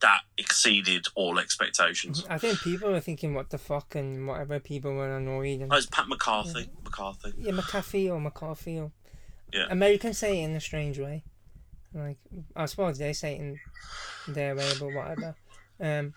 that 0.00 0.20
exceeded 0.38 1.06
all 1.14 1.38
expectations. 1.38 2.24
I 2.28 2.38
think 2.38 2.60
people 2.60 2.90
were 2.90 3.00
thinking, 3.00 3.34
"What 3.34 3.50
the 3.50 3.58
fuck?" 3.58 3.94
and 3.94 4.26
whatever. 4.26 4.58
People 4.60 4.94
were 4.94 5.16
annoyed. 5.16 5.60
And 5.60 5.72
Oh, 5.72 5.76
it's 5.76 5.86
Pat 5.86 6.08
McCarthy. 6.08 6.70
McCarthy. 6.84 7.32
yeah, 7.38 7.52
McAfee 7.52 8.10
or 8.10 8.20
McCarthy 8.20 8.78
or 8.78 8.90
Yeah. 9.52 9.66
Americans 9.70 10.18
say 10.18 10.40
it 10.40 10.44
in 10.44 10.56
a 10.56 10.60
strange 10.60 10.98
way. 10.98 11.24
Like 11.94 12.18
I 12.56 12.66
suppose 12.66 12.98
they 12.98 13.12
say 13.12 13.34
it 13.34 13.40
in 13.40 13.60
their 14.28 14.56
way, 14.56 14.70
but 14.80 14.88
whatever. 14.94 15.34
Um, 15.80 16.14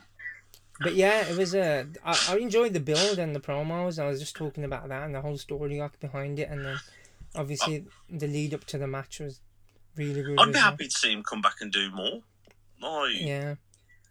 but 0.79 0.93
yeah, 0.95 1.25
it 1.27 1.37
was 1.37 1.53
a. 1.55 1.87
I, 2.03 2.17
I 2.29 2.37
enjoyed 2.37 2.73
the 2.73 2.79
build 2.79 3.17
and 3.19 3.35
the 3.35 3.39
promos. 3.39 3.97
I 4.01 4.07
was 4.07 4.19
just 4.19 4.35
talking 4.35 4.63
about 4.63 4.87
that 4.89 5.03
and 5.03 5.13
the 5.15 5.21
whole 5.21 5.37
story 5.37 5.79
arc 5.79 5.99
behind 5.99 6.39
it, 6.39 6.49
and 6.49 6.65
then 6.65 6.77
obviously 7.35 7.85
the 8.09 8.27
lead 8.27 8.53
up 8.53 8.63
to 8.65 8.77
the 8.77 8.87
match 8.87 9.19
was 9.19 9.41
really 9.97 10.21
good. 10.23 10.39
I'd 10.39 10.51
be 10.53 10.59
happy 10.59 10.85
to 10.87 10.91
see 10.91 11.11
him 11.11 11.23
come 11.23 11.41
back 11.41 11.55
and 11.61 11.71
do 11.71 11.89
more. 11.91 12.21
Like, 12.81 13.19
Yeah. 13.21 13.55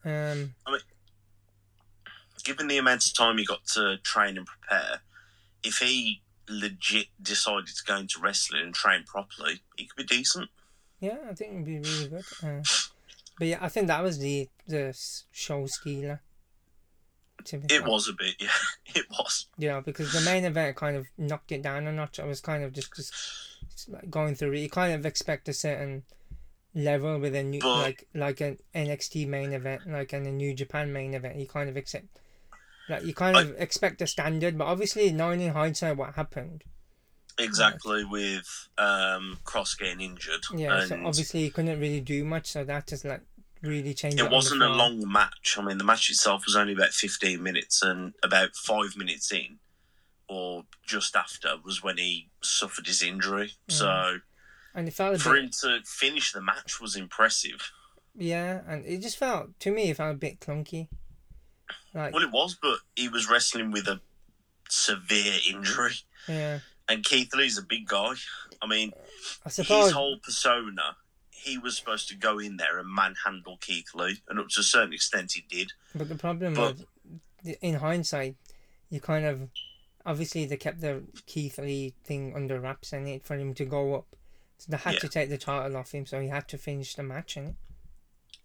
Um. 0.05 0.55
I 0.67 0.71
mean, 0.73 0.81
given 2.45 2.69
the 2.69 2.79
amount 2.79 3.07
of 3.07 3.15
time 3.15 3.39
he 3.39 3.45
got 3.45 3.65
to 3.75 3.97
train 3.99 4.37
and 4.37 4.47
prepare, 4.47 5.01
if 5.63 5.79
he 5.79 6.21
legit 6.49 7.07
decided 7.23 7.69
to 7.69 7.85
go 7.87 7.97
into 7.97 8.21
wrestling 8.21 8.63
and 8.63 8.75
train 8.75 9.05
properly, 9.05 9.61
he 9.77 9.87
could 9.87 9.97
be 10.07 10.17
decent. 10.17 10.51
Yeah, 11.01 11.19
I 11.29 11.35
think 11.35 11.53
it'd 11.53 11.65
be 11.65 11.79
really 11.79 12.09
good. 12.09 12.25
Uh, 12.43 12.63
but 13.39 13.49
yeah, 13.49 13.59
I 13.61 13.69
think 13.69 13.87
that 13.89 14.03
was 14.03 14.19
the 14.19 14.49
the 14.67 14.97
show 15.33 15.67
stealer. 15.67 16.23
It 17.53 17.69
fair. 17.71 17.83
was 17.83 18.09
a 18.09 18.13
bit, 18.15 18.37
yeah, 18.41 18.49
it 18.95 19.05
was. 19.11 19.47
Yeah, 19.59 19.81
because 19.81 20.13
the 20.13 20.21
main 20.23 20.45
event 20.45 20.77
kind 20.77 20.97
of 20.97 21.07
knocked 21.19 21.53
it 21.53 21.61
down 21.63 21.87
a 21.87 21.93
notch. 21.93 22.19
I 22.19 22.25
was 22.25 22.41
kind 22.41 22.63
of 22.65 22.73
just 22.73 22.95
just 22.95 23.13
going 24.11 24.35
through 24.35 24.53
it. 24.53 24.61
You 24.61 24.71
kind 24.71 24.93
of 24.95 25.05
expect 25.07 25.49
a 25.49 25.53
certain 25.53 26.05
level 26.75 27.19
with 27.21 27.35
a 27.35 27.43
new 27.43 27.61
like 27.61 28.07
like 28.15 28.41
an 28.41 28.59
NXT 28.75 29.29
main 29.29 29.53
event, 29.53 29.83
like 29.87 30.13
and 30.13 30.27
a 30.27 30.33
New 30.33 30.55
Japan 30.55 30.93
main 30.93 31.15
event. 31.15 31.37
You 31.37 31.47
kind 31.47 31.69
of 31.69 31.77
accept 31.77 32.07
like 32.89 33.05
you 33.05 33.15
kind 33.15 33.37
I- 33.37 33.43
of 33.43 33.55
expect 33.59 34.03
a 34.03 34.07
standard, 34.07 34.59
but 34.59 34.65
obviously 34.67 35.11
knowing 35.13 35.41
in 35.41 35.53
hindsight 35.53 35.97
what 35.97 36.15
happened, 36.15 36.65
Exactly 37.39 38.05
with 38.05 38.69
um, 38.79 39.39
Kross 39.45 39.77
getting 39.79 40.01
injured. 40.01 40.45
yeah. 40.55 40.79
and 40.81 40.89
So 40.89 41.03
obviously 41.05 41.43
you 41.45 41.51
couldn't 41.51 41.81
really 41.81 42.01
do 42.01 42.25
much. 42.25 42.47
So 42.53 42.63
that 42.65 42.87
just 42.87 43.05
like 43.05 43.23
really 43.63 43.93
changed. 43.95 44.21
it 44.21 44.31
wasn't 44.31 44.63
a 44.63 44.69
long 44.69 45.11
match. 45.11 45.57
I 45.59 45.63
mean, 45.65 45.79
the 45.79 45.85
match 45.85 46.11
itself 46.11 46.45
was 46.47 46.55
only 46.55 46.75
about 46.75 46.91
15 46.91 47.43
minutes, 47.43 47.83
and 47.83 48.15
about 48.23 48.55
five 48.55 48.97
minutes 48.97 49.33
in, 49.33 49.59
or 50.29 50.65
just 50.87 51.15
after, 51.17 51.51
was 51.65 51.83
when 51.83 51.99
he 51.99 52.29
suffered 52.43 52.87
his 52.87 53.03
injury. 53.03 53.53
Mm. 53.69 53.73
So 53.73 54.17
and 54.75 54.89
it 54.89 54.95
felt 54.95 55.21
for 55.21 55.35
bit, 55.35 55.45
him 55.45 55.51
to 55.63 55.81
finish 55.85 56.33
the 56.33 56.41
match 56.41 56.81
was 56.81 56.97
impressive. 56.97 57.71
yeah, 58.17 58.61
and 58.67 58.85
it 58.87 59.01
just 59.03 59.17
felt 59.19 59.59
to 59.61 59.71
me 59.71 59.91
it 59.91 59.97
felt 59.97 60.15
a 60.15 60.19
bit 60.19 60.41
clunky. 60.41 60.89
Like 61.95 62.13
Well, 62.13 62.25
it 62.25 62.33
was, 62.33 62.57
but 62.61 62.79
he 62.97 63.09
was 63.09 63.29
wrestling 63.31 63.71
with 63.71 63.87
a 63.87 64.01
severe 64.69 65.35
injury. 65.49 65.95
yeah, 66.29 66.59
And 66.89 67.05
Keith 67.05 67.33
Lee's 67.35 67.57
a 67.59 67.63
big 67.63 67.87
guy. 67.87 68.15
I 68.61 68.67
mean, 68.67 68.93
I 69.45 69.49
suppose 69.51 69.85
his 69.87 69.93
whole 69.93 70.19
persona, 70.19 70.97
he 71.31 71.57
was 71.59 71.77
supposed 71.77 72.09
to 72.09 72.17
go 72.17 72.39
in 72.39 72.57
there 72.57 72.79
and 72.79 72.89
manhandle 72.93 73.59
Keith 73.61 73.95
Lee, 73.95 74.23
and 74.29 74.41
up 74.41 74.49
to 74.51 74.61
a 74.61 74.65
certain 74.65 74.93
extent 74.93 75.33
he 75.33 75.45
did. 75.49 75.73
But 75.95 76.09
the 76.09 76.15
problem 76.17 76.55
But- 76.55 76.77
was, 77.45 77.57
in 77.61 77.75
hindsight, 77.75 78.37
you 78.91 79.01
kind 79.01 79.25
of 79.27 79.49
obviously 80.07 80.45
they 80.47 80.57
kept 80.57 80.81
the 80.81 81.03
Keith 81.27 81.59
Lee 81.59 81.95
thing 82.05 82.35
under 82.35 82.61
wraps 82.61 82.93
and 82.93 83.09
it 83.09 83.25
for 83.25 83.37
him 83.37 83.55
to 83.55 83.65
go 83.65 83.95
up. 83.95 84.17
So 84.59 84.67
they 84.71 84.77
had 84.77 84.95
Yeah. 84.95 85.01
to 85.01 85.09
take 85.09 85.31
the 85.31 85.39
title 85.39 85.77
off 85.77 85.93
him, 85.93 86.07
so 86.07 86.21
he 86.21 86.29
had 86.29 86.49
to 86.49 86.59
finish 86.59 86.95
the 86.95 87.03
match. 87.03 87.37
And 87.37 87.57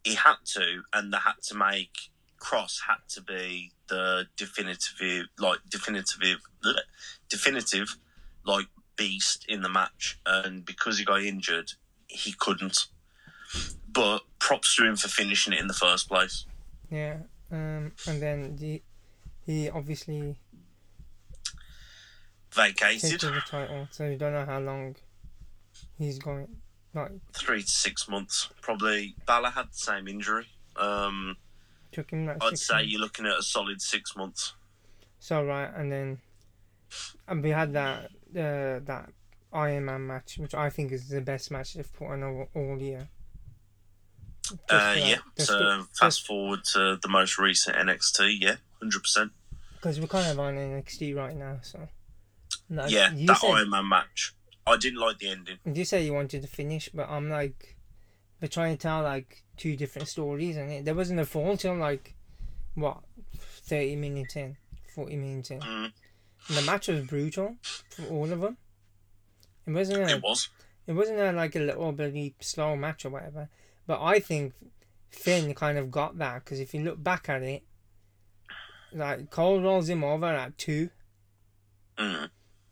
He 0.03 0.15
had 0.15 0.37
to, 0.53 0.83
and 0.93 1.13
they 1.13 1.17
had 1.17 1.41
to 1.43 1.55
make 1.55 2.09
Kross 2.39 2.79
had 2.87 2.99
to 3.09 3.21
be 3.21 3.73
the 3.87 4.27
definitive, 4.37 5.27
like 5.37 5.59
definitive, 5.69 6.39
bleh, 6.63 6.79
definitive, 7.27 7.97
like 8.45 8.67
beast 8.95 9.45
in 9.49 9.61
the 9.61 9.67
match. 9.69 10.19
And 10.25 10.63
because 10.65 10.97
he 10.97 11.03
got 11.05 11.21
injured, 11.21 11.73
he 12.07 12.31
couldn't. 12.31 12.87
But 13.91 14.21
props 14.39 14.75
to 14.77 14.85
him 14.85 14.95
for 14.95 15.09
finishing 15.09 15.51
it 15.53 15.59
in 15.59 15.67
the 15.67 15.73
first 15.73 16.07
place. 16.07 16.45
yeah, 16.89 17.17
um, 17.51 17.91
and 18.07 18.21
then 18.21 18.55
the, 18.55 18.81
he 19.45 19.69
obviously 19.69 20.37
Vacated 22.59 23.21
the 23.21 23.41
title, 23.47 23.87
so 23.91 24.05
you 24.05 24.17
don't 24.17 24.33
know 24.33 24.45
how 24.45 24.59
long 24.59 24.95
he's 25.97 26.19
going. 26.19 26.47
Like 26.93 27.11
three 27.33 27.61
to 27.61 27.67
six 27.67 28.07
months, 28.09 28.49
probably. 28.61 29.15
Balor 29.25 29.51
had 29.51 29.67
the 29.67 29.77
same 29.77 30.07
injury. 30.07 30.47
Um, 30.75 31.37
took 31.91 32.11
him 32.11 32.25
like 32.25 32.43
I'd 32.43 32.57
say 32.57 32.75
months. 32.75 32.91
you're 32.91 33.01
looking 33.01 33.25
at 33.25 33.37
a 33.37 33.43
solid 33.43 33.81
six 33.81 34.15
months. 34.15 34.53
So 35.19 35.43
right, 35.43 35.69
and 35.75 35.91
then 35.91 36.19
and 37.27 37.43
we 37.43 37.51
had 37.51 37.73
that 37.73 38.05
uh, 38.31 38.79
that 38.85 39.09
Iron 39.53 39.85
Man 39.85 40.07
match, 40.07 40.37
which 40.37 40.53
I 40.53 40.69
think 40.69 40.91
is 40.91 41.09
the 41.09 41.21
best 41.21 41.51
match 41.51 41.73
they've 41.75 41.93
put 41.93 42.07
on 42.07 42.23
all, 42.23 42.47
all 42.55 42.77
year. 42.81 43.07
Just 44.43 44.59
Uh, 44.69 44.95
yeah. 44.97 45.17
So 45.37 45.85
fast 45.99 46.25
forward 46.25 46.63
to 46.73 46.97
the 47.01 47.07
most 47.07 47.37
recent 47.37 47.75
NXT. 47.77 48.37
Yeah, 48.39 48.55
hundred 48.79 49.01
percent. 49.01 49.31
because 49.75 49.99
we're 49.99 50.07
kind 50.07 50.31
of 50.31 50.39
on 50.39 50.55
NXT 50.55 51.15
right 51.15 51.35
now, 51.35 51.59
so. 51.61 51.87
Like, 52.69 52.91
Yeah, 52.91 53.09
that 53.25 53.37
said, 53.37 53.49
Iron 53.51 53.69
Man 53.69 53.87
match. 53.89 54.33
I 54.67 54.77
didn't 54.77 54.99
like 54.99 55.17
the 55.17 55.29
ending. 55.29 55.57
You 55.65 55.85
say 55.85 56.05
you 56.05 56.13
wanted 56.13 56.41
to 56.43 56.47
finish, 56.47 56.89
but 56.93 57.09
I'm 57.09 57.29
like, 57.29 57.75
we're 58.41 58.47
trying 58.47 58.77
to 58.77 58.81
tell 58.81 59.01
like 59.01 59.43
two 59.57 59.75
different 59.75 60.07
stories, 60.07 60.55
and 60.57 60.71
it 60.71 60.85
there 60.85 60.95
wasn't 60.95 61.19
a 61.19 61.25
fall 61.25 61.57
till 61.57 61.75
like, 61.75 62.15
what, 62.75 62.99
thirty 63.35 63.95
minutes 63.95 64.35
in, 64.35 64.57
forty 64.93 65.15
minutes 65.15 65.49
in. 65.51 65.59
Mm, 65.59 65.91
the 66.49 66.61
match 66.61 66.87
was 66.87 67.01
brutal 67.05 67.55
for 67.89 68.05
all 68.05 68.31
of 68.31 68.41
them. 68.41 68.57
It 69.65 69.71
wasn't 69.71 70.09
a, 70.09 70.15
it 70.15 70.21
was. 70.23 70.49
it 70.87 70.93
wasn't 70.93 71.19
a, 71.19 71.31
like 71.31 71.55
a 71.55 71.59
little 71.59 71.91
bloody 71.91 72.35
slow 72.39 72.75
match 72.75 73.05
or 73.05 73.09
whatever. 73.09 73.49
But 73.87 74.01
I 74.03 74.19
think 74.19 74.53
Finn 75.09 75.53
kind 75.55 75.77
of 75.79 75.89
got 75.89 76.17
that 76.19 76.43
because 76.43 76.59
if 76.59 76.73
you 76.75 76.83
look 76.83 77.03
back 77.03 77.27
at 77.29 77.41
it, 77.41 77.63
like 78.93 79.31
Cole 79.31 79.61
rolls 79.61 79.89
him 79.89 80.03
over 80.03 80.27
at 80.27 80.57
two, 80.57 80.89
Mm, 81.97 82.29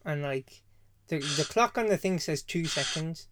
and 0.07 0.23
like 0.23 0.63
the 1.09 1.19
the 1.19 1.43
clock 1.47 1.77
on 1.77 1.87
the 1.87 1.97
thing 1.97 2.19
says 2.19 2.41
two 2.41 2.65
seconds, 2.65 3.27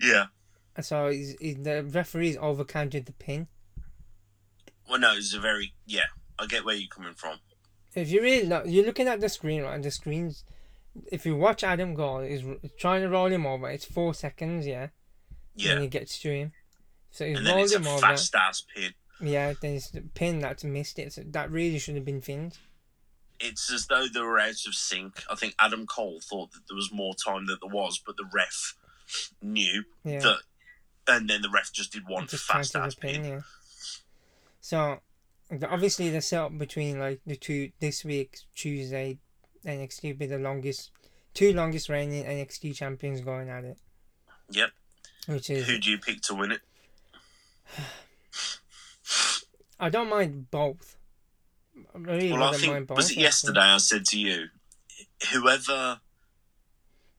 yeah. 0.00 0.26
and 0.74 0.84
so 0.84 1.08
he's, 1.08 1.36
he's, 1.40 1.56
the 1.62 1.84
referee's 1.84 2.36
overcounted 2.38 3.06
the 3.06 3.12
pin. 3.12 3.46
Well, 4.88 4.98
no, 4.98 5.12
it's 5.14 5.34
a 5.34 5.40
very 5.40 5.74
yeah. 5.86 6.06
I 6.38 6.46
get 6.46 6.64
where 6.64 6.74
you're 6.74 6.88
coming 6.88 7.14
from. 7.14 7.38
If 7.94 8.10
you 8.10 8.20
really 8.20 8.46
look, 8.46 8.64
you're 8.66 8.84
looking 8.84 9.08
at 9.08 9.20
the 9.20 9.28
screen, 9.28 9.62
right? 9.62 9.74
And 9.74 9.84
the 9.84 9.90
screens, 9.90 10.44
if 11.12 11.24
you 11.24 11.36
watch 11.36 11.62
Adam 11.64 11.94
Cole, 11.96 12.18
is 12.20 12.42
trying 12.78 13.02
to 13.02 13.08
roll 13.08 13.26
him 13.28 13.46
over. 13.46 13.70
It's 13.70 13.84
four 13.86 14.12
seconds, 14.14 14.66
yeah. 14.66 14.88
Yeah, 15.54 15.74
When 15.74 15.82
he 15.82 15.88
gets 15.88 16.18
to 16.20 16.30
him, 16.30 16.52
so 17.10 17.24
he's 17.26 17.38
and 17.38 17.46
then 17.46 17.54
rolled 17.54 17.64
it's 17.64 17.74
a 17.74 17.78
him 17.78 17.86
over. 17.86 18.00
fast 18.00 18.34
ass 18.34 18.64
pin. 18.74 18.92
Yeah, 19.22 19.54
then 19.62 19.74
it's 19.76 19.90
the 19.90 20.02
pin 20.02 20.40
that's 20.40 20.64
missed 20.64 20.98
it. 20.98 21.14
So 21.14 21.22
that 21.28 21.50
really 21.50 21.78
should 21.78 21.94
have 21.94 22.04
been 22.04 22.20
Finn's. 22.20 22.58
It's 23.40 23.70
as 23.72 23.86
though 23.86 24.06
they 24.12 24.20
were 24.20 24.38
out 24.38 24.66
of 24.66 24.74
sync. 24.74 25.22
I 25.30 25.34
think 25.34 25.54
Adam 25.60 25.86
Cole 25.86 26.20
thought 26.20 26.52
that 26.52 26.62
there 26.68 26.76
was 26.76 26.90
more 26.92 27.14
time 27.14 27.46
than 27.46 27.58
there 27.60 27.70
was, 27.70 27.98
but 28.04 28.16
the 28.16 28.28
ref 28.32 28.74
knew 29.42 29.84
Yeah. 30.04 30.20
that, 30.20 30.38
and 31.08 31.28
then 31.30 31.42
the 31.42 31.50
ref 31.50 31.72
just 31.72 31.92
did 31.92 32.06
one 32.08 32.26
just 32.26 32.44
fast 32.44 32.74
ass 32.74 32.94
pin, 32.94 33.24
yeah. 33.24 33.40
So, 34.60 35.00
obviously, 35.68 36.10
the 36.10 36.20
setup 36.20 36.56
between 36.58 36.98
like 36.98 37.20
the 37.26 37.36
two 37.36 37.70
this 37.78 38.04
week 38.04 38.38
Tuesday 38.54 39.18
NXT 39.64 40.02
will 40.12 40.16
be 40.18 40.26
the 40.26 40.38
longest, 40.38 40.90
two 41.34 41.52
longest 41.52 41.88
reigning 41.88 42.24
NXT 42.24 42.74
champions 42.74 43.20
going 43.20 43.48
at 43.48 43.64
it. 43.64 43.78
Yep. 44.50 44.70
Which 45.26 45.50
is 45.50 45.66
Who 45.68 45.78
do 45.78 45.90
you 45.90 45.98
pick 45.98 46.20
to 46.22 46.34
win 46.34 46.52
it? 46.52 46.60
I 49.78 49.88
don't 49.90 50.08
mind 50.08 50.50
both. 50.50 50.96
Really 51.94 52.32
Well, 52.32 52.42
I 52.42 52.56
think 52.56 52.90
was 52.90 53.10
it 53.10 53.18
yesterday 53.18 53.60
I 53.60 53.78
said 53.78 54.04
to 54.06 54.18
you, 54.18 54.48
whoever 55.32 56.00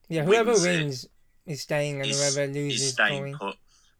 Yeah, 0.10 0.24
whoever 0.24 0.52
wins 0.52 0.64
wins 0.64 1.08
is 1.46 1.62
staying, 1.62 2.02
and 2.02 2.10
is, 2.10 2.18
whoever 2.20 2.52
loses 2.52 2.82
is 2.82 2.94
staying 2.94 3.24
going. 3.24 3.38
put. 3.38 3.56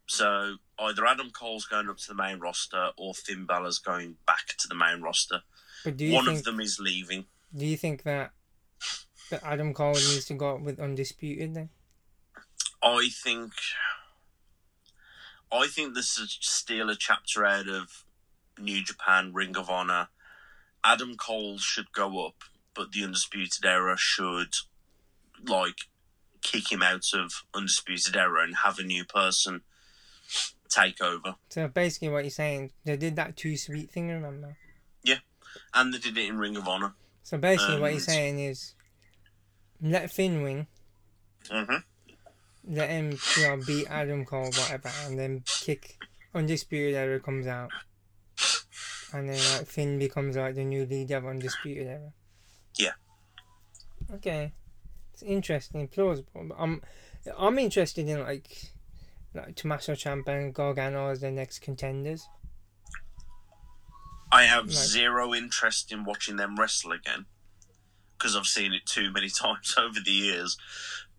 So 0.06 0.56
either 0.78 1.06
Adam 1.06 1.30
Cole's 1.30 1.66
going 1.66 1.88
up 1.88 1.98
to 1.98 2.08
the 2.08 2.14
main 2.14 2.38
roster 2.40 2.90
or 2.96 3.14
Finn 3.14 3.44
Balor's 3.46 3.78
going 3.78 4.16
back 4.26 4.46
to 4.58 4.68
the 4.68 4.74
main 4.74 5.02
roster. 5.02 5.42
But 5.84 5.96
do 5.96 6.06
you 6.06 6.14
One 6.14 6.24
think 6.24 6.38
of 6.38 6.44
them 6.44 6.60
is 6.60 6.78
leaving. 6.80 7.26
do 7.54 7.66
you 7.66 7.76
think 7.76 8.02
that 8.04 8.32
that 9.30 9.44
Adam 9.44 9.74
Cole 9.74 9.92
needs 9.92 10.24
to 10.26 10.34
go 10.34 10.56
up 10.56 10.60
with 10.62 10.80
undisputed 10.80 11.54
then? 11.54 11.68
I 12.82 13.08
think 13.12 13.52
I 15.52 15.66
think 15.66 15.94
this 15.94 16.18
is 16.18 16.36
still 16.40 16.90
a 16.90 16.96
chapter 16.96 17.44
out 17.44 17.68
of 17.68 18.04
New 18.58 18.82
Japan, 18.82 19.32
Ring 19.32 19.56
of 19.56 19.70
Honor. 19.70 20.08
Adam 20.84 21.16
Cole 21.16 21.58
should 21.58 21.92
go 21.92 22.26
up, 22.26 22.34
but 22.74 22.92
the 22.92 23.04
Undisputed 23.04 23.64
Era 23.64 23.96
should 23.98 24.54
like 25.46 25.76
kick 26.42 26.70
him 26.72 26.82
out 26.82 27.12
of 27.14 27.32
Undisputed 27.54 28.16
Era 28.16 28.42
and 28.44 28.56
have 28.56 28.78
a 28.78 28.82
new 28.82 29.04
person 29.04 29.62
take 30.68 31.00
over. 31.02 31.36
So 31.48 31.68
basically, 31.68 32.08
what 32.10 32.24
you're 32.24 32.30
saying, 32.30 32.72
they 32.84 32.96
did 32.96 33.16
that 33.16 33.36
too 33.36 33.56
sweet 33.56 33.90
thing. 33.90 34.08
Remember? 34.08 34.56
Yeah, 35.02 35.18
and 35.74 35.92
they 35.92 35.98
did 35.98 36.16
it 36.18 36.28
in 36.28 36.38
Ring 36.38 36.56
of 36.56 36.68
Honor. 36.68 36.94
So 37.22 37.38
basically, 37.38 37.80
what 37.80 37.92
you're 37.92 38.00
saying 38.00 38.38
is, 38.38 38.74
let 39.82 40.10
Finn 40.10 40.42
win, 40.42 40.66
Mm-hmm. 41.50 42.74
let 42.74 42.90
him 42.90 43.18
you 43.36 43.42
know 43.42 43.60
beat 43.66 43.86
Adam 43.88 44.24
Cole, 44.24 44.44
whatever, 44.50 44.90
and 45.06 45.18
then 45.18 45.42
kick 45.46 45.96
Undisputed 46.34 46.94
Era 46.94 47.20
comes 47.20 47.46
out, 47.46 47.70
and 49.12 49.28
then 49.28 49.38
like 49.58 49.66
Finn 49.66 49.98
becomes 49.98 50.36
like 50.36 50.54
the 50.54 50.64
new 50.64 50.84
leader 50.86 51.16
of 51.16 51.26
Undisputed 51.26 51.86
Era. 51.86 52.12
Yeah. 52.76 52.92
Okay, 54.14 54.52
it's 55.12 55.22
interesting, 55.22 55.88
plausible. 55.88 56.44
But 56.48 56.56
I'm 56.58 56.82
I'm 57.36 57.58
interested 57.58 58.08
in 58.08 58.20
like 58.20 58.48
like 59.34 59.54
Tommaso 59.56 59.92
Ciampa 59.92 60.28
and 60.28 60.54
Gargano 60.54 61.08
as 61.10 61.20
the 61.20 61.30
next 61.30 61.60
contenders. 61.60 62.26
I 64.30 64.44
have 64.44 64.66
Like- 64.66 64.74
zero 64.74 65.34
interest 65.34 65.90
in 65.92 66.04
watching 66.04 66.36
them 66.36 66.56
wrestle 66.56 66.92
again 66.92 67.26
because 68.16 68.36
I've 68.36 68.46
seen 68.46 68.72
it 68.74 68.84
too 68.86 69.10
many 69.10 69.28
times 69.42 69.74
over 69.78 70.00
the 70.04 70.10
years. 70.10 70.56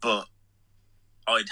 But 0.01 0.27
I'd 1.27 1.45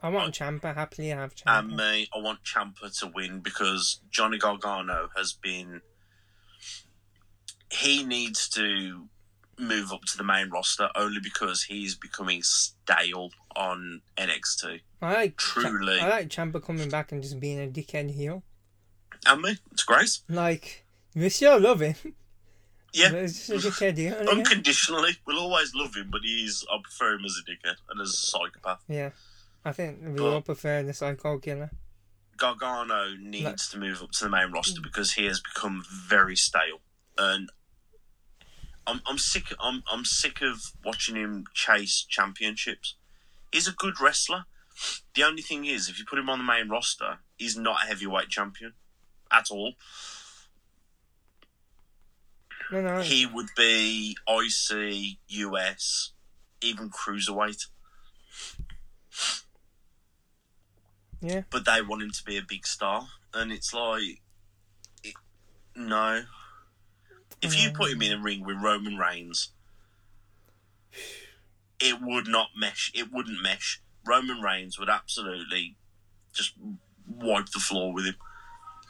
I 0.00 0.08
want 0.10 0.34
Ciampa 0.34 0.74
happily 0.74 1.08
have 1.08 1.34
Ciampa. 1.34 1.58
and 1.58 1.76
me, 1.76 2.08
I 2.14 2.18
want 2.18 2.44
Ciampa 2.44 2.96
to 3.00 3.10
win 3.12 3.40
because 3.40 4.00
Johnny 4.10 4.38
Gargano 4.38 5.08
has 5.16 5.32
been. 5.32 5.80
He 7.70 8.04
needs 8.04 8.48
to 8.50 9.08
move 9.58 9.92
up 9.92 10.02
to 10.04 10.16
the 10.16 10.24
main 10.24 10.50
roster 10.50 10.88
only 10.94 11.20
because 11.20 11.64
he's 11.64 11.94
becoming 11.96 12.42
stale 12.42 13.30
on 13.56 14.02
NXT. 14.16 14.80
I 15.02 15.14
like 15.14 15.36
Truly. 15.36 15.98
I 16.00 16.08
like 16.08 16.28
Ciampa 16.28 16.62
coming 16.62 16.88
back 16.88 17.12
and 17.12 17.22
just 17.22 17.40
being 17.40 17.60
a 17.60 17.66
dickhead 17.66 18.10
heel. 18.10 18.42
And 19.26 19.42
me, 19.42 19.56
it's 19.72 19.82
great. 19.82 20.20
Like 20.28 20.86
we 21.14 21.28
still 21.28 21.58
love 21.58 21.80
him. 21.80 21.96
Yeah. 22.94 23.10
But 23.10 23.26
just 23.26 23.50
a 23.50 23.54
dickhead. 23.54 24.28
Unconditionally, 24.28 25.10
we'll 25.26 25.40
always 25.40 25.74
love 25.74 25.94
him, 25.94 26.08
but 26.10 26.22
he's 26.22 26.64
I 26.72 26.78
prefer 26.82 27.14
him 27.14 27.24
as 27.24 27.36
a 27.36 27.50
dickhead 27.50 27.76
and 27.90 28.00
as 28.00 28.10
a 28.10 28.12
psychopath. 28.16 28.80
Yeah, 28.88 29.10
I 29.64 29.72
think 29.72 30.00
we 30.02 30.12
But- 30.14 30.32
all 30.34 30.40
prefer 30.42 30.82
the 30.82 30.94
Psycho 30.94 31.38
Killer. 31.38 31.70
Gargano 32.36 33.16
needs 33.16 33.44
Like- 33.44 33.56
to 33.70 33.78
move 33.78 34.02
up 34.02 34.12
to 34.12 34.24
the 34.24 34.30
main 34.30 34.52
roster 34.52 34.80
mm. 34.80 34.84
because 34.84 35.12
he 35.14 35.24
has 35.26 35.40
become 35.40 35.84
very 35.84 36.36
stale, 36.36 36.80
and 37.16 37.50
I'm 38.86 39.02
I'm 39.06 39.18
sick. 39.18 39.52
I'm 39.60 39.82
I'm 39.90 40.04
sick 40.04 40.40
of 40.40 40.72
watching 40.84 41.16
him 41.16 41.46
chase 41.52 42.04
championships. 42.08 42.94
He's 43.52 43.66
a 43.66 43.72
good 43.72 44.00
wrestler. 44.00 44.46
The 45.14 45.24
only 45.24 45.42
thing 45.42 45.64
is, 45.64 45.88
if 45.88 45.98
you 45.98 46.04
put 46.04 46.18
him 46.18 46.30
on 46.30 46.38
the 46.38 46.44
main 46.44 46.68
roster, 46.68 47.18
he's 47.36 47.56
not 47.56 47.82
a 47.82 47.86
heavyweight 47.88 48.28
champion 48.28 48.74
at 49.32 49.50
all. 49.50 49.74
No, 52.70 52.82
no, 52.82 53.00
He 53.02 53.26
would 53.26 53.48
be 53.56 54.16
IC, 54.28 55.18
US, 55.26 56.12
even 56.60 56.90
cruiserweight. 56.90 57.66
Yeah. 61.20 61.42
but 61.50 61.64
they 61.64 61.82
want 61.82 62.02
him 62.02 62.10
to 62.10 62.24
be 62.24 62.36
a 62.36 62.42
big 62.42 62.66
star, 62.66 63.08
and 63.34 63.52
it's 63.52 63.72
like, 63.72 64.20
it, 65.02 65.14
no. 65.74 66.22
If 67.40 67.56
you 67.56 67.70
put 67.70 67.92
him 67.92 68.02
in 68.02 68.12
a 68.12 68.16
mm. 68.16 68.24
ring 68.24 68.44
with 68.44 68.56
Roman 68.60 68.96
Reigns, 68.96 69.52
it 71.80 72.00
would 72.00 72.26
not 72.26 72.48
mesh. 72.56 72.90
It 72.94 73.12
wouldn't 73.12 73.42
mesh. 73.42 73.80
Roman 74.04 74.40
Reigns 74.40 74.78
would 74.78 74.88
absolutely 74.88 75.76
just 76.32 76.54
wipe 77.06 77.50
the 77.50 77.60
floor 77.60 77.92
with 77.92 78.06
him. 78.06 78.16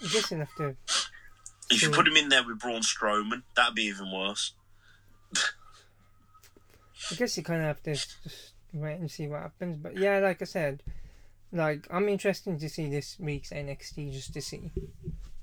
You 0.01 0.09
just 0.09 0.31
have 0.31 0.55
to. 0.57 0.77
If 1.71 1.83
you 1.83 1.91
put 1.91 2.09
him 2.09 2.17
in 2.17 2.31
there 2.31 2.43
with 2.45 2.61
Braun 2.61 2.81
Strowman, 2.81 3.43
that'd 3.55 3.75
be 3.75 3.83
even 3.83 4.11
worse. 4.11 4.55
I 7.11 7.15
guess 7.17 7.37
you 7.37 7.43
kind 7.43 7.61
of 7.61 7.67
have 7.67 7.83
to 7.83 7.93
just 7.95 8.17
wait 8.73 8.99
and 8.99 9.11
see 9.11 9.29
what 9.29 9.43
happens. 9.43 9.77
But 9.77 9.99
yeah, 9.99 10.19
like 10.19 10.41
I 10.41 10.47
said, 10.47 10.83
like 11.53 11.87
I'm 11.91 12.09
interested 12.09 12.59
to 12.61 12.69
see 12.69 12.89
this 12.89 13.17
week's 13.19 13.51
NXT 13.51 14.13
just 14.13 14.33
to 14.35 14.41
see 14.43 14.71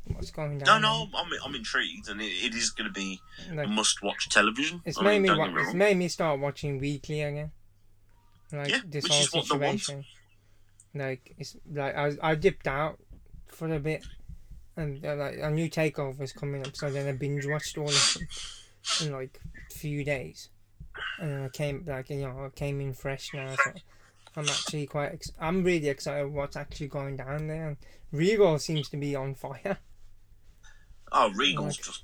what's 0.07 0.31
going 0.31 0.59
down. 0.59 0.81
no, 0.81 1.07
no, 1.07 1.07
I'm, 1.17 1.29
I'm 1.43 1.55
intrigued, 1.55 2.07
and 2.09 2.21
it, 2.21 2.25
it 2.25 2.53
is 2.55 2.69
going 2.69 2.87
to 2.87 2.93
be 2.93 3.19
Like, 3.51 3.67
must-watch 3.69 4.29
television. 4.29 4.81
It's 4.85 4.99
I 4.99 5.03
made 5.03 5.21
mean, 5.21 5.33
me 5.33 5.37
wa- 5.39 5.61
it's 5.61 5.73
made 5.73 5.97
me 5.97 6.07
start 6.07 6.39
watching 6.39 6.77
weekly 6.79 7.21
again. 7.21 7.51
Like 8.51 8.69
Yeah, 8.69 8.81
this 8.85 9.03
which 9.03 9.11
whole 9.11 9.21
is 9.21 9.33
what 9.33 9.49
they 9.49 9.57
want. 9.65 9.79
situation. 9.81 10.05
Like 10.93 11.33
it's 11.37 11.57
like 11.71 11.95
I 11.95 12.11
I 12.21 12.35
dipped 12.35 12.67
out 12.67 12.99
for 13.47 13.67
a 13.73 13.79
bit, 13.79 14.05
and 14.77 15.03
uh, 15.05 15.15
like 15.15 15.39
a 15.41 15.49
new 15.49 15.69
takeover 15.69 16.21
is 16.21 16.31
coming 16.31 16.65
up, 16.65 16.75
so 16.75 16.89
then 16.91 17.07
I 17.07 17.11
binge 17.13 17.45
watched 17.47 17.77
all 17.77 17.89
of 17.89 18.13
them 18.13 18.27
in 19.07 19.11
like 19.11 19.41
a 19.71 19.73
few 19.73 20.05
days, 20.05 20.49
and 21.19 21.31
then 21.31 21.41
I 21.43 21.49
came 21.49 21.83
like 21.87 22.09
you 22.11 22.17
know 22.21 22.45
I 22.45 22.49
came 22.55 22.79
in 22.79 22.93
fresh 22.93 23.31
now. 23.33 23.55
So 23.55 23.71
I'm 24.37 24.47
actually 24.49 24.85
quite 24.87 25.13
ex- 25.13 25.31
I'm 25.39 25.63
really 25.63 25.87
excited 25.89 26.27
what's 26.31 26.55
actually 26.57 26.87
going 26.87 27.17
down 27.17 27.47
there. 27.47 27.67
And 27.69 27.77
Regal 28.11 28.59
seems 28.59 28.89
to 28.89 28.97
be 28.97 29.15
on 29.15 29.35
fire. 29.35 29.77
Oh, 31.11 31.31
Regal's 31.35 31.77
Like- 31.77 31.85
just 31.85 32.03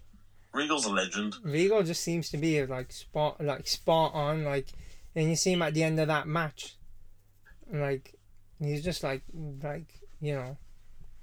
Regal's 0.53 0.85
a 0.85 0.89
legend. 0.91 1.35
Regal 1.43 1.81
just 1.83 2.03
seems 2.03 2.29
to 2.31 2.37
be 2.37 2.65
like 2.65 2.91
spot 2.91 3.39
like 3.43 3.67
spot 3.67 4.13
on 4.13 4.43
like 4.43 4.67
and 5.15 5.29
you 5.29 5.35
see 5.35 5.53
him 5.53 5.61
at 5.61 5.73
the 5.73 5.83
end 5.83 5.97
of 5.99 6.07
that 6.07 6.27
match 6.27 6.75
like 7.71 8.15
he's 8.59 8.83
just 8.83 9.01
like 9.01 9.21
like 9.63 9.87
you 10.19 10.33
know 10.35 10.57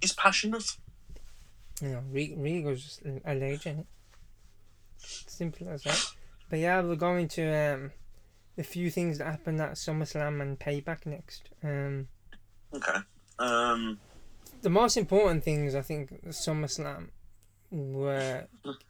He's 0.01 0.15
passionate. 0.15 0.65
you 1.83 1.89
know 1.91 2.03
Re- 2.11 2.35
Regal's 2.39 2.83
just 2.83 3.03
a 3.27 3.35
legend 3.35 3.85
simple 4.99 5.69
as 5.69 5.83
that 5.83 6.07
but 6.49 6.59
yeah 6.59 6.81
we're 6.81 6.97
going 6.97 7.29
to 7.29 7.47
um 7.75 7.93
the 8.59 8.65
few 8.65 8.91
things 8.91 9.19
that 9.19 9.27
happened 9.27 9.61
at 9.61 9.75
SummerSlam 9.75 10.43
and 10.43 10.59
Payback 10.59 11.07
next 11.07 11.49
um 11.63 12.09
Okay. 12.75 12.99
Um. 13.39 14.01
the 14.63 14.69
most 14.71 14.97
important 14.97 15.45
things 15.45 15.75
I 15.77 15.83
think 15.83 16.11
SummerSlam 16.27 17.11
were 17.71 18.47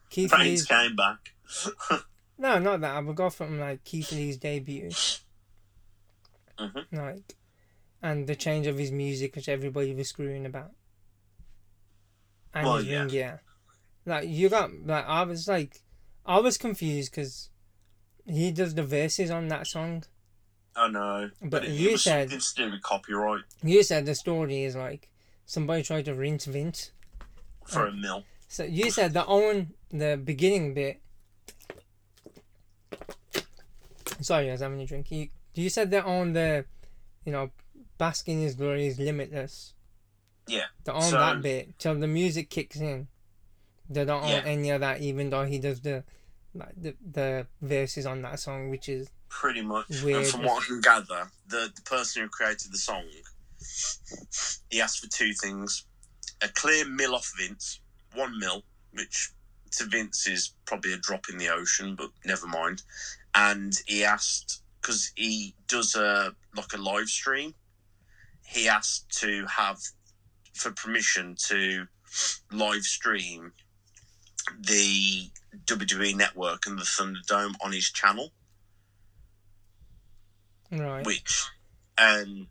Keith 0.08 0.32
Reigns 0.32 0.44
Lee's 0.44 0.64
came 0.66 0.96
back. 0.96 1.34
No, 2.40 2.60
not 2.60 2.80
that. 2.82 2.94
I 2.94 3.00
would 3.00 3.16
go 3.16 3.30
from 3.30 3.58
like 3.58 3.82
Keith 3.82 4.12
Lee's 4.12 4.36
debut, 4.36 4.90
Mhm. 6.56 6.84
like, 6.92 7.34
and 8.00 8.28
the 8.28 8.36
change 8.36 8.68
of 8.68 8.78
his 8.78 8.92
music, 8.92 9.34
which 9.34 9.48
everybody 9.48 9.92
was 9.92 10.08
screwing 10.08 10.46
about, 10.46 10.70
and 12.54 12.64
Well, 12.64 12.76
his 12.76 12.86
yeah. 12.86 12.98
ring 13.00 13.08
gear. 13.08 13.42
Like 14.06 14.28
you 14.28 14.48
got 14.48 14.70
like 14.86 15.04
I 15.06 15.24
was 15.24 15.48
like, 15.48 15.82
I 16.26 16.38
was 16.38 16.56
confused 16.58 17.10
because 17.10 17.50
he 18.28 18.50
does 18.52 18.74
the 18.74 18.82
verses 18.84 19.30
on 19.30 19.48
that 19.48 19.66
song. 19.66 20.04
I 20.76 20.88
know, 20.88 21.30
But 21.40 21.50
but, 21.50 21.64
it, 21.64 21.70
you 21.72 21.88
it 21.88 21.92
was 21.92 22.04
said- 22.04 22.30
something 22.30 22.40
to 22.40 22.54
do 22.54 22.70
with 22.72 22.82
copyright 22.82 23.42
You 23.62 23.82
said 23.82 24.06
the 24.06 24.14
story 24.14 24.62
is 24.62 24.76
like 24.76 25.08
somebody 25.44 25.82
tried 25.82 26.04
to 26.04 26.14
rinse 26.14 26.44
Vince. 26.44 26.92
for 27.66 27.86
a 27.86 27.92
mill. 27.92 28.24
So 28.48 28.62
you 28.64 28.90
said 28.90 29.12
the 29.12 29.26
own 29.26 29.72
the 29.90 30.20
beginning 30.22 30.74
bit. 30.74 31.00
Sorry, 34.20 34.48
I 34.48 34.52
was 34.52 34.60
having 34.60 34.80
a 34.80 34.86
drink. 34.86 35.10
You 35.10 35.28
you 35.54 35.68
said 35.70 35.90
that 35.90 36.04
on 36.04 36.32
the, 36.32 36.64
you 37.24 37.32
know, 37.32 37.50
basking 37.98 38.40
his 38.42 38.54
glory 38.54 38.86
is 38.86 38.98
limitless. 38.98 39.74
Yeah. 40.46 40.66
The 40.84 40.92
on 40.92 41.02
So- 41.02 41.18
that 41.18 41.42
bit 41.42 41.78
till 41.78 41.94
the 41.96 42.06
music 42.06 42.50
kicks 42.50 42.76
in. 42.76 43.08
They 43.90 44.04
don't 44.04 44.22
own 44.22 44.44
any 44.44 44.70
of 44.70 44.80
that, 44.82 45.00
even 45.00 45.30
though 45.30 45.44
he 45.46 45.58
does 45.58 45.80
the, 45.80 46.04
the 46.76 46.94
the 47.12 47.46
verses 47.62 48.06
on 48.06 48.22
that 48.22 48.40
song, 48.40 48.70
which 48.70 48.88
is 48.88 49.08
Pretty 49.28 49.62
much. 49.62 50.02
Weird. 50.02 50.22
And 50.22 50.26
from 50.26 50.42
what 50.44 50.62
I 50.62 50.66
can 50.66 50.80
gather, 50.80 51.30
the, 51.48 51.70
the 51.74 51.82
person 51.82 52.22
who 52.22 52.28
created 52.28 52.72
the 52.72 52.78
song, 52.78 53.04
he 54.70 54.80
asked 54.80 55.00
for 55.00 55.10
two 55.10 55.32
things: 55.34 55.84
a 56.40 56.48
clear 56.48 56.88
mill 56.88 57.14
off 57.14 57.30
Vince, 57.38 57.80
one 58.14 58.38
mil, 58.38 58.62
which 58.92 59.30
to 59.72 59.84
Vince 59.84 60.26
is 60.26 60.54
probably 60.64 60.94
a 60.94 60.96
drop 60.96 61.28
in 61.30 61.36
the 61.36 61.48
ocean, 61.48 61.94
but 61.94 62.10
never 62.24 62.46
mind. 62.46 62.82
And 63.34 63.74
he 63.86 64.02
asked 64.02 64.62
because 64.80 65.12
he 65.14 65.54
does 65.66 65.94
a 65.94 66.34
like 66.56 66.72
a 66.72 66.78
live 66.78 67.08
stream. 67.08 67.54
He 68.46 68.66
asked 68.66 69.10
to 69.20 69.44
have 69.46 69.78
for 70.54 70.70
permission 70.70 71.36
to 71.48 71.86
live 72.50 72.82
stream 72.82 73.52
the 74.60 75.28
WWE 75.64 76.16
Network 76.16 76.66
and 76.66 76.78
the 76.78 76.82
Thunderdome 76.84 77.54
on 77.62 77.72
his 77.72 77.90
channel 77.90 78.32
right. 80.72 81.04
which 81.06 81.46
and 81.96 82.46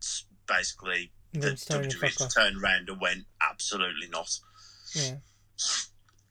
basically 0.46 1.10
the 1.32 1.50
WWE 1.50 2.34
turned 2.34 2.62
around 2.62 2.88
and 2.88 3.00
went 3.00 3.24
absolutely 3.40 4.08
not. 4.10 4.38
Yeah. 4.94 5.16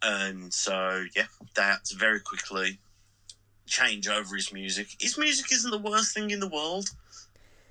And 0.02 0.54
so 0.54 1.06
yeah, 1.16 1.26
to 1.56 1.96
very 1.96 2.20
quickly 2.20 2.80
change 3.66 4.08
over 4.08 4.36
his 4.36 4.54
music. 4.54 4.88
His 5.00 5.18
music 5.18 5.52
isn't 5.52 5.72
the 5.72 5.78
worst 5.78 6.14
thing 6.14 6.32
in 6.32 6.40
the 6.40 6.48
world, 6.48 6.90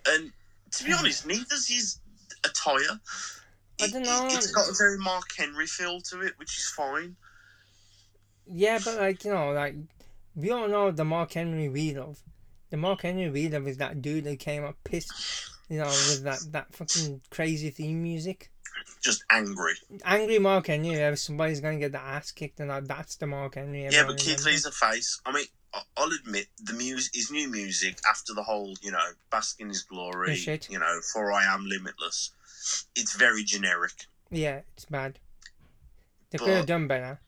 and 0.08 0.32
to 0.72 0.84
be 0.84 0.92
honest, 0.92 1.26
neither's 1.26 1.68
his 1.68 1.98
attire. 2.44 3.00
I 3.80 3.88
don't 3.88 4.02
it- 4.02 4.06
know. 4.06 4.28
It's 4.30 4.50
got 4.50 4.68
a 4.68 4.74
very 4.76 4.98
Mark 4.98 5.28
Henry 5.36 5.66
feel 5.66 6.00
to 6.02 6.20
it, 6.20 6.34
which 6.38 6.58
is 6.58 6.66
fine. 6.68 7.16
Yeah, 8.46 8.78
but 8.84 8.98
like 8.98 9.24
you 9.24 9.32
know, 9.32 9.52
like 9.52 9.74
we 10.34 10.50
all 10.50 10.68
know 10.68 10.90
the 10.90 11.04
Mark 11.04 11.32
Henry 11.32 11.68
we 11.68 11.94
love. 11.94 12.20
The 12.70 12.76
Mark 12.76 13.02
Henry 13.02 13.30
we 13.30 13.48
love 13.48 13.66
is 13.68 13.76
that 13.78 14.02
dude 14.02 14.24
that 14.24 14.38
came 14.38 14.64
up 14.64 14.76
pissed, 14.84 15.50
you 15.68 15.78
know, 15.78 15.86
with 15.86 16.22
that 16.24 16.40
that 16.52 16.74
fucking 16.74 17.22
crazy 17.30 17.70
theme 17.70 18.02
music. 18.02 18.50
Just 19.02 19.24
angry. 19.30 19.72
Angry 20.04 20.38
Mark 20.38 20.66
Henry, 20.66 20.90
if 20.90 21.18
somebody's 21.18 21.60
gonna 21.60 21.78
get 21.78 21.92
the 21.92 22.00
ass 22.00 22.30
kicked, 22.30 22.60
and 22.60 22.68
like, 22.68 22.84
that's 22.84 23.16
the 23.16 23.26
Mark 23.26 23.54
Henry. 23.54 23.84
Yeah, 23.84 24.04
but 24.06 24.18
Keith. 24.18 24.44
Lee's 24.44 24.66
a 24.66 24.72
face. 24.72 25.20
I 25.24 25.32
mean, 25.32 25.46
I'll 25.96 26.10
admit 26.10 26.46
the 26.62 26.72
music, 26.74 27.12
his 27.14 27.30
new 27.30 27.48
music 27.48 27.98
after 28.08 28.34
the 28.34 28.42
whole, 28.42 28.74
you 28.82 28.90
know, 28.90 28.98
bask 29.30 29.60
in 29.60 29.68
his 29.68 29.82
glory, 29.82 30.36
you 30.68 30.78
know, 30.78 31.00
for 31.12 31.32
I 31.32 31.44
am 31.44 31.66
limitless. 31.66 32.32
It's 32.94 33.14
very 33.16 33.44
generic. 33.44 33.92
Yeah, 34.30 34.60
it's 34.74 34.86
bad. 34.86 35.18
They 36.30 36.38
But- 36.38 36.44
could 36.44 36.56
have 36.56 36.66
done 36.66 36.86
better, 36.88 37.20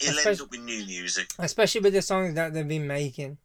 End 0.00 0.16
Especially- 0.16 0.44
up 0.44 0.50
with 0.50 0.60
new 0.60 0.86
music. 0.86 1.32
especially 1.38 1.80
with 1.80 1.92
the 1.92 2.02
songs 2.02 2.34
that 2.34 2.54
they've 2.54 2.66
been 2.68 2.86
making. 2.86 3.38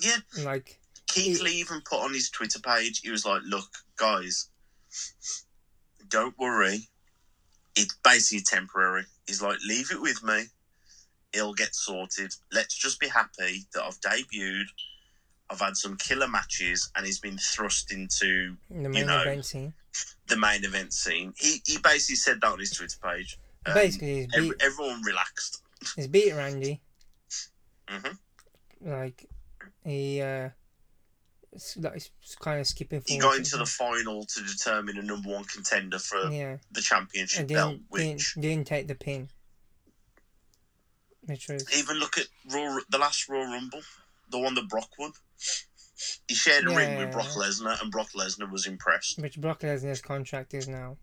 Yeah. 0.00 0.18
Like, 0.38 0.78
Keith 1.06 1.40
Lee 1.40 1.60
even 1.60 1.80
put 1.80 2.00
on 2.00 2.12
his 2.12 2.28
Twitter 2.28 2.58
page, 2.58 3.00
he 3.00 3.10
was 3.10 3.24
like, 3.24 3.42
"Look, 3.44 3.70
guys, 3.96 4.48
don't 6.08 6.36
worry. 6.38 6.88
It's 7.74 7.94
basically 8.04 8.42
temporary. 8.42 9.04
He's 9.26 9.40
like, 9.42 9.58
leave 9.66 9.90
it 9.90 10.00
with 10.00 10.22
me. 10.22 10.44
It'll 11.32 11.54
get 11.54 11.74
sorted. 11.74 12.34
Let's 12.52 12.74
just 12.74 12.98
be 13.00 13.08
happy 13.08 13.66
that 13.74 13.82
I've 13.82 14.00
debuted. 14.00 14.64
I've 15.50 15.60
had 15.60 15.76
some 15.76 15.96
killer 15.96 16.28
matches, 16.28 16.90
and 16.96 17.06
he's 17.06 17.18
been 17.20 17.38
thrust 17.38 17.92
into 17.92 18.56
the 18.70 18.88
main 18.88 19.06
know, 19.06 19.20
event 19.22 19.44
scene. 19.46 19.74
the 20.26 20.36
main 20.36 20.64
event 20.64 20.92
scene. 20.92 21.34
He 21.36 21.62
he 21.66 21.78
basically 21.78 22.16
said 22.16 22.40
that 22.40 22.48
on 22.52 22.58
his 22.58 22.72
Twitter 22.72 22.98
page. 23.02 23.38
Um, 23.66 23.74
Basically, 23.74 24.28
he's 24.32 24.48
beat, 24.48 24.54
everyone 24.60 25.02
relaxed. 25.02 25.62
he's 25.96 26.06
beat 26.06 26.32
Randy. 26.32 26.80
hmm 27.88 28.12
Like, 28.80 29.26
he, 29.84 30.20
uh, 30.22 30.50
like, 31.76 32.02
kind 32.40 32.60
of 32.60 32.66
skipping 32.66 33.02
He 33.06 33.18
got 33.18 33.36
into 33.36 33.56
the 33.56 33.66
final 33.66 34.24
to 34.24 34.42
determine 34.42 34.98
a 34.98 35.02
number 35.02 35.30
one 35.30 35.44
contender 35.44 35.98
for 35.98 36.30
Yeah, 36.30 36.58
the 36.70 36.80
championship 36.80 37.48
belt, 37.48 37.72
didn't, 37.72 37.84
which 37.88 38.02
didn't, 38.34 38.42
didn't 38.42 38.66
take 38.66 38.88
the 38.88 38.94
pin. 38.94 39.30
Even 41.28 41.96
look 41.96 42.18
at 42.18 42.26
Raw, 42.52 42.78
the 42.88 42.98
last 42.98 43.28
Royal 43.28 43.46
Rumble, 43.46 43.80
the 44.30 44.38
one 44.38 44.54
that 44.54 44.68
Brock 44.68 44.90
won. 44.96 45.12
He 46.28 46.34
shared 46.34 46.68
a 46.68 46.74
ring 46.74 46.96
with 46.96 47.10
Brock 47.10 47.28
Lesnar, 47.28 47.80
and 47.82 47.90
Brock 47.90 48.10
Lesnar 48.14 48.50
was 48.50 48.66
impressed. 48.66 49.20
Which 49.20 49.40
Brock 49.40 49.60
Lesnar's 49.60 50.00
contract 50.00 50.54
is 50.54 50.68
now 50.68 50.98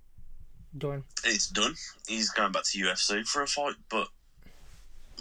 done. 0.78 1.04
It's 1.24 1.48
done. 1.48 1.76
He's 2.08 2.30
going 2.30 2.52
back 2.52 2.64
to 2.66 2.80
UFC 2.80 3.26
for 3.26 3.42
a 3.42 3.48
fight, 3.48 3.76
but 3.90 4.08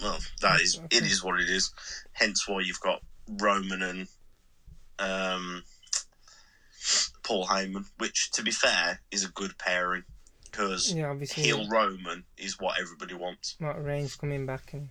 well, 0.02 0.18
that 0.40 0.60
is 0.60 0.80
it 0.90 1.04
is 1.04 1.22
what 1.22 1.40
it 1.40 1.48
is. 1.48 1.72
Hence 2.12 2.48
why 2.48 2.60
you've 2.60 2.80
got 2.80 3.02
Roman 3.40 3.82
and 3.82 4.08
um, 4.98 5.62
Paul 7.22 7.46
Heyman, 7.46 7.84
which, 7.98 8.30
to 8.32 8.42
be 8.42 8.50
fair, 8.50 9.00
is 9.10 9.24
a 9.24 9.28
good 9.28 9.56
pairing 9.58 10.04
because 10.50 10.92
Yeah, 10.92 11.10
obviously. 11.10 11.44
heel 11.44 11.66
Roman 11.68 12.24
is 12.36 12.58
what 12.60 12.78
everybody 12.80 13.14
wants. 13.14 13.56
Mark 13.58 13.76
Reigns 13.80 14.16
coming 14.16 14.46
back 14.46 14.72
and. 14.72 14.88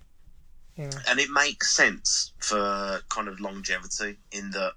You 0.78 0.86
know. 0.86 0.98
and 1.10 1.20
it 1.20 1.30
makes 1.30 1.76
sense 1.76 2.32
for 2.40 3.02
kind 3.10 3.28
of 3.28 3.42
longevity 3.42 4.16
in 4.32 4.52
that 4.52 4.72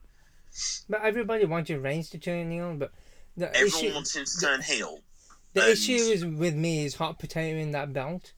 But 0.89 1.03
everybody 1.03 1.45
wanted 1.45 1.79
Reigns 1.79 2.11
to 2.11 2.19
turn 2.19 2.51
heel, 2.51 2.75
but 2.77 2.91
the 3.37 3.49
everyone 3.57 3.85
issue, 3.85 3.95
wants 3.95 4.17
him 4.17 4.25
to 4.25 4.41
turn 4.41 4.61
heel. 4.61 4.99
The 5.55 5.63
and- 5.63 5.71
issue 5.73 5.93
is 5.93 6.25
with 6.25 6.55
me 6.55 6.85
is 6.85 6.97
hot 6.97 7.19
potato 7.19 7.59
in 7.59 7.73
that 7.73 7.93
belt. 7.93 8.33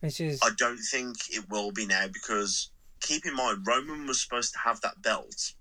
Which 0.00 0.20
is 0.20 0.40
I 0.42 0.50
don't 0.56 0.78
think 0.78 1.16
it 1.30 1.50
will 1.50 1.72
be 1.72 1.86
now 1.86 2.06
because 2.10 2.70
keep 3.00 3.26
in 3.26 3.34
mind 3.34 3.66
Roman 3.66 4.06
was 4.06 4.22
supposed 4.22 4.52
to 4.54 4.58
have 4.60 4.80
that 4.80 5.02
belt 5.02 5.52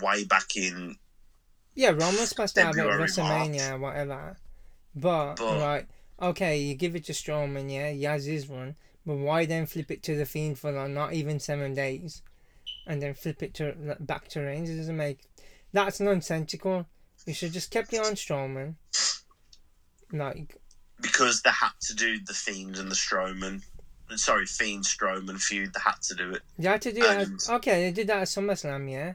way 0.00 0.24
back 0.24 0.56
in 0.56 0.96
yeah, 1.74 1.90
Roman 1.90 2.16
was 2.20 2.28
supposed 2.28 2.54
to 2.56 2.64
have 2.64 2.76
it 2.76 2.80
at 2.80 3.00
WrestleMania, 3.00 3.80
whatever. 3.80 4.36
But, 4.94 5.36
But- 5.36 5.58
like, 5.58 5.88
okay, 6.20 6.58
you 6.58 6.74
give 6.74 6.94
it 6.94 7.04
to 7.06 7.12
Strowman, 7.12 7.72
yeah, 7.72 7.90
he 7.90 8.02
has 8.02 8.26
his 8.26 8.46
one, 8.46 8.76
but 9.06 9.16
why 9.16 9.46
then 9.46 9.64
flip 9.66 9.90
it 9.90 10.02
to 10.04 10.16
the 10.16 10.26
Fiend 10.26 10.58
for 10.58 10.70
like 10.70 10.90
not 10.90 11.14
even 11.14 11.40
seven 11.40 11.74
days, 11.74 12.22
and 12.86 13.00
then 13.00 13.14
flip 13.14 13.42
it 13.42 13.54
to 13.54 13.96
back 14.00 14.28
to 14.28 14.40
Reigns? 14.40 14.68
It 14.68 14.76
doesn't 14.76 14.96
make 14.96 15.20
that's 15.72 15.98
nonsensical. 16.00 16.86
You 17.26 17.32
should 17.34 17.52
just 17.52 17.70
kept 17.70 17.92
it 17.94 18.04
on 18.04 18.12
Strowman. 18.12 18.74
Like, 20.12 20.56
because 21.00 21.42
they 21.42 21.50
had 21.50 21.70
to 21.82 21.94
do 21.94 22.18
the 22.24 22.34
Fiend 22.34 22.78
and 22.78 22.90
the 22.90 22.94
Strowman. 22.94 23.62
Sorry, 24.16 24.44
Fiend 24.46 24.84
Strowman 24.84 25.40
feud. 25.40 25.72
They 25.72 25.80
had 25.82 26.00
to 26.02 26.14
do 26.14 26.34
it, 26.34 26.42
you 26.58 26.68
had 26.68 26.82
to 26.82 26.92
do. 26.92 27.04
And- 27.04 27.40
Okay, 27.48 27.84
they 27.84 27.92
did 27.92 28.08
that 28.08 28.22
at 28.22 28.28
SummerSlam, 28.28 28.90
yeah. 28.90 29.14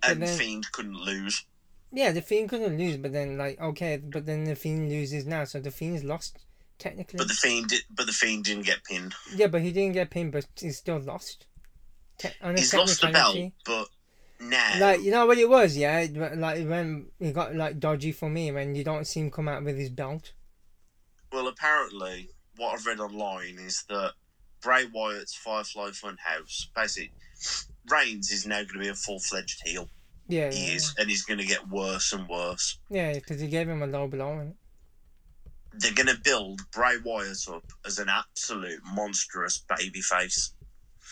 But 0.00 0.10
and 0.12 0.22
then- 0.22 0.38
Fiend 0.38 0.72
couldn't 0.72 0.96
lose. 0.98 1.44
Yeah, 1.92 2.10
the 2.10 2.22
Fiend 2.22 2.48
couldn't 2.48 2.76
lose, 2.76 2.96
but 2.96 3.12
then 3.12 3.36
like 3.38 3.60
okay, 3.60 3.98
but 3.98 4.26
then 4.26 4.44
the 4.44 4.56
Fiend 4.56 4.88
loses 4.88 5.26
now, 5.26 5.44
so 5.44 5.60
the 5.60 5.70
Fiend's 5.70 6.02
lost 6.02 6.38
technically. 6.78 7.18
But 7.18 7.28
the 7.28 7.34
Fiend, 7.34 7.68
did, 7.68 7.82
but 7.94 8.06
the 8.06 8.12
Fiend 8.12 8.44
didn't 8.44 8.64
get 8.66 8.82
pinned. 8.82 9.14
yeah, 9.34 9.46
but 9.46 9.60
he 9.60 9.70
didn't 9.70 9.92
get 9.92 10.10
pinned, 10.10 10.32
but 10.32 10.46
he's 10.56 10.78
still 10.78 10.98
lost. 10.98 11.46
Te- 12.18 12.30
on 12.42 12.56
He's 12.56 12.72
lost 12.74 13.00
the 13.00 13.08
belt, 13.08 13.36
but 13.64 13.88
now 14.40 14.78
Like 14.80 15.02
you 15.02 15.10
know 15.10 15.26
what 15.26 15.38
it 15.38 15.48
was, 15.48 15.76
yeah. 15.76 16.06
Like 16.12 16.66
when 16.66 17.06
it 17.20 17.32
got 17.34 17.54
like 17.54 17.78
dodgy 17.80 18.12
for 18.12 18.28
me 18.28 18.50
when 18.52 18.74
you 18.74 18.84
don't 18.84 19.06
see 19.06 19.20
him 19.20 19.30
come 19.30 19.48
out 19.48 19.64
with 19.64 19.76
his 19.78 19.90
belt. 19.90 20.32
Well, 21.32 21.48
apparently, 21.48 22.28
what 22.56 22.74
I've 22.74 22.86
read 22.86 23.00
online 23.00 23.58
is 23.58 23.84
that 23.88 24.12
Bray 24.62 24.84
Wyatt's 24.92 25.34
Firefly 25.34 25.90
Funhouse, 25.90 26.66
basically, 26.74 27.12
Reigns 27.90 28.30
is 28.30 28.46
now 28.46 28.58
going 28.58 28.74
to 28.74 28.78
be 28.78 28.88
a 28.88 28.94
full 28.94 29.18
fledged 29.18 29.60
heel. 29.64 29.88
Yeah, 30.28 30.50
He 30.50 30.68
yeah, 30.68 30.74
is, 30.74 30.94
and 30.96 31.08
he's 31.10 31.24
going 31.24 31.40
to 31.40 31.44
get 31.46 31.68
worse 31.68 32.12
and 32.12 32.26
worse. 32.28 32.78
yeah, 32.88 33.12
because 33.14 33.40
he 33.40 33.48
gave 33.48 33.68
him 33.68 33.82
a 33.82 33.86
low 33.86 34.06
blow. 34.06 34.38
And, 34.38 34.54
They're 35.72 35.92
going 35.92 36.06
to 36.06 36.18
build 36.22 36.60
Bray 36.72 36.96
Wyatt 37.04 37.46
up 37.48 37.64
as 37.84 37.98
an 37.98 38.08
absolute 38.08 38.80
monstrous 38.94 39.62
babyface, 39.68 40.52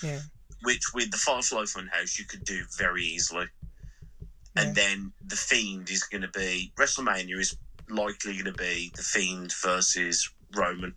yeah, 0.03 0.21
which 0.63 0.83
with 0.95 1.11
the 1.11 1.17
Firefly 1.17 1.63
Funhouse 1.63 2.19
you 2.19 2.25
could 2.25 2.45
do 2.45 2.65
very 2.79 3.03
easily. 3.03 3.47
And 4.55 4.75
then 4.75 5.13
the 5.25 5.37
Fiend 5.37 5.89
is 5.91 6.03
going 6.05 6.23
to 6.23 6.29
be 6.29 6.73
WrestleMania 6.79 7.39
is 7.39 7.57
likely 7.89 8.35
going 8.35 8.45
to 8.45 8.53
be 8.53 8.93
the 8.95 9.03
Fiend 9.03 9.53
versus 9.63 10.29
Roman, 10.55 10.95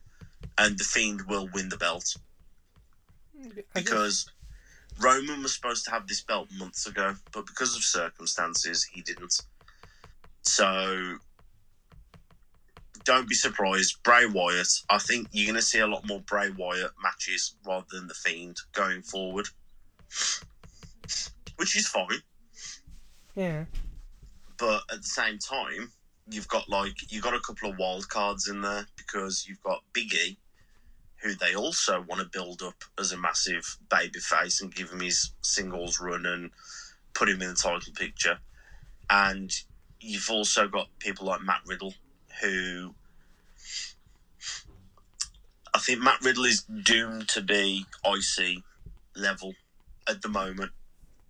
and 0.57 0.77
the 0.77 0.83
Fiend 0.83 1.21
will 1.27 1.49
win 1.53 1.69
the 1.69 1.77
belt. 1.77 2.17
Because 3.73 4.25
Roman 4.99 5.41
was 5.41 5.55
supposed 5.55 5.85
to 5.85 5.91
have 5.91 6.07
this 6.07 6.21
belt 6.21 6.49
months 6.57 6.85
ago, 6.85 7.15
but 7.33 7.45
because 7.45 7.75
of 7.75 7.83
circumstances, 7.83 8.83
he 8.83 9.01
didn't. 9.01 9.41
So 10.41 11.17
don't 13.05 13.29
be 13.29 13.35
surprised. 13.35 14.01
Bray 14.03 14.25
Wyatt, 14.25 14.67
I 14.89 14.97
think 14.97 15.27
you're 15.31 15.45
going 15.45 15.55
to 15.55 15.61
see 15.61 15.79
a 15.79 15.87
lot 15.87 16.07
more 16.07 16.21
Bray 16.21 16.49
Wyatt 16.49 16.91
matches 17.01 17.55
rather 17.65 17.85
than 17.91 18.07
The 18.07 18.13
Fiend 18.13 18.57
going 18.73 19.03
forward, 19.03 19.47
which 21.55 21.77
is 21.77 21.87
fine. 21.87 22.21
yeah, 23.35 23.65
But 24.57 24.81
at 24.91 25.01
the 25.01 25.07
same 25.07 25.37
time, 25.37 25.91
you've 26.29 26.47
got 26.47 26.67
like 26.67 27.11
you've 27.11 27.23
got 27.23 27.35
a 27.35 27.39
couple 27.39 27.69
of 27.69 27.77
wild 27.77 28.09
cards 28.09 28.47
in 28.49 28.61
there 28.61 28.87
because 28.97 29.45
you've 29.47 29.61
got 29.61 29.83
Biggie, 29.93 30.37
who 31.17 31.35
they 31.35 31.55
also 31.55 32.03
want 32.07 32.21
to 32.21 32.27
build 32.31 32.61
up 32.63 32.83
as 32.99 33.11
a 33.11 33.17
massive 33.17 33.77
baby 33.89 34.19
face 34.19 34.61
and 34.61 34.73
give 34.73 34.89
him 34.89 34.99
his 34.99 35.31
singles 35.41 35.99
run 35.99 36.25
and 36.25 36.49
put 37.13 37.29
him 37.29 37.41
in 37.41 37.49
the 37.49 37.55
title 37.55 37.93
picture. 37.95 38.39
And 39.09 39.51
you've 39.99 40.29
also 40.31 40.67
got 40.67 40.87
people 40.99 41.27
like 41.27 41.41
Matt 41.41 41.61
Riddle, 41.67 41.93
who 42.41 42.93
I 45.73 45.79
think 45.79 46.01
Matt 46.01 46.23
Riddle 46.23 46.45
is 46.45 46.61
doomed 46.63 47.27
to 47.29 47.41
be 47.41 47.85
IC 48.05 48.63
level 49.15 49.53
at 50.07 50.21
the 50.21 50.29
moment. 50.29 50.71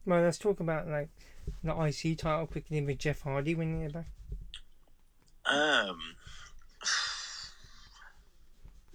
well, 0.05 0.21
let's 0.21 0.37
talk 0.37 0.59
about 0.59 0.87
like 0.87 1.09
the 1.63 1.73
IC 1.75 2.17
title 2.19 2.47
quickly 2.47 2.81
with 2.81 2.97
Jeff 2.99 3.21
Hardy 3.21 3.55
winning 3.55 3.81
it 3.81 3.93
back, 3.93 4.07
Um, 5.45 5.99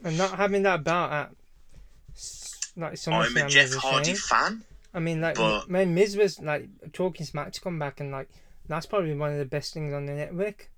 and 0.04 0.16
not 0.18 0.36
having 0.36 0.62
that 0.64 0.82
belt 0.84 1.12
at 1.12 1.30
like 2.76 3.08
I'm 3.08 3.36
a 3.36 3.48
Jeff 3.48 3.74
Hardy 3.74 4.14
fan. 4.14 4.64
I 4.94 4.98
mean, 5.00 5.20
like 5.20 5.36
But- 5.36 5.68
when 5.70 5.94
Miz 5.94 6.16
was 6.16 6.40
like 6.40 6.68
talking 6.92 7.26
smack 7.26 7.52
to 7.52 7.60
come 7.60 7.78
back 7.78 8.00
and 8.00 8.10
like 8.10 8.28
that's 8.66 8.86
probably 8.86 9.14
one 9.14 9.32
of 9.32 9.38
the 9.38 9.44
best 9.44 9.74
things 9.74 9.92
on 9.92 10.06
the 10.06 10.12
network. 10.12 10.70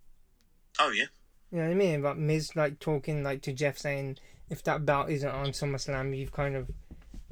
Oh 0.78 0.90
yeah, 0.90 1.06
You 1.52 1.58
know 1.58 1.64
what 1.64 1.72
I 1.72 1.74
mean? 1.74 2.00
About 2.00 2.18
Miz 2.18 2.56
like 2.56 2.80
talking 2.80 3.22
like 3.22 3.42
to 3.42 3.52
Jeff 3.52 3.76
saying 3.76 4.16
if 4.48 4.62
that 4.64 4.86
belt 4.86 5.10
isn't 5.10 5.28
on 5.28 5.48
SummerSlam, 5.48 6.16
you've 6.16 6.32
kind 6.32 6.56
of 6.56 6.70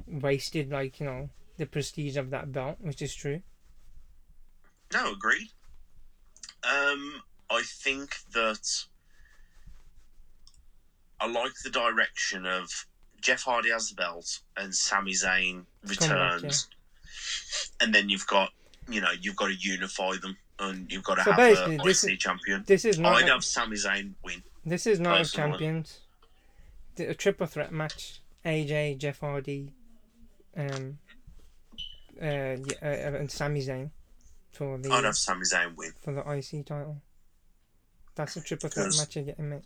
wasted 0.07 0.71
like 0.71 0.99
you 0.99 1.07
know 1.07 1.29
the 1.57 1.65
prestige 1.65 2.17
of 2.17 2.29
that 2.29 2.51
belt, 2.51 2.77
which 2.81 3.01
is 3.01 3.15
true. 3.15 3.41
no, 4.93 5.13
agreed. 5.13 5.49
Um, 6.63 7.23
I 7.49 7.63
think 7.65 8.15
that 8.33 8.85
I 11.19 11.27
like 11.27 11.53
the 11.63 11.71
direction 11.71 12.45
of 12.45 12.69
Jeff 13.21 13.41
Hardy 13.43 13.71
has 13.71 13.89
the 13.89 13.95
belt 13.95 14.39
and 14.55 14.73
Sami 14.73 15.13
Zayn 15.13 15.65
back, 15.83 15.89
returns, 15.89 16.67
and 17.79 17.93
then 17.93 18.09
you've 18.09 18.27
got 18.27 18.51
you 18.87 19.01
know 19.01 19.11
you've 19.19 19.35
got 19.35 19.47
to 19.47 19.55
unify 19.55 20.13
them 20.21 20.37
and 20.61 20.91
you've 20.91 21.03
got 21.03 21.15
to 21.15 21.23
So 21.23 21.31
have 21.31 21.37
basically, 21.37 21.75
a 21.75 21.83
this 21.83 22.03
IC 22.03 22.19
champion. 22.19 22.63
This 22.67 22.85
is 22.85 22.99
not 22.99 23.15
I'd 23.23 23.29
have 23.29 23.43
Sami 23.43 23.75
Zayn 23.75 24.13
win. 24.23 24.43
this 24.65 24.85
is 24.87 24.99
not 24.99 25.17
personally. 25.17 25.49
champions. 25.51 25.99
A 26.99 27.13
triple 27.13 27.47
threat 27.47 27.71
match: 27.71 28.21
AJ, 28.45 28.97
Jeff 28.99 29.19
Hardy, 29.21 29.71
um, 30.55 30.99
uh, 32.21 32.25
yeah, 32.25 32.57
uh, 32.83 33.15
and 33.17 33.31
Sami 33.31 33.61
Zayn 33.61 33.89
for 34.51 34.77
the 34.77 34.91
I'd 34.91 35.03
have 35.05 35.15
Sami 35.15 35.41
Zayn 35.45 35.75
win. 35.75 35.93
for 36.01 36.13
the 36.13 36.21
IC 36.29 36.65
title. 36.65 37.01
That's 38.15 38.35
a 38.35 38.41
triple 38.41 38.69
threat 38.69 38.93
match 38.97 39.15
you're 39.15 39.25
getting, 39.25 39.49
mate. 39.49 39.63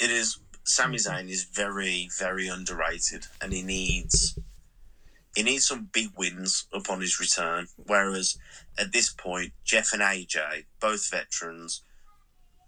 It 0.00 0.10
is 0.10 0.38
Sami. 0.64 0.98
Zayn 0.98 1.28
is 1.30 1.44
very 1.44 2.08
very 2.18 2.48
underrated, 2.48 3.26
and 3.40 3.52
he 3.52 3.62
needs 3.62 4.38
he 5.34 5.42
needs 5.42 5.66
some 5.66 5.88
big 5.92 6.10
wins 6.16 6.66
upon 6.72 7.00
his 7.00 7.18
return. 7.18 7.66
Whereas 7.86 8.38
at 8.78 8.92
this 8.92 9.12
point, 9.12 9.52
Jeff 9.64 9.92
and 9.92 10.02
AJ, 10.02 10.64
both 10.80 11.10
veterans, 11.10 11.82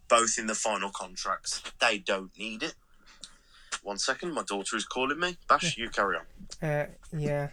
both 0.08 0.38
in 0.38 0.46
the 0.46 0.54
final 0.54 0.90
contracts, 0.90 1.62
they 1.80 1.98
don't 1.98 2.36
need 2.38 2.62
it. 2.62 2.74
One 3.82 3.98
second, 3.98 4.32
my 4.32 4.42
daughter 4.42 4.76
is 4.76 4.84
calling 4.86 5.20
me. 5.20 5.36
Bash, 5.48 5.76
you 5.76 5.90
carry 5.90 6.16
on. 6.16 6.66
Uh, 6.66 6.86
yeah, 7.12 7.48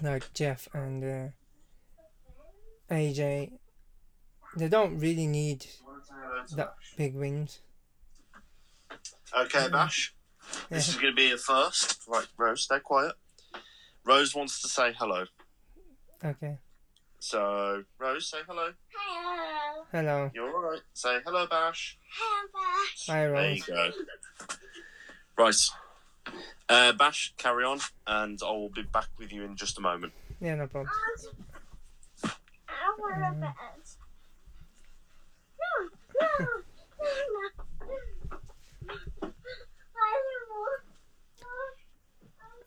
No, 0.00 0.20
Jeff 0.34 0.68
and 0.72 1.02
uh, 1.02 2.94
AJ, 2.94 3.52
they 4.56 4.68
don't 4.68 4.98
really 5.00 5.26
need 5.26 5.66
that 6.54 6.74
big 6.96 7.14
wins. 7.16 7.60
Okay, 9.36 9.68
Bash. 9.68 10.14
This 10.68 10.88
is 10.88 10.94
going 10.96 11.12
to 11.12 11.16
be 11.16 11.32
a 11.32 11.36
first. 11.38 12.02
Right, 12.06 12.26
Rose, 12.36 12.62
stay 12.62 12.78
quiet. 12.80 13.14
Rose 14.04 14.34
wants 14.34 14.60
to 14.62 14.68
say 14.68 14.92
hello. 14.98 15.24
Okay. 16.24 16.58
So, 17.18 17.84
Rose, 17.98 18.28
say 18.28 18.38
hello. 18.48 18.72
Hello. 18.92 19.84
Hello. 19.92 20.30
You're 20.34 20.52
all 20.52 20.70
right. 20.70 20.80
Say 20.92 21.18
hello, 21.24 21.46
Bash. 21.46 21.98
Hello, 22.18 22.48
Bash. 22.52 23.06
Hi, 23.08 23.28
There 23.28 23.52
you 23.52 23.62
go. 23.62 23.90
Right. 25.38 25.54
Uh, 26.68 26.92
Bash, 26.92 27.32
carry 27.36 27.64
on, 27.64 27.78
and 28.06 28.40
I 28.44 28.50
will 28.50 28.70
be 28.70 28.82
back 28.82 29.06
with 29.18 29.32
you 29.32 29.44
in 29.44 29.56
just 29.56 29.78
a 29.78 29.80
moment. 29.80 30.12
Yeah, 30.40 30.56
no 30.56 30.66
problem. 30.66 30.92
I 32.68 32.94
want 32.98 33.16
a 33.16 33.40
bed. 33.40 33.52
No, 35.60 35.88
no, 36.20 36.28
no, 36.98 37.08
no. 39.20 39.32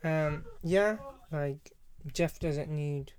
I 0.03 0.27
Um, 0.27 0.45
yeah, 0.63 0.97
like 1.31 1.71
Jeff 2.13 2.39
doesn't 2.39 2.69
need 2.69 3.13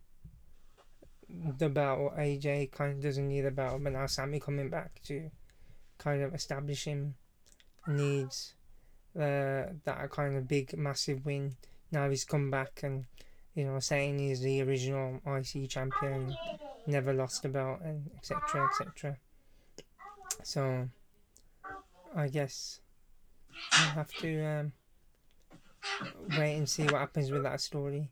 the 1.28 1.68
belt, 1.68 1.98
or 1.98 2.10
AJ 2.12 2.72
kind 2.72 2.92
of 2.92 3.02
doesn't 3.02 3.28
need 3.28 3.42
the 3.42 3.50
belt, 3.50 3.82
but 3.82 3.92
now 3.92 4.06
Sami 4.06 4.40
coming 4.40 4.70
back 4.70 5.02
to 5.04 5.30
kind 5.98 6.22
of 6.22 6.34
establish 6.34 6.84
him 6.84 7.14
needs 7.86 8.54
uh, 9.16 9.72
that 9.84 10.10
kind 10.10 10.36
of 10.36 10.46
big, 10.46 10.76
massive 10.76 11.24
win. 11.24 11.56
Now 11.90 12.08
he's 12.08 12.24
come 12.24 12.50
back 12.50 12.80
and 12.82 13.06
you 13.54 13.64
know 13.64 13.78
saying 13.80 14.18
he's 14.18 14.40
the 14.40 14.62
original 14.62 15.20
IC 15.26 15.70
champion, 15.70 16.36
never 16.86 17.12
lost 17.12 17.44
a 17.44 17.48
belt, 17.48 17.80
and 17.82 18.10
etc. 18.16 18.68
etc. 18.68 19.16
So 20.42 20.88
I 22.14 22.28
guess 22.28 22.80
I'll 23.72 23.88
have 23.90 24.12
to. 24.14 24.44
Um, 24.44 24.72
wait 26.38 26.56
and 26.56 26.68
see 26.68 26.84
what 26.84 26.94
happens 26.94 27.30
with 27.30 27.42
that 27.42 27.60
story. 27.60 28.08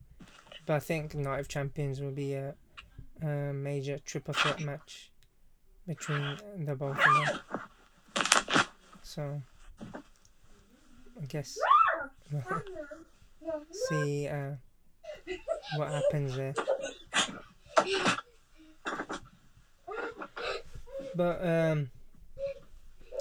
But 0.66 0.74
I 0.74 0.80
think 0.80 1.14
Night 1.14 1.40
of 1.40 1.48
Champions 1.48 2.00
will 2.00 2.10
be 2.10 2.34
a, 2.34 2.54
a 3.22 3.52
major 3.52 3.98
triple 3.98 4.34
threat 4.34 4.60
match 4.60 5.10
between 5.86 6.38
the 6.58 6.74
both 6.74 6.96
of 6.96 7.26
them. 7.26 8.66
So 9.02 9.42
I 11.20 11.26
guess 11.26 11.58
see 13.88 14.28
uh, 14.28 14.52
what 15.76 15.90
happens 15.90 16.36
there. 16.36 16.54
But 21.16 21.46
um, 21.46 21.90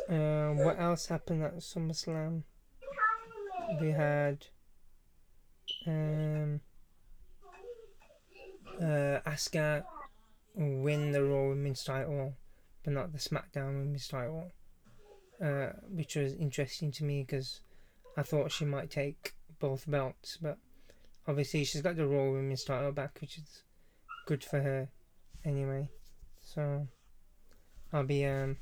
uh, 0.10 0.50
what 0.64 0.80
else 0.80 1.08
happened 1.08 1.44
at 1.44 1.58
SummerSlam? 1.58 2.44
We 3.80 3.92
had 3.92 4.46
um 5.88 6.60
uh 8.80 9.20
Asuka 9.26 9.84
win 10.56 11.12
the 11.12 11.24
Raw 11.24 11.50
Women's 11.50 11.84
title, 11.84 12.34
but 12.84 12.94
not 12.94 13.12
the 13.12 13.18
SmackDown 13.18 13.80
Women's 13.80 14.08
title, 14.08 14.52
uh, 15.44 15.70
which 15.90 16.16
was 16.16 16.34
interesting 16.36 16.92
to 16.92 17.04
me 17.04 17.24
because 17.24 17.62
I 18.16 18.24
thought 18.24 18.52
she 18.52 18.66
might 18.66 18.92
take 18.92 19.34
both 19.60 19.90
belts, 19.90 20.38
but 20.42 20.58
obviously 21.28 21.64
she's 21.64 21.82
got 21.82 21.96
the 21.96 22.06
Raw 22.06 22.32
Women's 22.32 22.64
title 22.64 22.92
back, 22.92 23.18
which 23.20 23.38
is 23.38 23.64
good 24.28 24.44
for 24.44 24.62
her 24.62 24.90
anyway. 25.44 25.90
So 26.42 26.88
I'll 27.92 28.04
be 28.04 28.26
um 28.26 28.58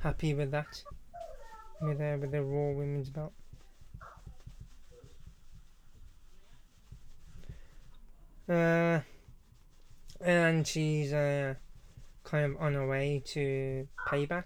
happy 0.00 0.34
with 0.34 0.50
that 0.50 0.82
with 1.80 2.00
uh, 2.00 2.16
with 2.20 2.32
the 2.32 2.42
Raw 2.42 2.72
Women's 2.72 3.10
belt. 3.10 3.32
Uh, 8.48 9.00
and 10.20 10.66
she's 10.66 11.12
uh, 11.12 11.54
kind 12.24 12.52
of 12.52 12.60
on 12.60 12.74
her 12.74 12.86
way 12.86 13.22
to 13.26 13.88
payback. 14.06 14.44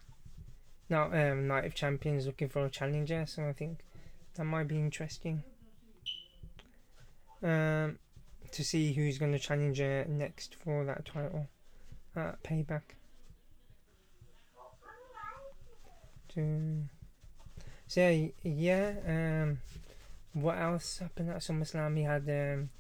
Now, 0.88 1.12
um, 1.12 1.50
of 1.50 1.74
Champions 1.74 2.26
looking 2.26 2.48
for 2.48 2.64
a 2.64 2.70
challenger, 2.70 3.26
so 3.26 3.46
I 3.46 3.52
think 3.52 3.80
that 4.34 4.44
might 4.44 4.68
be 4.68 4.76
interesting. 4.76 5.42
Um, 7.42 7.98
to 8.50 8.64
see 8.64 8.92
who's 8.92 9.18
going 9.18 9.32
to 9.32 9.38
challenge 9.38 9.78
her 9.78 10.06
next 10.08 10.56
for 10.64 10.84
that 10.84 11.04
title 11.04 11.48
at 12.16 12.42
payback. 12.42 12.82
To 16.34 16.84
so 17.86 18.08
yeah, 18.08 18.28
yeah. 18.42 18.92
Um, 19.06 19.58
what 20.32 20.58
else 20.58 20.98
happened 20.98 21.30
at 21.30 21.38
SummerSlam? 21.38 21.94
We 21.94 22.02
had 22.02 22.28
um 22.28 22.70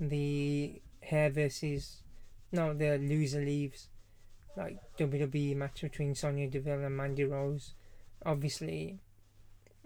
the 0.00 0.80
hair 1.00 1.30
versus 1.30 2.02
no 2.52 2.74
the 2.74 2.98
loser 2.98 3.40
leaves 3.40 3.88
like 4.56 4.78
WWE 4.98 5.56
match 5.56 5.82
between 5.82 6.14
Sonya 6.14 6.48
Deville 6.48 6.84
and 6.84 6.96
Mandy 6.96 7.24
Rose. 7.24 7.74
Obviously, 8.26 8.98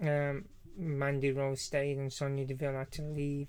um, 0.00 0.46
Mandy 0.76 1.30
Rose 1.30 1.60
stayed 1.60 1.98
and 1.98 2.12
Sonya 2.12 2.46
Deville 2.46 2.72
had 2.72 2.90
to 2.92 3.02
leave. 3.02 3.48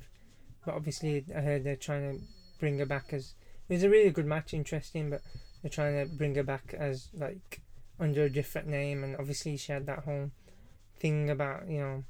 But 0.65 0.75
obviously, 0.75 1.25
I 1.35 1.39
heard 1.39 1.63
they're 1.63 1.75
trying 1.75 2.17
to 2.17 2.23
bring 2.59 2.77
her 2.79 2.85
back 2.85 3.13
as 3.13 3.33
it 3.69 3.73
was 3.73 3.83
a 3.83 3.89
really 3.89 4.11
good 4.11 4.25
match, 4.25 4.53
interesting. 4.53 5.09
But 5.09 5.21
they're 5.61 5.69
trying 5.69 6.05
to 6.05 6.13
bring 6.13 6.35
her 6.35 6.43
back 6.43 6.75
as 6.77 7.07
like 7.13 7.61
under 7.99 8.23
a 8.23 8.29
different 8.29 8.67
name, 8.67 9.03
and 9.03 9.15
obviously 9.15 9.57
she 9.57 9.71
had 9.71 9.85
that 9.85 10.03
whole 10.03 10.31
thing 10.99 11.29
about 11.29 11.67
you 11.67 11.79
know 11.79 12.03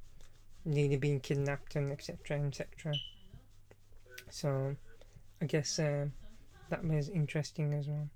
nearly 0.65 0.97
being 0.97 1.19
kidnapped 1.19 1.75
and 1.75 1.91
etc. 1.91 2.39
etc. 2.47 2.93
So, 4.33 4.75
I 5.39 5.45
guess 5.45 5.77
um, 5.77 6.11
that 6.69 6.83
was 6.83 7.07
interesting 7.07 7.71
as 7.75 7.87
well. 7.87 8.09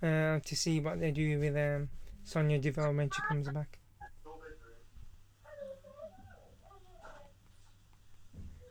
Uh, 0.00 0.38
to 0.38 0.54
see 0.54 0.78
what 0.78 1.00
they 1.00 1.10
do 1.10 1.40
with 1.40 1.56
um, 1.56 1.88
Sonya 2.22 2.60
Deville 2.60 2.94
when 2.94 3.10
she 3.10 3.20
comes 3.28 3.48
back. 3.48 3.80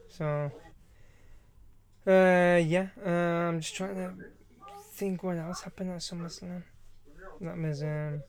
So, 0.08 0.50
uh, 2.08 2.62
yeah, 2.64 2.88
uh, 3.06 3.50
I'm 3.50 3.60
just 3.60 3.76
trying 3.76 3.96
to 3.96 4.14
think 4.93 5.24
what 5.24 5.38
else 5.38 5.60
happened 5.60 5.91
at 5.91 6.00
SummerSlam. 6.00 6.64
That 7.41 7.58
was 7.58 7.84
um, 7.84 8.24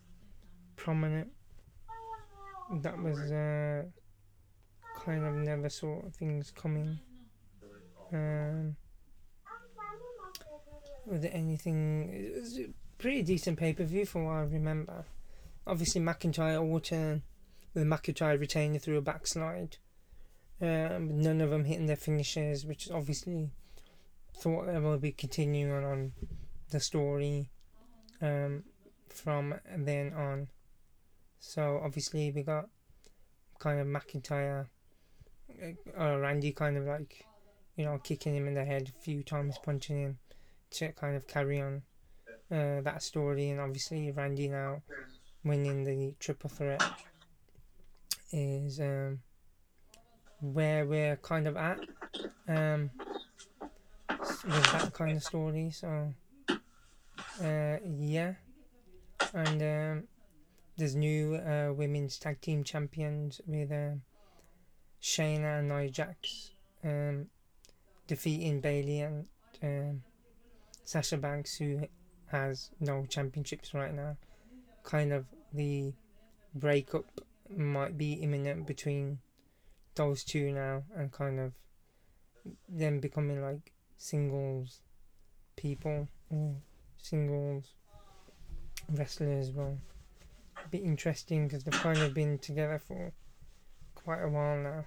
prominent. 0.75 1.29
That 2.83 3.01
was 3.01 3.31
uh, 3.31 3.85
kind 5.07 5.25
of 5.25 5.35
never 5.35 5.69
saw 5.69 6.03
things 6.11 6.51
coming. 6.51 6.99
Um, 8.13 8.77
was 11.07 11.21
there 11.21 11.31
anything? 11.33 12.11
It 12.13 12.41
was 12.41 12.59
a 12.59 12.67
pretty 12.99 13.23
decent 13.23 13.59
pay 13.59 13.73
per 13.73 13.85
view 13.85 14.05
from 14.05 14.25
what 14.25 14.33
I 14.33 14.41
remember. 14.41 15.05
Obviously, 15.67 16.01
McIntyre 16.01 16.83
turn 16.83 17.23
with 17.73 17.85
McIntyre 17.85 18.39
retaining 18.39 18.81
through 18.81 18.99
a 18.99 19.03
backslide. 19.03 19.77
Um, 20.61 21.21
none 21.21 21.41
of 21.41 21.51
them 21.51 21.65
hitting 21.65 21.87
their 21.87 21.97
finishes, 21.97 22.67
which 22.67 22.87
is 22.87 22.93
obviously 22.93 23.51
thought 24.41 24.67
they 24.67 24.79
will 24.79 24.99
be 24.99 25.13
continuing 25.13 25.71
on, 25.71 25.85
on 25.85 26.13
the 26.71 26.81
story 26.81 27.51
um, 28.21 28.65
from 29.09 29.55
then 29.77 30.13
on. 30.15 30.49
So 31.39 31.81
obviously 31.85 32.33
we 32.33 32.43
got 32.43 32.69
kind 33.59 33.79
of 33.81 33.87
McIntyre, 33.87 34.67
uh, 35.63 36.03
uh, 36.03 36.19
Randy 36.19 36.53
kind 36.53 36.77
of 36.77 36.85
like, 36.85 37.25
you 37.77 37.85
know, 37.85 37.99
kicking 37.99 38.35
him 38.35 38.49
in 38.49 38.55
the 38.55 38.65
head 38.65 38.89
a 38.89 39.03
few 39.03 39.23
times, 39.23 39.59
punching 39.63 40.01
him 40.01 40.19
to 40.71 40.93
kind 40.93 41.17
of 41.17 41.27
carry 41.27 41.61
on 41.61 41.83
uh, 42.51 42.81
that 42.83 43.03
story, 43.03 43.51
and 43.51 43.61
obviously 43.61 44.11
Randy 44.13 44.49
now 44.49 44.83
winning 45.45 45.85
the 45.85 46.15
triple 46.19 46.51
threat 46.51 46.83
is 48.33 48.81
um, 48.81 49.21
where 50.41 50.85
we're 50.87 51.17
kind 51.17 51.47
of 51.47 51.57
at 51.57 51.79
um, 52.49 52.91
with 54.09 54.73
that 54.73 54.91
kind 54.93 55.17
of 55.17 55.23
story. 55.23 55.71
So 55.71 56.13
uh, 57.43 57.77
yeah, 57.85 58.35
and 59.35 59.63
um, 59.63 60.05
there's 60.77 60.97
new 60.97 61.37
uh, 61.37 61.73
women's 61.73 62.19
tag 62.19 62.41
team 62.41 62.65
champions 62.65 63.41
with 63.47 63.71
um, 63.73 64.03
Shayna 65.03 65.61
and 65.61 65.69
Nia 65.69 65.91
Jax 65.91 66.51
um, 66.85 67.27
defeating 68.07 68.61
Bayley 68.61 69.01
and 69.01 69.27
um, 69.63 70.03
Sasha 70.85 71.17
Banks, 71.17 71.57
who 71.57 71.81
has 72.27 72.71
no 72.81 73.07
championships 73.07 73.75
right 73.75 73.95
now. 73.95 74.17
Kind 74.83 75.13
of 75.13 75.27
the 75.53 75.93
breakup 76.55 77.21
might 77.55 77.97
be 77.97 78.15
imminent 78.15 78.67
between 78.67 79.19
those 79.95 80.25
two 80.25 80.53
now, 80.53 80.83
and 80.97 81.11
kind 81.13 81.41
of 81.41 81.53
them 82.69 83.01
becoming 83.01 83.43
like 83.43 83.73
singles 83.97 84.81
people 85.57 86.07
or 86.31 86.55
singles 86.99 87.73
wrestlers 88.91 89.51
will 89.53 89.79
be 90.71 90.79
interesting 90.79 91.47
because 91.47 91.65
they've 91.65 91.81
kind 91.81 91.99
of 91.99 92.15
been 92.15 92.39
together 92.39 92.79
for 92.79 93.13
quite 94.07 94.23
a 94.23 94.29
while 94.29 94.57
now. 94.57 94.85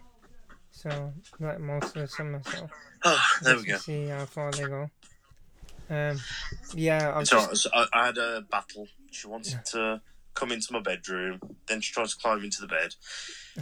So, 0.71 1.11
like 1.41 1.59
most 1.59 1.93
of 1.95 2.01
the 2.03 2.07
summer, 2.07 2.41
so 2.45 2.69
Oh, 3.03 3.25
there 3.43 3.57
we 3.57 3.65
go. 3.65 3.77
see 3.77 4.07
how 4.07 4.25
far 4.25 4.49
they 4.51 4.63
go. 4.63 4.89
Um, 5.89 6.17
yeah, 6.73 7.11
I've 7.13 7.21
It's 7.23 7.31
just, 7.31 7.43
alright. 7.43 7.57
So 7.57 7.69
I, 7.73 7.87
I 8.01 8.05
had 8.05 8.17
a 8.17 8.41
battle. 8.49 8.87
She 9.11 9.27
wanted 9.27 9.59
to 9.71 10.01
come 10.35 10.53
into 10.53 10.71
my 10.71 10.79
bedroom. 10.79 11.39
Then 11.67 11.81
she 11.81 11.91
tried 11.91 12.07
to 12.07 12.15
climb 12.17 12.43
into 12.45 12.61
the 12.61 12.67
bed. 12.67 12.95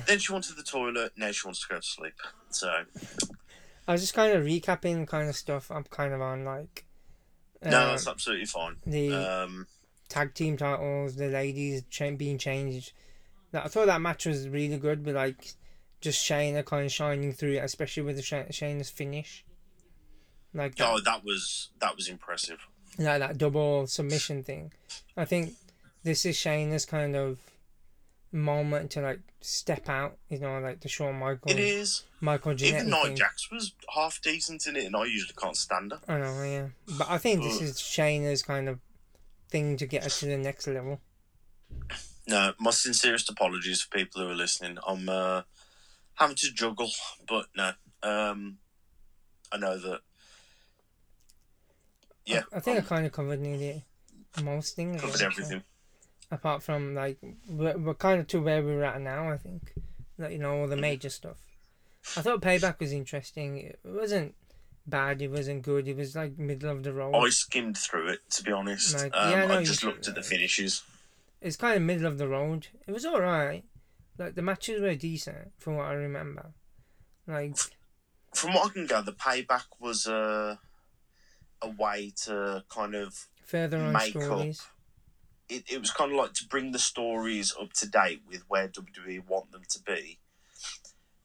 Then 0.06 0.20
she 0.20 0.32
wanted 0.32 0.58
the 0.58 0.64
toilet. 0.64 1.14
Now 1.18 1.32
she 1.32 1.48
wants 1.48 1.62
to 1.62 1.74
go 1.74 1.80
to 1.80 1.82
sleep. 1.86 2.14
So 2.52 2.70
I 3.88 3.92
was 3.92 4.02
just 4.02 4.14
kind 4.14 4.34
of 4.38 4.46
recapping 4.46 5.08
kind 5.08 5.28
of 5.28 5.36
stuff 5.36 5.72
I'm 5.72 5.86
kind 5.86 6.14
of 6.14 6.22
on, 6.22 6.46
like 6.46 6.86
no, 7.64 7.70
um, 7.86 7.90
that's 7.90 8.08
absolutely 8.08 8.46
fine. 8.46 8.76
the 8.86 9.16
Um, 9.16 9.68
tag 10.10 10.36
team 10.36 10.56
titles, 10.58 11.16
the 11.16 11.30
ladies 11.30 11.82
being 12.18 12.38
changed. 12.38 12.92
Like, 13.54 13.66
I 13.66 13.68
thought 13.68 13.88
that 13.88 14.02
match 14.02 14.26
was 14.26 14.48
really 14.50 14.78
good, 14.78 15.04
but 15.04 15.16
like 15.16 15.54
just 16.02 16.24
Shayna 16.24 16.64
kind 16.66 16.86
of 16.86 16.92
shining 16.92 17.34
through 17.34 17.58
especially 17.58 18.04
with 18.04 18.16
the 18.18 18.22
Shay- 18.22 18.48
Shayna's 18.52 18.90
finish. 18.90 19.44
Like 20.54 20.76
that, 20.76 20.90
oh, 20.90 21.00
that 21.02 21.24
was 21.24 21.70
that 21.80 21.96
was 21.96 22.08
impressive. 22.08 22.60
like 22.98 23.20
that 23.20 23.38
double 23.38 23.88
submission 23.88 24.44
thing. 24.44 24.72
I 25.16 25.26
think 25.26 25.54
this 26.04 26.26
is 26.26 26.36
Shayna's 26.36 26.86
kind 26.86 27.16
of 27.16 27.40
moment 28.32 28.92
to 28.92 29.02
like 29.02 29.20
step 29.42 29.88
out, 29.90 30.18
you 30.30 30.40
know, 30.40 30.60
like 30.60 30.82
the 30.82 30.90
Shawn 30.90 31.16
Michaels, 31.20 31.52
It 31.54 31.60
is. 31.60 32.04
Michael 32.22 32.54
Jannetty 32.54 32.68
Even 32.70 32.90
Nia 32.90 33.04
thing. 33.04 33.16
Jax 33.16 33.52
was 33.52 33.74
half 33.94 34.22
decent 34.22 34.66
in 34.68 34.76
it, 34.76 34.86
and 34.86 34.96
I 34.96 35.06
usually 35.06 35.36
can't 35.38 35.56
stand 35.56 35.92
her. 35.92 36.00
I 36.08 36.18
know, 36.20 36.44
yeah, 36.44 36.68
but 36.98 37.10
I 37.10 37.18
think 37.18 37.44
this 37.44 37.62
is 37.62 37.76
Shayna's 37.78 38.42
kind 38.44 38.68
of 38.70 38.80
thing 39.50 39.78
to 39.78 39.86
get 39.86 40.04
her 40.04 40.10
to 40.10 40.26
the 40.26 40.38
next 40.38 40.68
level. 40.68 41.00
No, 42.28 42.54
my 42.60 42.72
sincerest 42.72 43.30
apologies 43.30 43.82
for 43.82 43.98
people 43.98 44.22
who 44.22 44.30
are 44.30 44.36
listening. 44.36 44.78
I'm 44.86 45.08
uh, 45.08 45.44
having 46.16 46.36
to 46.38 46.52
juggle, 46.54 46.90
but 47.28 47.46
no. 47.56 47.72
Um, 48.04 48.58
I 49.52 49.58
know 49.58 49.78
that. 49.78 50.00
Yeah, 52.26 52.42
I, 52.52 52.58
I 52.58 52.60
think 52.60 52.76
I 52.76 52.80
I'm- 52.80 52.88
kind 52.88 53.06
of 53.06 53.12
covered 53.14 53.40
nearly 53.40 53.84
most 54.44 54.76
things. 54.76 55.02
covered 55.02 55.22
everything. 55.22 55.64
apart 56.30 56.62
from 56.62 56.94
like 56.94 57.18
we're, 57.48 57.78
we're 57.78 57.94
kind 57.94 58.20
of 58.20 58.28
to 58.28 58.42
where 58.42 58.62
we're 58.62 58.84
at 58.84 59.00
now. 59.02 59.32
I 59.32 59.38
think, 59.38 59.74
like 60.18 60.32
you 60.34 60.40
know, 60.40 60.60
all 60.60 60.68
the 60.68 60.76
major 60.76 61.10
stuff. 61.10 61.38
I 62.18 62.22
thought 62.22 62.42
Payback 62.42 62.80
was 62.80 62.92
interesting. 62.92 63.58
It 63.58 63.80
wasn't 63.84 64.36
bad. 64.86 65.22
It 65.22 65.30
wasn't 65.30 65.62
good. 65.64 65.88
It 65.88 65.96
was 65.96 66.16
like 66.16 66.38
middle 66.38 66.70
of 66.70 66.84
the 66.84 66.92
road. 66.94 67.16
I 67.16 67.30
skimmed 67.30 67.78
through 67.78 68.10
it 68.10 68.20
to 68.32 68.44
be 68.44 68.52
honest. 68.52 68.96
Like, 68.96 69.16
um, 69.16 69.32
yeah, 69.32 69.46
no, 69.46 69.58
I 69.60 69.64
just 69.64 69.84
looked 69.84 70.08
at 70.10 70.16
the 70.16 70.24
finishes. 70.24 70.84
It's 71.48 71.56
kind 71.56 71.76
of 71.78 71.82
middle 71.82 72.06
of 72.08 72.18
the 72.18 72.28
road. 72.28 72.68
It 72.86 72.92
was 72.92 73.06
all 73.06 73.22
right. 73.22 73.64
Like 74.18 74.36
the 74.36 74.42
matches 74.42 74.82
were 74.82 74.96
decent 74.96 75.54
from 75.58 75.78
what 75.78 75.86
I 75.88 75.94
remember. 75.94 76.52
Like 77.28 77.56
From 78.34 78.54
what 78.54 78.70
I 78.70 78.74
can 78.74 78.86
gather, 78.86 79.12
payback 79.12 79.66
was 79.80 80.08
a 80.08 80.60
a 81.62 81.70
way 81.70 82.14
to 82.26 82.64
kind 82.70 82.94
of 82.96 83.28
further 83.46 83.80
on 83.80 83.94
Make 83.94 84.16
up. 84.16 84.46
it, 85.50 85.64
it 85.72 85.80
was 85.80 85.92
kind 85.92 86.12
of 86.12 86.18
like 86.18 86.34
to 86.34 86.46
bring 86.48 86.72
the 86.72 86.80
stories 86.80 87.54
up 87.60 87.74
to 87.74 87.90
date 87.90 88.22
with 88.28 88.44
where 88.48 88.68
WWE 88.68 89.28
want 89.28 89.52
them 89.52 89.64
to 89.70 89.80
be, 89.82 90.20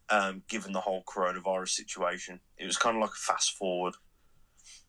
um, 0.08 0.42
given 0.48 0.72
the 0.72 0.80
whole 0.80 1.02
coronavirus 1.04 1.70
situation. 1.70 2.40
It 2.56 2.66
was 2.66 2.78
kind 2.78 2.96
of 2.96 3.00
like 3.02 3.10
a 3.10 3.32
fast 3.32 3.52
forward. 3.56 3.94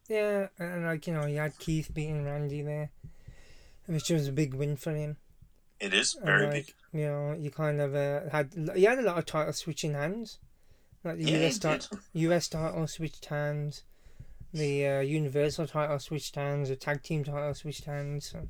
Yeah, 0.07 0.47
and 0.59 0.85
like 0.85 1.07
you 1.07 1.13
know, 1.13 1.25
you 1.25 1.37
had 1.37 1.57
Keith 1.59 1.91
beating 1.93 2.25
Randy 2.25 2.61
there, 2.61 2.91
which 3.87 4.09
was 4.09 4.27
a 4.27 4.33
big 4.33 4.53
win 4.53 4.75
for 4.77 4.93
him. 4.93 5.17
It 5.79 5.93
is 5.93 6.13
very 6.13 6.47
like, 6.47 6.65
big. 6.65 6.73
You 6.93 7.05
know, 7.07 7.33
you 7.33 7.51
kind 7.51 7.81
of 7.81 7.95
uh, 7.95 8.29
had 8.29 8.53
you 8.75 8.87
had 8.87 8.99
a 8.99 9.01
lot 9.01 9.17
of 9.17 9.25
titles 9.25 9.57
switching 9.57 9.93
hands, 9.93 10.39
like 11.03 11.17
the 11.17 11.25
Yeah, 11.25 11.37
US 11.39 11.57
it 11.57 11.61
ti- 11.61 11.67
did. 11.67 11.99
US 12.13 12.47
title 12.47 12.87
switched 12.87 13.25
hands, 13.25 13.83
the 14.53 14.87
uh, 14.87 14.99
Universal 15.01 15.67
title 15.67 15.99
switched 15.99 16.35
hands, 16.35 16.69
the 16.69 16.75
tag 16.75 17.03
team 17.03 17.23
title 17.23 17.53
switched 17.55 17.85
hands, 17.85 18.29
so, 18.31 18.47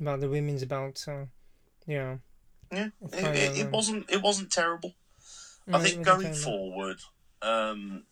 about 0.00 0.20
the 0.20 0.28
women's 0.28 0.64
belt. 0.64 0.98
So, 0.98 1.28
you 1.86 1.98
know, 1.98 2.20
Yeah, 2.72 2.90
it, 3.12 3.14
it, 3.14 3.24
of, 3.24 3.58
it 3.58 3.66
um, 3.66 3.72
wasn't 3.72 4.10
it 4.10 4.22
wasn't 4.22 4.52
terrible. 4.52 4.94
no, 5.66 5.76
I 5.76 5.80
think 5.80 6.04
going 6.04 6.32
terrible. 6.32 6.42
forward, 6.42 6.98
um, 7.42 8.04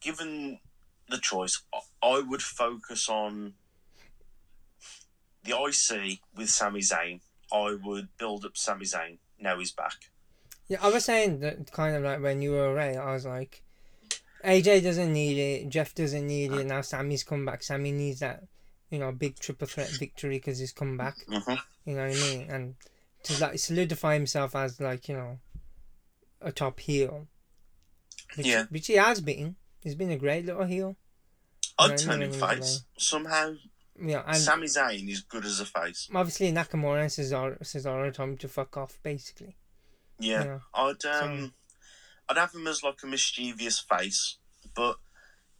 given 0.00 0.60
the 1.08 1.18
choice, 1.18 1.62
I- 1.72 1.80
I 2.02 2.20
would 2.20 2.42
focus 2.42 3.08
on 3.08 3.54
the 5.44 5.52
IC 5.52 6.20
with 6.36 6.50
Sami 6.50 6.80
Zayn. 6.80 7.20
I 7.52 7.76
would 7.82 8.08
build 8.18 8.44
up 8.44 8.56
Sami 8.56 8.84
Zayn. 8.84 9.18
Now 9.38 9.58
he's 9.58 9.72
back. 9.72 10.10
Yeah, 10.68 10.78
I 10.80 10.90
was 10.90 11.04
saying 11.04 11.40
that 11.40 11.70
kind 11.72 11.96
of 11.96 12.02
like 12.02 12.22
when 12.22 12.40
you 12.40 12.52
were 12.52 12.72
away, 12.72 12.96
I 12.96 13.12
was 13.12 13.26
like, 13.26 13.62
AJ 14.44 14.82
doesn't 14.82 15.12
need 15.12 15.38
it, 15.38 15.68
Jeff 15.68 15.94
doesn't 15.94 16.26
need 16.26 16.52
it. 16.52 16.66
Now 16.66 16.80
Sami's 16.80 17.24
come 17.24 17.44
back. 17.44 17.62
Sami 17.62 17.92
needs 17.92 18.20
that, 18.20 18.44
you 18.90 18.98
know, 18.98 19.12
big 19.12 19.38
triple 19.38 19.66
threat 19.66 19.90
victory 19.90 20.36
because 20.36 20.58
he's 20.58 20.72
come 20.72 20.96
back. 20.96 21.16
hmm 21.28 21.54
You 21.84 21.96
know 21.96 22.06
what 22.08 22.16
I 22.16 22.20
mean? 22.20 22.50
And 22.50 22.74
to 23.24 23.40
like 23.40 23.58
solidify 23.58 24.14
himself 24.14 24.56
as 24.56 24.80
like 24.80 25.08
you 25.08 25.16
know, 25.16 25.38
a 26.40 26.52
top 26.52 26.80
heel. 26.80 27.26
Which, 28.36 28.46
Yeah. 28.46 28.64
Which 28.70 28.86
he 28.86 28.94
has 28.94 29.20
been. 29.20 29.56
He's 29.82 29.94
been 29.94 30.10
a 30.10 30.18
great 30.18 30.46
little 30.46 30.64
heel. 30.64 30.96
I'd 31.78 31.98
turn 31.98 32.22
him 32.22 32.32
face 32.32 32.84
somehow. 32.96 33.54
Yeah, 34.00 34.22
and 34.26 34.36
Sami 34.36 34.66
Zayn 34.66 35.08
is 35.08 35.20
good 35.20 35.44
as 35.44 35.60
a 35.60 35.66
face. 35.66 36.08
obviously 36.14 36.50
Nakamura 36.52 37.02
and 37.02 37.10
Cesaro, 37.10 37.58
Cesaro 37.62 38.12
told 38.12 38.30
him 38.30 38.36
to 38.38 38.48
fuck 38.48 38.76
off, 38.76 38.98
basically. 39.02 39.56
Yeah, 40.18 40.42
You 40.42 40.48
know? 40.50 40.60
I'd 40.74 41.04
um, 41.04 41.54
I'd 42.28 42.38
have 42.38 42.54
him 42.54 42.66
as 42.66 42.82
like 42.82 43.02
a 43.02 43.06
mischievous 43.06 43.78
face. 43.80 44.38
But 44.74 44.96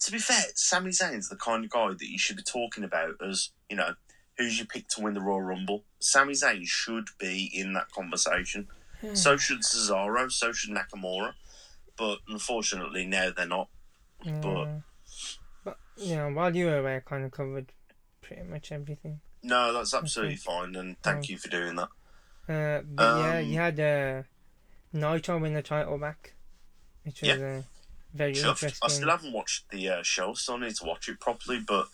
to 0.01 0.13
be 0.13 0.19
fair, 0.19 0.43
Sami 0.55 0.91
Zayn's 0.91 1.29
the 1.29 1.37
kind 1.37 1.65
of 1.65 1.71
guy 1.71 1.89
that 1.89 2.09
you 2.09 2.19
should 2.19 2.37
be 2.37 2.43
talking 2.43 2.85
about 2.85 3.15
as 3.29 3.51
you 3.69 3.77
know 3.77 3.95
who's 4.39 4.57
your 4.59 4.67
pick 4.67 4.89
to 4.89 5.03
win 5.03 5.15
the 5.15 5.21
Royal 5.21 5.43
Rumble. 5.43 5.85
Sami 6.01 6.33
Zayn 6.33 6.65
should 6.67 7.09
be 7.19 7.51
in 7.53 7.75
that 7.75 7.91
conversation. 7.93 8.69
So 9.15 9.37
should 9.37 9.61
Cesaro. 9.63 10.31
So 10.31 10.53
should 10.53 10.75
Nakamura. 10.75 11.33
But 11.99 12.21
unfortunately, 12.29 13.05
now 13.05 13.31
they're 13.37 13.47
not. 13.47 13.69
but- 14.25 14.65
Yeah. 14.65 14.79
but 15.65 15.77
you 15.97 16.17
know, 16.17 16.31
while 16.31 16.55
you 16.57 16.67
were 16.67 16.79
away, 16.79 16.97
I 16.97 17.01
kind 17.01 17.25
of 17.25 17.33
covered 17.33 17.73
pretty 18.35 18.49
much 18.49 18.73
everything. 18.73 19.21
No, 19.43 19.73
that's 19.73 19.95
absolutely 19.95 20.37
fine, 20.37 20.75
and 20.77 20.97
thank 21.03 21.29
you 21.29 21.37
for 21.39 21.49
doing 21.49 21.77
that. 21.77 21.89
Uh, 22.49 22.83
but 22.85 23.19
yeah, 23.19 23.39
Um, 23.39 23.45
you 23.47 23.57
had 23.59 23.81
uh, 23.81 24.23
Naito 24.95 25.41
win 25.41 25.55
the 25.55 25.63
title 25.63 25.99
back, 25.99 26.35
which 27.05 27.21
was 27.23 27.29
Yeah. 27.29 27.35
uh, 27.59 27.63
very 28.15 28.33
Chuffed. 28.35 28.49
interesting. 28.63 28.79
I 28.83 28.89
still 28.89 29.11
haven't 29.11 29.33
watched 29.33 29.71
the 29.71 29.89
uh, 29.89 30.03
show, 30.03 30.35
so 30.35 30.57
I 30.57 30.61
need 30.61 30.75
to 30.77 30.85
watch 30.85 31.09
it 31.09 31.19
properly. 31.21 31.61
But 31.61 31.89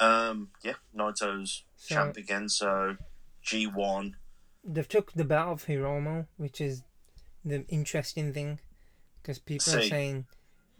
um, 0.00 0.50
yeah, 0.62 0.74
Naito's 0.94 1.64
So- 1.76 1.94
champ 1.94 2.16
again. 2.16 2.48
So 2.48 2.96
G 3.42 3.66
one. 3.66 4.16
They've 4.64 4.88
took 4.88 5.12
the 5.12 5.24
belt 5.24 5.48
of 5.48 5.66
Hiromu, 5.66 6.26
which 6.36 6.60
is 6.60 6.82
the 7.44 7.64
interesting 7.68 8.32
thing, 8.32 8.60
because 9.20 9.38
people 9.40 9.74
are 9.74 9.82
saying 9.82 10.26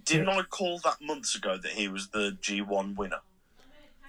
Didn't 0.05 0.29
I 0.29 0.43
call 0.43 0.79
that 0.81 0.99
months 1.01 1.35
ago 1.35 1.57
that 1.59 1.73
he 1.73 1.89
was 1.89 2.09
the 2.11 2.37
G 2.41 2.61
one 2.61 2.95
winner? 2.95 3.21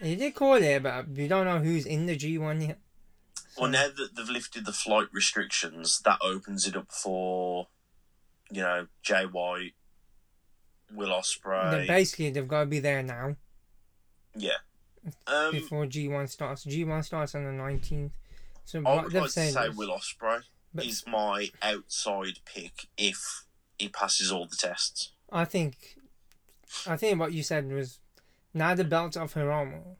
He 0.03 0.15
did 0.15 0.35
call 0.35 0.55
it, 0.55 0.83
but 0.83 1.07
we 1.09 1.27
don't 1.27 1.45
know 1.45 1.59
who's 1.59 1.85
in 1.85 2.05
the 2.05 2.15
G 2.15 2.37
one 2.37 2.61
yet. 2.61 2.79
Well, 3.57 3.69
now 3.69 3.87
that 3.87 4.15
they've 4.15 4.29
lifted 4.29 4.65
the 4.65 4.73
flight 4.73 5.07
restrictions, 5.11 6.01
that 6.05 6.17
opens 6.21 6.67
it 6.67 6.75
up 6.75 6.91
for, 6.91 7.67
you 8.51 8.61
know, 8.61 8.87
Jay 9.01 9.25
White, 9.25 9.73
Will 10.91 11.09
Ospreay. 11.09 11.87
basically, 11.87 12.31
they've 12.31 12.47
got 12.47 12.61
to 12.61 12.65
be 12.65 12.79
there 12.79 13.01
now 13.03 13.35
yeah. 14.35 14.57
Um, 15.27 15.51
before 15.51 15.85
G 15.85 16.07
one 16.07 16.27
starts. 16.27 16.63
G 16.63 16.83
one 16.83 17.03
starts 17.03 17.35
on 17.35 17.45
the 17.45 17.51
nineteenth. 17.51 18.13
So 18.65 18.81
I 18.85 19.03
would 19.03 19.13
like 19.13 19.23
to 19.25 19.29
say 19.29 19.47
is- 19.49 19.75
Will 19.75 19.89
Ospreay 19.89 20.41
But- 20.73 20.85
is 20.85 21.05
my 21.05 21.49
outside 21.61 22.39
pick 22.45 22.87
if 22.97 23.45
he 23.77 23.89
passes 23.89 24.31
all 24.31 24.47
the 24.47 24.55
tests. 24.55 25.11
I 25.31 25.45
think, 25.45 25.97
I 26.87 26.95
think 26.95 27.19
what 27.19 27.33
you 27.33 27.43
said 27.43 27.71
was 27.71 27.99
now 28.53 28.75
the 28.75 28.83
belt 28.83 29.17
of 29.17 29.33
Hiromu. 29.33 29.95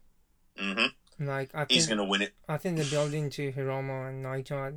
hmm 0.57 0.85
Like 1.19 1.53
I 1.55 1.65
He's 1.69 1.85
think, 1.87 1.97
going 1.97 2.05
to 2.05 2.11
win 2.11 2.21
it, 2.21 2.33
I 2.47 2.57
think 2.57 2.77
they're 2.77 2.85
building 2.89 3.29
to 3.31 3.51
Hiromu 3.51 4.09
and 4.09 4.23
Naito 4.25 4.67
at 4.67 4.73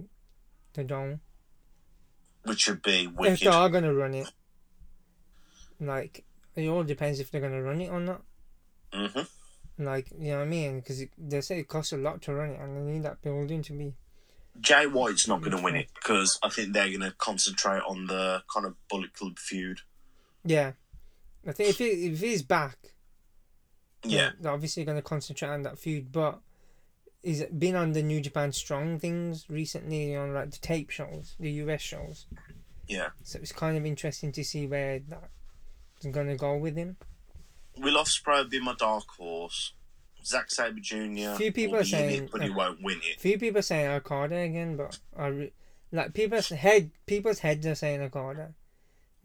the 0.75 0.85
dome. 0.85 1.21
which 2.45 2.69
would 2.69 2.83
be 2.83 3.09
If 3.21 3.41
they 3.41 3.47
are 3.47 3.69
gonna 3.69 3.93
run 3.95 4.15
it, 4.15 4.31
like 5.81 6.25
it 6.55 6.69
all 6.69 6.85
depends 6.85 7.21
if 7.21 7.31
they're 7.31 7.41
gonna 7.41 7.63
run 7.63 7.81
it 7.81 7.89
or 7.91 8.01
not. 8.01 8.23
hmm 8.93 9.21
Like 9.79 10.11
you 10.19 10.31
know 10.31 10.39
what 10.39 10.43
I 10.45 10.49
mean? 10.49 10.77
Because 10.81 11.03
they 11.19 11.41
say 11.41 11.59
it 11.61 11.69
costs 11.69 11.93
a 11.93 11.97
lot 11.97 12.23
to 12.23 12.35
run 12.35 12.51
it, 12.51 12.61
and 12.61 12.77
they 12.77 12.93
need 12.93 13.03
that 13.03 13.21
building 13.23 13.63
to 13.63 13.73
be. 13.73 13.95
Jay 14.59 14.87
White's 14.87 15.29
not 15.29 15.43
going 15.43 15.55
to 15.55 15.63
win 15.63 15.77
it 15.77 15.89
because 15.95 16.39
I 16.43 16.49
think 16.49 16.73
they're 16.73 16.89
going 16.89 17.01
to 17.01 17.11
concentrate 17.19 17.83
on 17.87 18.07
the 18.07 18.43
kind 18.51 18.65
of 18.65 18.75
Bullet 18.89 19.13
Club 19.13 19.39
feud. 19.39 19.81
Yeah, 20.45 20.73
I 21.47 21.53
think 21.53 21.69
if 21.69 21.81
it, 21.83 21.85
if 22.13 22.21
he's 22.21 22.43
back, 22.43 22.79
Yeah. 24.11 24.31
they're 24.41 24.53
obviously 24.53 24.85
gonna 24.85 25.03
concentrate 25.03 25.49
on 25.49 25.63
that 25.63 25.79
feud. 25.79 26.13
But 26.13 26.41
he's 27.23 27.43
been 27.45 27.77
on 27.77 27.93
the 27.93 28.03
New 28.03 28.21
Japan 28.21 28.53
Strong 28.53 28.99
things 29.01 29.47
recently 29.49 30.15
on 30.17 30.35
like 30.35 30.51
the 30.51 30.59
tape 30.59 30.91
shows, 30.91 31.35
the 31.41 31.51
US 31.53 31.81
shows. 31.81 32.27
Yeah. 32.89 33.09
So 33.23 33.39
it's 33.41 33.53
kind 33.53 33.77
of 33.77 33.85
interesting 33.85 34.33
to 34.33 34.45
see 34.45 34.67
where 34.67 35.01
that's 35.01 36.07
gonna 36.13 36.37
go 36.37 36.57
with 36.57 36.77
him. 36.77 36.97
Will 37.79 37.97
Ospreay 38.03 38.49
be 38.49 38.61
my 38.61 38.75
dark 38.79 39.05
horse. 39.19 39.73
Zack 40.25 40.51
Sabre 40.51 40.81
Jr. 40.81 41.37
Few 41.37 41.53
people 41.53 41.77
are 41.77 41.85
saying- 41.85 42.25
it, 42.25 42.31
but 42.33 42.43
he 42.43 42.51
won't 42.51 42.83
win 42.83 42.99
it. 43.05 43.21
Few 43.21 43.39
people 43.39 43.63
saying 43.63 43.87
Okada 43.91 44.37
again, 44.37 44.77
but 44.77 44.99
I 45.17 45.27
re- 45.29 45.53
like 45.93 46.15
people's 46.15 46.49
head. 46.49 46.91
People's 47.07 47.39
heads 47.41 47.65
are 47.67 47.77
saying 47.77 48.01
Okada. 48.03 48.55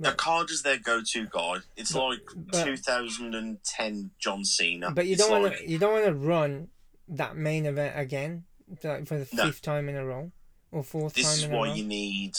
But- 0.04 0.50
is 0.50 0.64
their 0.64 0.78
go-to 0.78 1.28
guy. 1.28 1.58
It's 1.76 1.92
But- 1.92 2.04
like 2.10 2.20
but- 2.36 2.66
2010 2.66 4.12
John 4.20 4.44
Cena. 4.46 4.92
But 4.92 5.08
you 5.08 5.16
don't 5.16 5.30
want 5.42 5.58
to. 5.58 5.70
You 5.70 5.78
don't 5.78 5.94
want 5.94 6.06
to 6.06 6.14
run 6.14 6.70
that 7.08 7.36
main 7.36 7.66
event 7.66 7.98
again, 7.98 8.46
like 8.84 9.08
for 9.08 9.18
the 9.20 9.28
No. 9.34 9.46
fifth 9.46 9.62
time 9.62 9.90
in 9.90 9.96
a 9.96 10.06
row 10.06 10.32
or 10.72 10.84
fourth 10.84 11.14
This 11.14 11.26
time 11.26 11.34
is 11.34 11.44
in 11.44 11.52
a 11.52 11.58
why 11.58 11.68
row. 11.70 11.74
you 11.74 11.84
need 11.86 12.38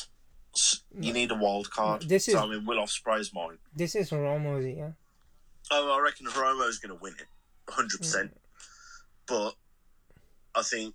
you 1.00 1.12
need 1.14 1.30
a 1.30 1.34
wild 1.34 1.70
card. 1.70 2.02
This 2.02 2.26
so 2.26 2.32
is- 2.32 2.36
I 2.36 2.46
mean, 2.46 2.66
Will 2.66 2.78
Ospreay's 2.78 3.32
mine. 3.32 3.58
This 3.74 3.94
is 3.94 4.10
Hiromu's 4.10 4.66
yeah. 4.66 4.92
Oh, 5.70 5.90
I 5.92 6.00
reckon 6.00 6.26
Hiromu's 6.26 6.78
going 6.78 6.94
to 6.94 7.02
win 7.02 7.14
it, 7.18 7.26
hundred 7.72 7.98
percent. 7.98 8.34
Mm. 8.34 8.38
But 9.26 9.54
I 10.54 10.62
think, 10.62 10.94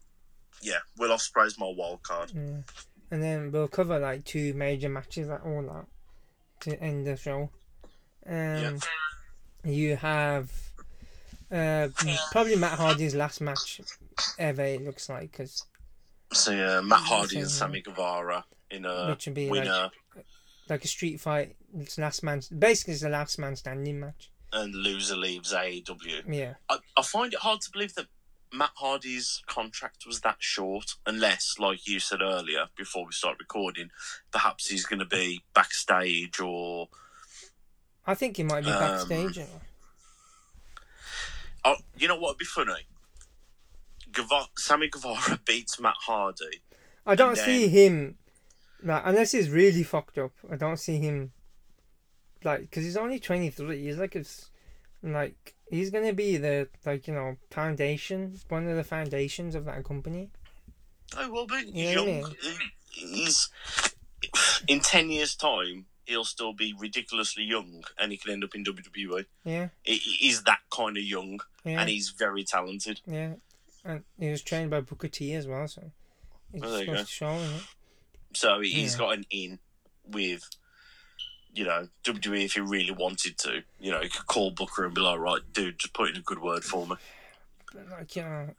yeah, 0.61 0.79
Will 0.97 1.09
Ospreay's 1.09 1.57
my 1.57 1.71
wild 1.75 2.03
card. 2.03 2.31
Yeah. 2.35 2.61
And 3.09 3.23
then 3.23 3.51
we'll 3.51 3.67
cover 3.69 3.97
like 3.97 4.25
two 4.25 4.53
major 4.53 4.89
matches 4.89 5.27
like 5.29 5.43
all 5.45 5.63
that 5.63 5.85
to 6.61 6.81
end 6.81 7.07
the 7.07 7.15
show. 7.15 7.49
Um, 8.29 8.79
you 9.63 9.95
have 9.95 10.51
uh, 11.51 11.87
probably 12.31 12.55
Matt 12.55 12.77
Hardy's 12.77 13.15
last 13.15 13.41
match 13.41 13.81
ever. 14.37 14.63
It 14.63 14.83
looks 14.83 15.09
like 15.09 15.31
because 15.31 15.65
So 16.33 16.51
yeah, 16.51 16.81
Matt 16.81 16.99
Hardy 16.99 17.39
and 17.39 17.49
Sammy 17.49 17.81
Guevara 17.81 18.45
in 18.69 18.85
a 18.85 19.09
which 19.09 19.25
would 19.25 19.35
be 19.35 19.49
like 19.49 19.63
winner 19.63 19.91
like 20.69 20.83
a 20.83 20.87
street 20.87 21.19
fight. 21.19 21.55
It's 21.77 21.97
last 21.97 22.23
man. 22.23 22.41
Basically, 22.57 22.93
it's 22.93 23.03
the 23.03 23.09
last 23.09 23.39
man 23.39 23.55
standing 23.55 23.99
match. 23.99 24.31
and 24.53 24.73
loser 24.73 25.15
leaves 25.15 25.53
AEW. 25.53 26.23
Yeah. 26.27 26.55
I, 26.69 26.77
I 26.97 27.01
find 27.01 27.33
it 27.33 27.39
hard 27.39 27.61
to 27.61 27.71
believe 27.71 27.93
that 27.95 28.07
Matt 28.53 28.71
Hardy's 28.75 29.41
contract 29.47 30.05
was 30.07 30.21
that 30.21 30.37
short, 30.39 30.95
unless, 31.05 31.55
like 31.59 31.87
you 31.87 31.99
said 31.99 32.21
earlier, 32.21 32.67
before 32.77 33.05
we 33.05 33.11
start 33.11 33.37
recording, 33.39 33.89
perhaps 34.31 34.67
he's 34.67 34.85
going 34.85 34.99
to 34.99 35.05
be 35.05 35.43
backstage 35.53 36.39
or. 36.39 36.87
I 38.05 38.15
think 38.15 38.37
he 38.37 38.43
might 38.43 38.63
be 38.63 38.69
Um, 38.71 38.79
backstage. 38.79 39.37
you 39.37 39.43
know. 39.43 39.61
Oh, 41.65 41.75
you 41.97 42.07
know 42.07 42.15
what 42.15 42.31
would 42.31 42.37
be 42.37 42.45
funny? 42.45 42.87
Gueva- 44.11 44.47
Sammy 44.57 44.87
Guevara 44.89 45.39
beats 45.45 45.79
Matt 45.79 45.95
Hardy. 45.99 46.61
I 47.05 47.15
don't 47.15 47.35
then- 47.35 47.45
see 47.45 47.67
him 47.67 48.17
like 48.83 49.01
unless 49.05 49.31
he's 49.31 49.49
really 49.49 49.83
fucked 49.83 50.17
up. 50.17 50.31
I 50.51 50.55
don't 50.55 50.77
see 50.77 50.97
him 50.99 51.31
like 52.43 52.61
because 52.61 52.85
he's 52.85 52.95
only 52.97 53.19
twenty 53.19 53.49
three. 53.49 53.83
He's 53.83 53.97
like 53.97 54.15
it's 54.15 54.49
like 55.13 55.55
he's 55.69 55.89
gonna 55.89 56.13
be 56.13 56.37
the 56.37 56.67
like 56.85 57.07
you 57.07 57.13
know 57.13 57.37
foundation, 57.51 58.39
one 58.49 58.67
of 58.67 58.75
the 58.75 58.83
foundations 58.83 59.55
of 59.55 59.65
that 59.65 59.83
company. 59.83 60.29
Oh 61.17 61.31
well, 61.31 61.47
but 61.47 61.67
You 61.67 61.95
know 61.95 62.03
I 62.03 62.05
young. 62.19 62.35
He's 62.89 63.49
in 64.67 64.79
ten 64.79 65.09
years' 65.09 65.35
time. 65.35 65.85
He'll 66.05 66.23
still 66.25 66.53
be 66.53 66.73
ridiculously 66.77 67.43
young, 67.43 67.83
and 67.99 68.11
he 68.11 68.17
can 68.17 68.31
end 68.31 68.43
up 68.43 68.55
in 68.55 68.63
WWE. 68.63 69.25
Yeah, 69.43 69.69
He's 69.83 70.43
that 70.43 70.59
kind 70.71 70.95
of 70.97 71.03
young, 71.03 71.41
yeah, 71.65 71.81
and 71.81 71.89
he's 71.89 72.09
very 72.09 72.43
talented. 72.43 73.01
yeah. 73.05 73.33
And 73.85 74.03
he 74.19 74.29
was 74.29 74.41
trained 74.41 74.69
by 74.71 74.81
Booker 74.81 75.07
T 75.09 75.33
as 75.33 75.47
well, 75.47 75.67
so 75.67 75.91
it's 76.53 76.63
Oh, 76.65 76.71
there 76.71 76.83
you 76.85 76.93
go. 76.93 77.03
show 77.03 77.35
it. 77.35 77.63
So 78.33 78.59
he's 78.61 78.93
Yeah. 78.93 78.97
got 78.99 79.13
an 79.17 79.25
in 79.29 79.59
with, 80.05 80.49
you 81.53 81.65
know, 81.65 81.87
WWE 82.03 82.45
if 82.45 82.53
he 82.53 82.61
really 82.61 82.91
wanted 82.91 83.37
to. 83.39 83.63
You 83.79 83.91
know, 83.91 84.01
he 84.01 84.09
could 84.09 84.27
call 84.27 84.51
Booker 84.51 84.85
and 84.85 84.93
be 84.93 85.01
like, 85.01 85.19
right, 85.19 85.41
dude, 85.53 85.79
just 85.79 85.93
put 85.93 86.09
in 86.09 86.17
a 86.17 86.21
good 86.21 86.41
word 86.41 86.63
for 86.63 86.85
me. 86.85 86.95
But 87.73 87.89
like 87.89 88.15
you 88.15 88.23
know, 88.23 88.49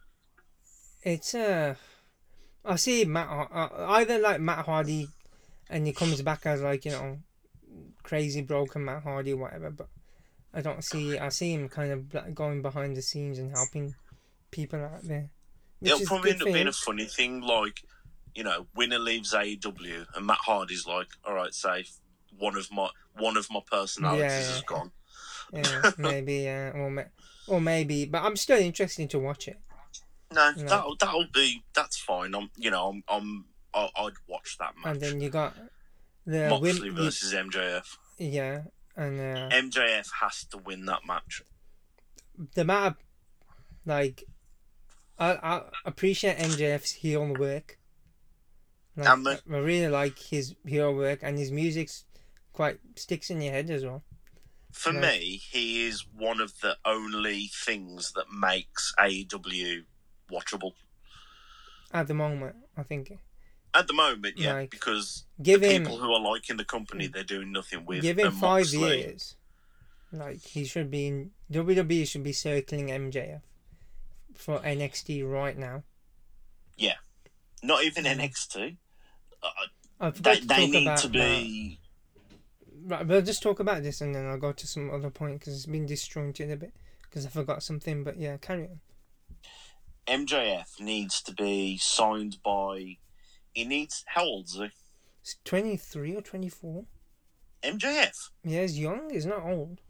it's 1.02 1.34
uh, 1.34 1.74
I 2.64 2.76
see 2.76 3.04
Matt 3.04 3.48
uh, 3.52 3.68
either 3.88 4.18
like 4.18 4.40
Matt 4.40 4.66
Hardy, 4.66 5.08
and 5.70 5.86
he 5.86 5.92
comes 5.92 6.20
back 6.22 6.46
as 6.46 6.62
like 6.62 6.84
you 6.84 6.92
know, 6.92 7.18
crazy 8.02 8.42
broken 8.42 8.84
Matt 8.84 9.02
Hardy 9.02 9.32
or 9.32 9.38
whatever. 9.38 9.70
But 9.70 9.88
I 10.52 10.60
don't 10.60 10.84
see. 10.84 11.18
I 11.18 11.28
see 11.28 11.52
him 11.52 11.68
kind 11.68 11.92
of 11.92 12.34
going 12.34 12.62
behind 12.62 12.96
the 12.96 13.02
scenes 13.02 13.38
and 13.38 13.50
helping 13.50 13.94
people 14.50 14.80
out 14.80 15.02
there. 15.02 15.30
It'll 15.80 16.00
probably 16.00 16.32
end 16.32 16.42
up 16.42 16.46
being 16.46 16.66
a 16.66 16.72
funny 16.72 17.04
thing, 17.04 17.40
like, 17.40 17.82
you 18.34 18.42
know, 18.42 18.66
winner 18.74 18.98
leaves 18.98 19.32
AEW, 19.32 20.06
and 20.14 20.26
Matt 20.26 20.38
Hardy's 20.38 20.86
like, 20.86 21.08
all 21.24 21.34
right, 21.34 21.54
safe. 21.54 21.92
One 22.38 22.56
of 22.56 22.70
my 22.72 22.88
one 23.18 23.36
of 23.36 23.46
my 23.50 23.60
personalities 23.70 24.22
Yeah, 24.22 24.56
is 24.56 24.62
gone. 24.62 24.92
yeah, 25.52 25.90
maybe, 25.98 26.48
uh, 26.48 26.70
or 26.72 26.90
ma- 26.90 27.10
or 27.46 27.60
maybe. 27.60 28.04
But 28.06 28.22
I'm 28.22 28.36
still 28.36 28.58
interested 28.58 29.10
to 29.10 29.18
watch 29.18 29.48
it. 29.48 29.58
No, 30.32 30.52
Yeah. 30.56 30.64
that'll 30.64 30.96
that'll 30.96 31.26
be 31.32 31.64
that's 31.74 31.98
fine. 31.98 32.34
I'm 32.34 32.50
you 32.56 32.70
know 32.70 32.88
I'm 32.90 33.02
I'm 33.08 33.44
I- 33.74 33.90
I'd 34.04 34.12
watch 34.28 34.56
that 34.58 34.74
match. 34.76 34.86
And 34.86 35.00
then 35.00 35.20
you 35.20 35.30
got 35.30 35.54
the 36.26 36.48
Moxley 36.50 36.90
win. 36.90 36.94
versus 37.04 37.32
MJF. 37.34 37.96
Yeah, 38.18 38.62
and 38.96 39.18
uh, 39.20 39.48
MJF 39.56 40.08
has 40.20 40.44
to 40.50 40.58
win 40.58 40.84
that 40.86 41.06
match. 41.06 41.42
the 42.54 42.62
of 42.72 42.94
like 43.86 44.24
I 45.18 45.30
I 45.32 45.62
appreciate 45.84 46.36
MJF's 46.38 46.92
heel 46.92 47.34
work. 47.38 47.78
Like, 48.96 49.06
I 49.08 49.38
I 49.54 49.58
really 49.58 49.88
like 49.88 50.18
his 50.18 50.54
heel 50.66 50.92
work 50.94 51.20
and 51.22 51.38
his 51.38 51.50
music's 51.52 52.04
quite 52.58 52.80
sticks 52.96 53.30
in 53.30 53.40
your 53.40 53.52
head 53.52 53.70
as 53.70 53.84
well. 53.84 54.02
For 54.72 54.92
me, 54.92 55.40
he 55.48 55.86
is 55.86 56.04
one 56.12 56.40
of 56.40 56.58
the 56.60 56.76
only 56.84 57.48
things 57.54 58.12
that 58.16 58.24
makes 58.32 58.92
AEW 58.98 59.84
watchable 60.28 60.72
At 61.92 62.08
the 62.08 62.14
moment, 62.14 62.56
I 62.76 62.82
think 62.82 63.12
at 63.74 63.86
the 63.86 63.92
moment. 63.92 64.34
Yeah, 64.38 64.54
Like, 64.54 64.70
because 64.70 65.24
give 65.40 65.60
the 65.60 65.68
him 65.68 65.82
people 65.84 65.98
who 65.98 66.12
are 66.12 66.20
liking 66.20 66.56
the 66.56 66.64
company, 66.64 67.06
they're 67.06 67.22
doing 67.22 67.52
nothing 67.52 67.86
with. 67.86 68.02
give 68.02 68.18
him 68.18 68.32
five 68.32 68.64
Moxley- 68.64 68.98
years. 69.02 69.36
Like 70.10 70.42
he 70.42 70.64
should 70.64 70.90
be 70.90 71.06
in 71.06 71.30
WWE 71.52 72.08
should 72.08 72.24
be 72.24 72.32
circling 72.32 72.88
MJF 72.88 73.42
for 74.34 74.58
NXT 74.60 75.22
right 75.22 75.56
now. 75.56 75.84
Yeah, 76.76 76.98
not 77.62 77.84
even 77.84 78.04
NXT. 78.04 78.78
Uh, 80.00 80.10
they 80.10 80.40
they 80.40 80.66
need 80.66 80.86
about 80.86 80.98
to 80.98 81.08
be. 81.08 81.78
Right, 82.88 83.06
we'll 83.06 83.22
just 83.22 83.42
talk 83.42 83.60
about 83.60 83.82
this 83.82 84.00
and 84.00 84.14
then 84.14 84.26
I'll 84.26 84.38
go 84.38 84.52
to 84.52 84.66
some 84.66 84.90
other 84.90 85.10
point 85.10 85.40
because 85.40 85.54
it's 85.54 85.66
been 85.66 85.86
disjointed 85.86 86.50
a 86.50 86.56
bit 86.56 86.72
because 87.02 87.26
I 87.26 87.28
forgot 87.28 87.62
something. 87.62 88.04
But 88.04 88.18
yeah, 88.18 88.36
carry 88.38 88.64
on. 88.64 88.80
MJF 90.06 90.80
needs 90.80 91.22
to 91.22 91.32
be 91.32 91.76
signed 91.78 92.38
by. 92.44 92.96
He 93.52 93.64
needs. 93.64 94.04
How 94.06 94.24
old 94.24 94.46
is 94.46 94.54
he? 94.54 94.70
It's 95.22 95.36
twenty 95.44 95.76
three 95.76 96.16
or 96.16 96.22
twenty 96.22 96.48
four. 96.48 96.84
MJF. 97.62 98.30
Yeah, 98.44 98.62
he's 98.62 98.78
young. 98.78 99.10
He's 99.10 99.26
not 99.26 99.42
old. 99.42 99.80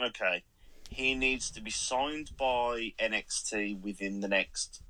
Okay. 0.00 0.42
He 0.88 1.14
needs 1.14 1.50
to 1.52 1.62
be 1.62 1.70
signed 1.70 2.30
by 2.36 2.92
NXT 3.00 3.80
within 3.80 4.20
the 4.20 4.28
next 4.28 4.82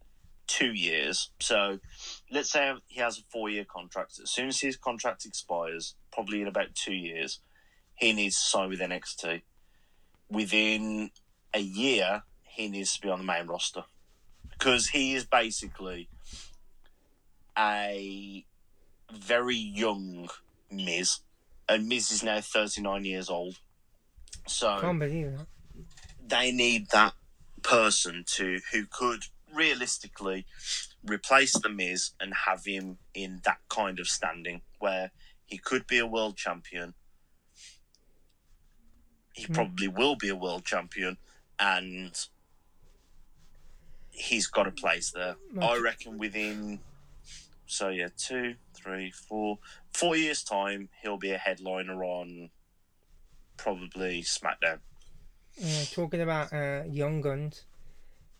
two 0.46 0.72
years. 0.72 1.30
So 1.40 1.78
let's 2.30 2.50
say 2.50 2.72
he 2.88 3.00
has 3.00 3.18
a 3.18 3.22
four 3.30 3.50
year 3.50 3.64
contract. 3.64 4.18
As 4.22 4.30
soon 4.30 4.48
as 4.48 4.60
his 4.60 4.76
contract 4.76 5.24
expires, 5.24 5.94
probably 6.12 6.40
in 6.42 6.48
about 6.48 6.74
two 6.74 6.94
years, 6.94 7.40
he 7.94 8.12
needs 8.12 8.36
to 8.36 8.48
sign 8.48 8.68
with 8.68 8.80
NXT. 8.80 9.42
Within 10.30 11.10
a 11.54 11.60
year, 11.60 12.22
he 12.42 12.68
needs 12.68 12.94
to 12.94 13.00
be 13.00 13.08
on 13.08 13.18
the 13.20 13.24
main 13.24 13.46
roster. 13.46 13.84
Because 14.50 14.88
he 14.88 15.14
is 15.14 15.24
basically 15.24 16.08
a 17.58 18.44
very 19.12 19.56
young 19.56 20.28
Miz. 20.70 21.18
And 21.68 21.88
Miz 21.88 22.10
is 22.10 22.22
now 22.22 22.40
39 22.40 23.04
years 23.04 23.28
old. 23.28 23.58
So 24.46 24.78
Can't 24.80 24.98
believe 24.98 25.36
that. 25.36 25.46
they 26.26 26.50
need 26.52 26.88
that 26.90 27.14
person 27.62 28.24
to 28.26 28.60
who 28.72 28.86
could 28.90 29.24
realistically 29.54 30.46
replace 31.04 31.52
the 31.58 31.68
Miz 31.68 32.10
and 32.20 32.32
have 32.46 32.64
him 32.64 32.98
in 33.14 33.40
that 33.44 33.58
kind 33.68 34.00
of 34.00 34.08
standing 34.08 34.62
where 34.78 35.12
he 35.52 35.58
could 35.58 35.86
be 35.86 35.98
a 35.98 36.06
world 36.06 36.34
champion. 36.38 36.94
He 39.34 39.44
Hmm. 39.46 39.52
probably 39.52 39.86
will 39.86 40.16
be 40.16 40.30
a 40.30 40.34
world 40.34 40.64
champion, 40.64 41.18
and 41.58 42.16
he's 44.08 44.46
got 44.46 44.66
a 44.66 44.70
place 44.70 45.10
there. 45.10 45.36
I 45.60 45.76
reckon 45.78 46.16
within, 46.16 46.80
so 47.66 47.90
yeah, 47.90 48.08
two, 48.16 48.56
three, 48.72 49.10
four, 49.10 49.58
four 49.92 50.16
years' 50.16 50.42
time, 50.42 50.88
he'll 51.02 51.18
be 51.18 51.32
a 51.32 51.38
headliner 51.38 52.02
on 52.02 52.50
probably 53.58 54.22
SmackDown. 54.22 54.80
Uh, 55.62 55.84
talking 55.90 56.22
about 56.22 56.50
uh, 56.52 56.84
young 56.88 57.20
guns, 57.20 57.66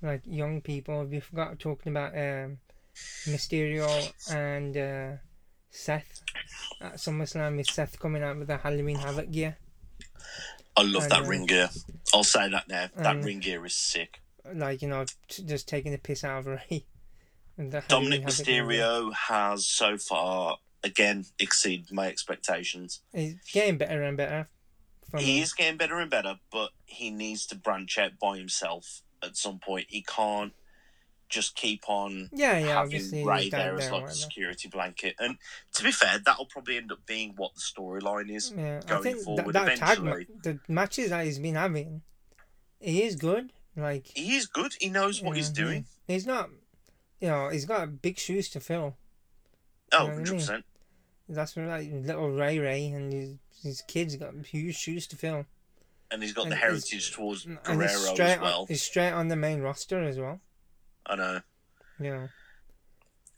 like 0.01 0.23
young 0.25 0.63
people, 0.63 1.05
we 1.05 1.21
forgot 1.21 1.59
talking 1.59 1.93
about 1.93 2.15
um, 2.17 2.59
Mysterio 3.29 4.13
and 4.31 4.77
uh, 4.77 5.13
Seth 5.71 6.23
at 6.83 6.95
SummerSlam 6.97 7.57
with 7.57 7.71
Seth 7.71 7.99
coming 7.99 8.23
out 8.23 8.39
with 8.39 8.49
the 8.49 8.57
Halloween 8.59 8.97
Havoc 8.97 9.31
gear. 9.31 9.57
I 10.77 10.83
love 10.83 11.03
And, 11.05 11.13
that 11.13 11.23
uh, 11.23 11.27
ring 11.27 11.47
gear. 11.47 11.69
I'll 12.15 12.25
say 12.25 12.49
that 12.49 12.69
now. 12.69 12.89
That 12.97 13.23
ring 13.23 13.41
gear 13.41 13.65
is 13.65 13.75
sick. 13.75 14.21
Like, 14.53 14.83
you 14.83 14.89
know, 14.89 15.05
t- 15.29 15.43
just 15.45 15.69
taking 15.69 15.93
the 15.93 15.99
piss 15.99 16.25
out 16.25 16.41
of 16.41 16.47
Rey. 16.47 16.85
Dominic 17.57 17.83
Halloween 17.91 18.23
Havoc 18.23 18.47
gear. 18.47 18.65
Mysterio 18.65 19.13
has 19.15 19.67
so 19.67 19.97
far 19.99 20.59
again 20.83 21.27
exceeded 21.39 21.93
my 21.93 22.09
expectations. 22.09 23.01
He's 23.13 23.37
getting 23.53 23.79
better 23.79 24.03
and 24.03 24.17
better. 24.17 24.49
He 25.19 25.41
is 25.43 25.53
getting 25.53 25.77
better 25.77 25.99
and 25.99 26.11
better, 26.11 26.37
but 26.51 26.71
he 26.87 27.11
needs 27.11 27.45
to 27.47 27.55
branch 27.55 27.99
out 27.99 28.13
by 28.19 28.39
himself 28.39 29.03
at 29.23 29.37
some 29.37 29.59
point. 29.59 29.87
He 29.91 30.03
can't 30.03 30.55
just 31.33 31.57
keep 31.57 31.89
on 31.89 32.29
Yeah, 32.33 32.59
yeah, 32.59 32.67
having. 32.83 33.25
Rey 33.27 33.43
he's 33.45 33.51
there 33.51 33.75
as 33.77 33.91
like 33.91 34.05
a 34.05 34.15
security 34.15 34.69
blanket. 34.69 35.17
And 35.19 35.39
to 35.75 35.83
be 35.83 35.91
fair, 35.91 36.19
that'll 36.25 36.47
probably 36.47 36.77
end 36.77 36.93
up 36.93 37.05
being 37.07 37.33
what 37.37 37.55
the 37.55 37.61
storyline 37.61 38.31
is. 38.31 38.53
Yeah, 38.57 38.81
I 38.85 38.89
going 38.89 39.03
think 39.03 39.19
forward 39.21 39.47
that, 39.55 39.65
that 39.67 39.77
tag, 39.79 40.01
ma- 40.03 40.17
the 40.43 40.61
matches 40.69 41.11
that 41.11 41.25
he's 41.25 41.39
been 41.39 41.55
having, 41.55 42.03
he 42.79 43.03
is 43.03 43.17
good. 43.17 43.53
Like, 43.75 44.09
He 44.15 44.37
is 44.37 44.47
good. 44.47 44.73
He 44.79 44.91
knows 44.91 45.23
what 45.23 45.37
he's 45.37 45.49
Yeah, 45.49 45.65
doing. 45.65 45.87
he's 46.07 46.27
not, 46.27 46.51
you 47.21 47.29
know, 47.29 47.49
he's 47.49 47.65
got 47.65 48.03
big 48.03 48.19
shoes 48.19 48.51
to 48.51 48.61
fill. 48.61 48.97
Oh, 49.93 50.07
know 50.09 50.15
what 50.15 50.29
I 50.29 50.33
100%. 50.35 50.63
That's 51.31 51.57
what 51.57 51.67
like 51.67 51.89
little 51.91 52.31
Ray 52.31 52.59
Ray 52.59 52.87
and 52.89 53.11
his 53.13 53.35
his 53.63 53.81
kids 53.83 54.17
got 54.17 54.35
huge 54.45 54.77
shoes 54.77 55.07
to 55.07 55.17
fill. 55.17 55.47
And 56.11 56.23
he's 56.23 56.35
got 56.35 56.43
And 56.43 56.53
the 56.53 56.57
heritage 56.57 57.13
towards 57.13 57.47
Guerrero 57.47 57.85
as 58.13 58.39
well. 58.41 58.61
on, 58.63 58.67
he's 58.67 58.83
straight 58.83 59.13
on 59.13 59.29
the 59.29 59.37
main 59.37 59.63
roster 59.63 60.03
as 60.03 60.19
well. 60.19 60.41
I 61.07 61.17
know. 61.17 61.41
Know, 61.99 62.29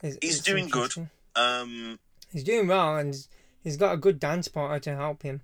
It's- 0.03 0.19
He's 0.23 0.37
it's 0.37 0.45
doing 0.45 0.69
good. 0.69 0.93
Um, 1.37 1.99
He's 2.33 2.45
doing 2.45 2.67
well, 2.67 2.97
and 2.97 3.15
he's- 3.63 3.77
got 3.77 3.93
a 3.93 3.97
good 3.97 4.19
dance 4.21 4.49
partner 4.49 4.79
to 4.81 4.95
help 4.97 5.23
him. 5.23 5.43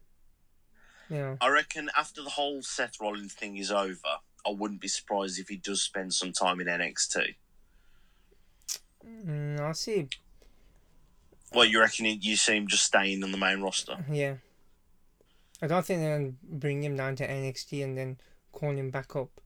Yeah. 1.09 1.37
I 1.41 1.49
reckon 1.49 1.91
after 1.97 2.23
the 2.23 2.31
whole 2.31 2.63
Seth 2.63 3.01
Rollins 3.01 3.35
thing 3.35 3.57
is 3.57 3.71
over, 3.71 4.19
I 4.47 4.51
wouldn't 4.51 4.81
be 4.81 4.89
surprised 4.89 5.39
if 5.39 5.49
he 5.49 5.57
does 5.57 5.83
spend 5.83 6.15
some 6.15 6.33
time 6.33 6.61
in 6.61 6.69
NXT. 6.69 7.37
mm, 9.05 9.61
I'll 9.61 9.75
see. 9.75 10.09
Well, 11.53 11.65
you 11.65 11.81
reckon 11.81 12.07
you 12.07 12.37
see 12.37 12.57
him 12.57 12.69
just 12.69 12.85
staying 12.85 13.25
on 13.25 13.33
the 13.33 13.39
main 13.39 13.61
roster? 13.61 14.05
Yeah, 14.11 14.37
I 15.61 15.67
don't 15.67 15.85
think 15.85 16.01
they'll 16.01 16.35
bring 16.59 16.83
him 16.85 16.97
down 16.97 17.17
to 17.17 17.27
NXT 17.29 17.83
and 17.83 17.99
then 17.99 18.21
call 18.53 18.71
him 18.71 18.91
back 18.91 19.17
up. 19.17 19.41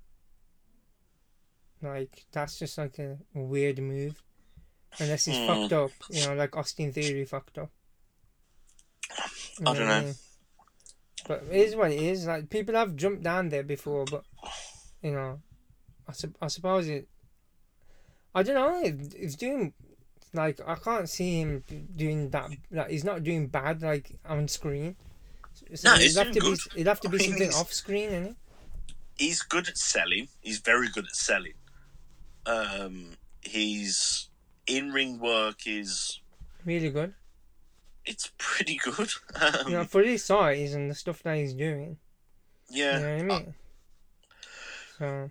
Like 1.85 2.25
that's 2.33 2.59
just 2.59 2.77
like 2.79 2.99
a 2.99 3.19
weird 3.35 3.79
move, 3.79 4.23
unless 4.99 5.27
he's 5.27 5.37
Hmm. 5.37 5.47
fucked 5.47 5.73
up. 5.73 5.91
You 6.11 6.27
know, 6.27 6.35
like 6.35 6.57
Austin 6.57 6.93
Theory 6.93 7.25
fucked 7.25 7.59
up. 7.59 7.71
I 9.65 9.75
don't 9.75 9.87
know. 9.87 10.13
But 11.27 11.45
it 11.51 11.57
is 11.69 11.77
what 11.77 11.91
it 11.93 12.01
is. 12.01 12.27
Like 12.27 12.51
people 12.51 12.75
have 12.75 12.97
jumped 12.97 13.23
down 13.23 13.49
there 13.49 13.63
before, 13.63 14.05
but 14.05 14.25
you 15.03 15.13
know, 15.13 15.41
I, 16.09 16.13
sup- 16.13 16.37
I 16.43 16.49
suppose 16.49 16.89
it. 16.89 17.09
I 18.35 18.43
don't 18.43 18.55
know. 18.57 18.81
It, 18.83 19.15
it's 19.17 19.37
doing 19.37 19.73
like 20.33 20.61
I 20.67 20.75
can't 20.75 21.09
see 21.09 21.41
him 21.41 21.63
doing 21.97 22.31
that. 22.31 22.51
Like 22.71 22.91
he's 22.91 23.05
not 23.05 23.23
doing 23.23 23.47
bad 23.47 23.83
like 23.83 24.19
on 24.27 24.49
screen. 24.49 24.97
So 25.75 25.91
No, 25.91 25.97
he's 25.97 26.17
have 26.17 26.33
to 26.33 26.41
doing 26.41 26.53
be. 26.53 26.59
good. 26.59 26.75
It'd 26.75 26.87
have 26.89 27.01
to 27.01 27.09
be 27.09 27.19
I 27.21 27.27
something 27.29 27.51
off 27.55 27.73
screen, 27.73 28.09
isn't 28.09 28.27
it? 28.27 28.37
He's 29.17 29.43
good 29.43 29.69
at 29.69 29.79
selling. 29.79 30.27
He's 30.41 30.59
very 30.59 30.89
good 30.89 31.05
at 31.07 31.15
selling. 31.15 31.53
Um, 32.47 33.17
his 33.43 34.29
in-ring 34.67 35.19
work 35.19 35.67
is 35.67 36.21
Really 36.65 36.91
good. 36.91 37.15
it's 38.05 38.33
pretty 38.39 38.77
good. 38.83 39.11
Um, 39.41 39.55
You 39.69 39.73
know, 39.75 39.85
for 39.85 40.03
his 40.03 40.25
size 40.25 40.75
and 40.75 40.91
the 40.91 40.95
stuff 40.95 41.23
that 41.23 41.37
he's 41.37 41.55
doing. 41.55 41.99
yeah, 42.71 42.99
You 42.99 43.01
know 43.01 43.25
what 43.35 43.37
I 43.37 43.45
mean? 43.45 43.55
So 44.99 45.31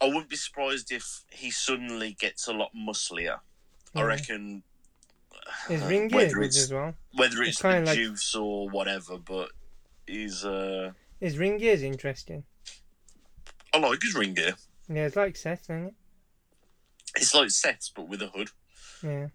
I 0.00 0.06
wouldn't 0.06 0.28
be 0.28 0.36
surprised 0.36 0.92
if 0.92 1.24
he 1.30 1.50
suddenly 1.50 2.16
gets 2.18 2.46
a 2.46 2.52
lot 2.52 2.70
musclier. 2.74 3.40
I 3.94 4.02
reckon 4.02 4.62
his 5.68 5.82
uh, 5.82 5.86
ring 5.86 6.08
gear 6.08 6.42
it's 6.42 6.58
as 6.58 6.72
well. 6.72 6.94
whether 7.14 7.42
It's 7.42 7.50
it's, 7.52 7.62
the 7.62 7.80
like- 7.80 7.96
juice 7.96 8.34
or 8.34 8.68
whatever, 8.68 9.18
but 9.18 9.50
he's 10.06 10.44
uh, 10.44 10.92
His 11.20 11.36
ring 11.38 11.58
gear 11.58 11.72
is 11.72 11.82
interesting. 11.82 12.44
I 13.74 13.78
like 13.78 14.00
his 14.02 14.14
ring 14.14 14.34
gear. 14.34 14.54
Yeah, 14.88 15.06
it's 15.06 15.16
like 15.16 15.36
Seth, 15.36 15.64
isn't 15.64 15.86
it? 15.88 15.94
It's 17.16 17.34
like 17.34 17.50
Seth's 17.50 17.88
but 17.94 18.08
with 18.08 18.22
a 18.22 18.28
hood, 18.28 18.50
Yeah. 19.02 19.28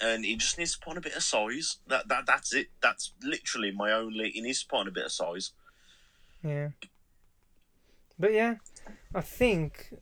and 0.00 0.24
he 0.24 0.36
just 0.36 0.58
needs 0.58 0.72
to 0.74 0.80
put 0.80 0.92
on 0.92 0.96
a 0.98 1.00
bit 1.00 1.14
of 1.16 1.22
size. 1.22 1.78
That 1.86 2.08
that 2.08 2.26
that's 2.26 2.52
it. 2.54 2.68
That's 2.80 3.12
literally 3.22 3.70
my 3.72 3.92
only. 3.92 4.30
He 4.30 4.40
needs 4.40 4.62
to 4.62 4.68
put 4.68 4.80
on 4.80 4.88
a 4.88 4.92
bit 4.92 5.04
of 5.06 5.12
size. 5.12 5.52
Yeah. 6.42 6.70
But 8.18 8.32
yeah, 8.32 8.56
I 9.14 9.20
think 9.20 9.94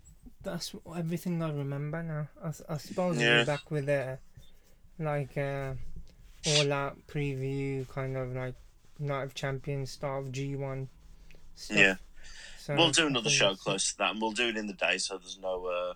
that's 0.43 0.75
everything 0.97 1.43
I 1.43 1.51
remember 1.51 2.03
now. 2.03 2.29
I, 2.43 2.75
I 2.75 2.79
suppose 2.79 3.21
Yeah. 3.21 3.43
be 3.43 3.47
back 3.47 3.71
with 3.71 3.89
a 3.89 4.19
like 4.99 5.37
uh, 5.37 5.75
all 6.47 6.73
out 6.73 6.97
preview, 7.07 7.89
kind 7.89 8.17
of 8.17 8.35
like 8.35 8.55
Night 8.99 9.23
of 9.25 9.35
Champions, 9.35 9.93
start 9.93 10.27
of 10.27 10.33
G1 10.33 10.89
stuff. 11.55 11.77
Yeah, 11.77 11.95
So 12.59 12.75
we'll 12.77 12.91
do 12.91 13.07
another 13.07 13.31
show 13.31 13.55
close 13.55 13.93
to 13.93 13.99
that, 13.99 14.11
and 14.13 14.21
we'll 14.21 14.33
do 14.33 14.49
it 14.49 14.57
in 14.57 14.67
the 14.67 14.75
day, 14.75 14.99
so 14.99 15.17
there's 15.19 15.39
no. 15.41 15.67
Uh, 15.67 15.95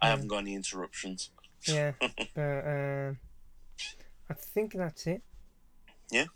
I 0.00 0.08
haven't 0.08 0.28
got 0.28 0.38
any 0.38 0.54
interruptions. 0.54 1.30
Yeah, 1.66 1.92
but 2.34 2.40
uh, 2.42 3.12
I 4.30 4.34
think 4.34 4.74
that's 4.74 5.06
it. 5.06 5.22
Yeah. 6.10 6.26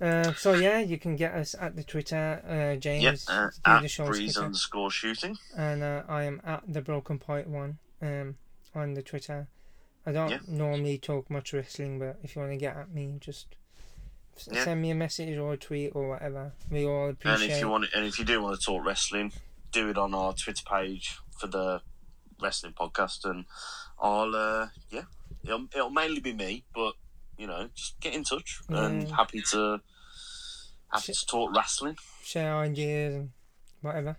Uh, 0.00 0.32
so 0.34 0.54
yeah, 0.54 0.78
you 0.78 0.96
can 0.98 1.16
get 1.16 1.34
us 1.34 1.54
at 1.60 1.74
the 1.76 1.82
Twitter, 1.82 2.40
uh, 2.48 2.78
James. 2.78 3.26
Yep, 3.28 3.36
uh, 3.36 3.48
at 3.64 3.82
the 3.82 3.88
show's 3.88 4.08
breeze 4.08 4.34
Twitter. 4.34 4.46
underscore 4.46 4.90
shooting. 4.90 5.36
and 5.56 5.82
uh, 5.82 6.02
I 6.08 6.24
am 6.24 6.40
at 6.44 6.62
the 6.68 6.80
Broken 6.80 7.18
Point 7.18 7.48
one 7.48 7.78
um, 8.00 8.36
on 8.74 8.94
the 8.94 9.02
Twitter. 9.02 9.48
I 10.06 10.12
don't 10.12 10.30
Yeah. 10.30 10.38
normally 10.46 10.98
talk 10.98 11.28
much 11.30 11.52
wrestling, 11.52 11.98
but 11.98 12.18
if 12.22 12.34
you 12.36 12.40
want 12.40 12.52
to 12.52 12.58
get 12.58 12.76
at 12.76 12.90
me, 12.90 13.16
just 13.20 13.56
Yeah. 14.50 14.64
send 14.64 14.80
me 14.80 14.90
a 14.90 14.94
message 14.94 15.36
or 15.36 15.52
a 15.54 15.56
tweet 15.56 15.92
or 15.94 16.10
whatever. 16.10 16.52
We 16.70 16.86
all 16.86 17.10
appreciate. 17.10 17.42
And 17.42 17.52
if 17.52 17.60
you 17.60 17.68
want, 17.68 17.86
and 17.94 18.06
if 18.06 18.18
you 18.20 18.24
do 18.24 18.40
want 18.40 18.58
to 18.58 18.64
talk 18.64 18.84
wrestling, 18.86 19.32
do 19.72 19.90
it 19.90 19.98
on 19.98 20.14
our 20.14 20.32
Twitter 20.32 20.62
page 20.70 21.18
for 21.40 21.48
the 21.48 21.82
wrestling 22.42 22.72
podcast, 22.74 23.24
and 23.24 23.44
I'll, 24.00 24.34
uh, 24.34 24.68
yeah, 24.90 25.02
it'll, 25.44 25.66
it'll 25.74 25.90
mainly 25.90 26.20
be 26.20 26.32
me, 26.32 26.64
but 26.74 26.94
you 27.36 27.46
know, 27.46 27.68
just 27.74 28.00
get 28.00 28.14
in 28.14 28.24
touch, 28.24 28.60
and 28.68 29.08
happy 29.10 29.42
to 29.52 29.80
Have 30.92 31.04
to 31.04 31.26
talk 31.26 31.54
wrestling. 31.54 31.96
share 32.24 32.56
ideas 32.56 33.14
and 33.14 33.30
whatever. 33.82 34.16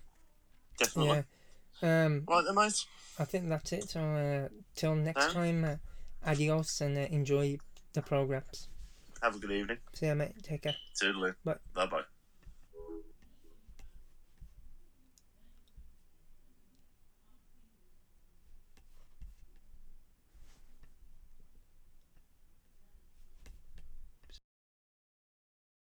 Definitely. 0.78 1.24
Yeah. 1.82 2.04
Um, 2.04 2.24
Right 2.28 2.44
then, 2.44 2.54
mate. 2.54 2.84
I 3.18 3.24
think 3.24 3.48
that's 3.48 3.72
it. 3.72 3.90
So 3.90 4.00
uh, 4.00 4.48
till 4.74 4.94
next 4.94 5.26
Yeah. 5.26 5.32
time, 5.32 5.64
uh, 5.64 5.76
adios 6.24 6.80
and 6.80 6.96
uh, 6.96 7.00
enjoy 7.10 7.58
the 7.92 8.02
programs. 8.02 8.68
Have 9.22 9.36
a 9.36 9.38
good 9.38 9.50
evening. 9.52 9.78
See 9.92 10.06
you, 10.06 10.14
mate. 10.14 10.32
Take 10.42 10.62
care. 10.62 10.76
Toodaloo. 11.02 11.34
Bye. 11.44 11.56
Bye 11.74 11.86
bye. 11.86 12.19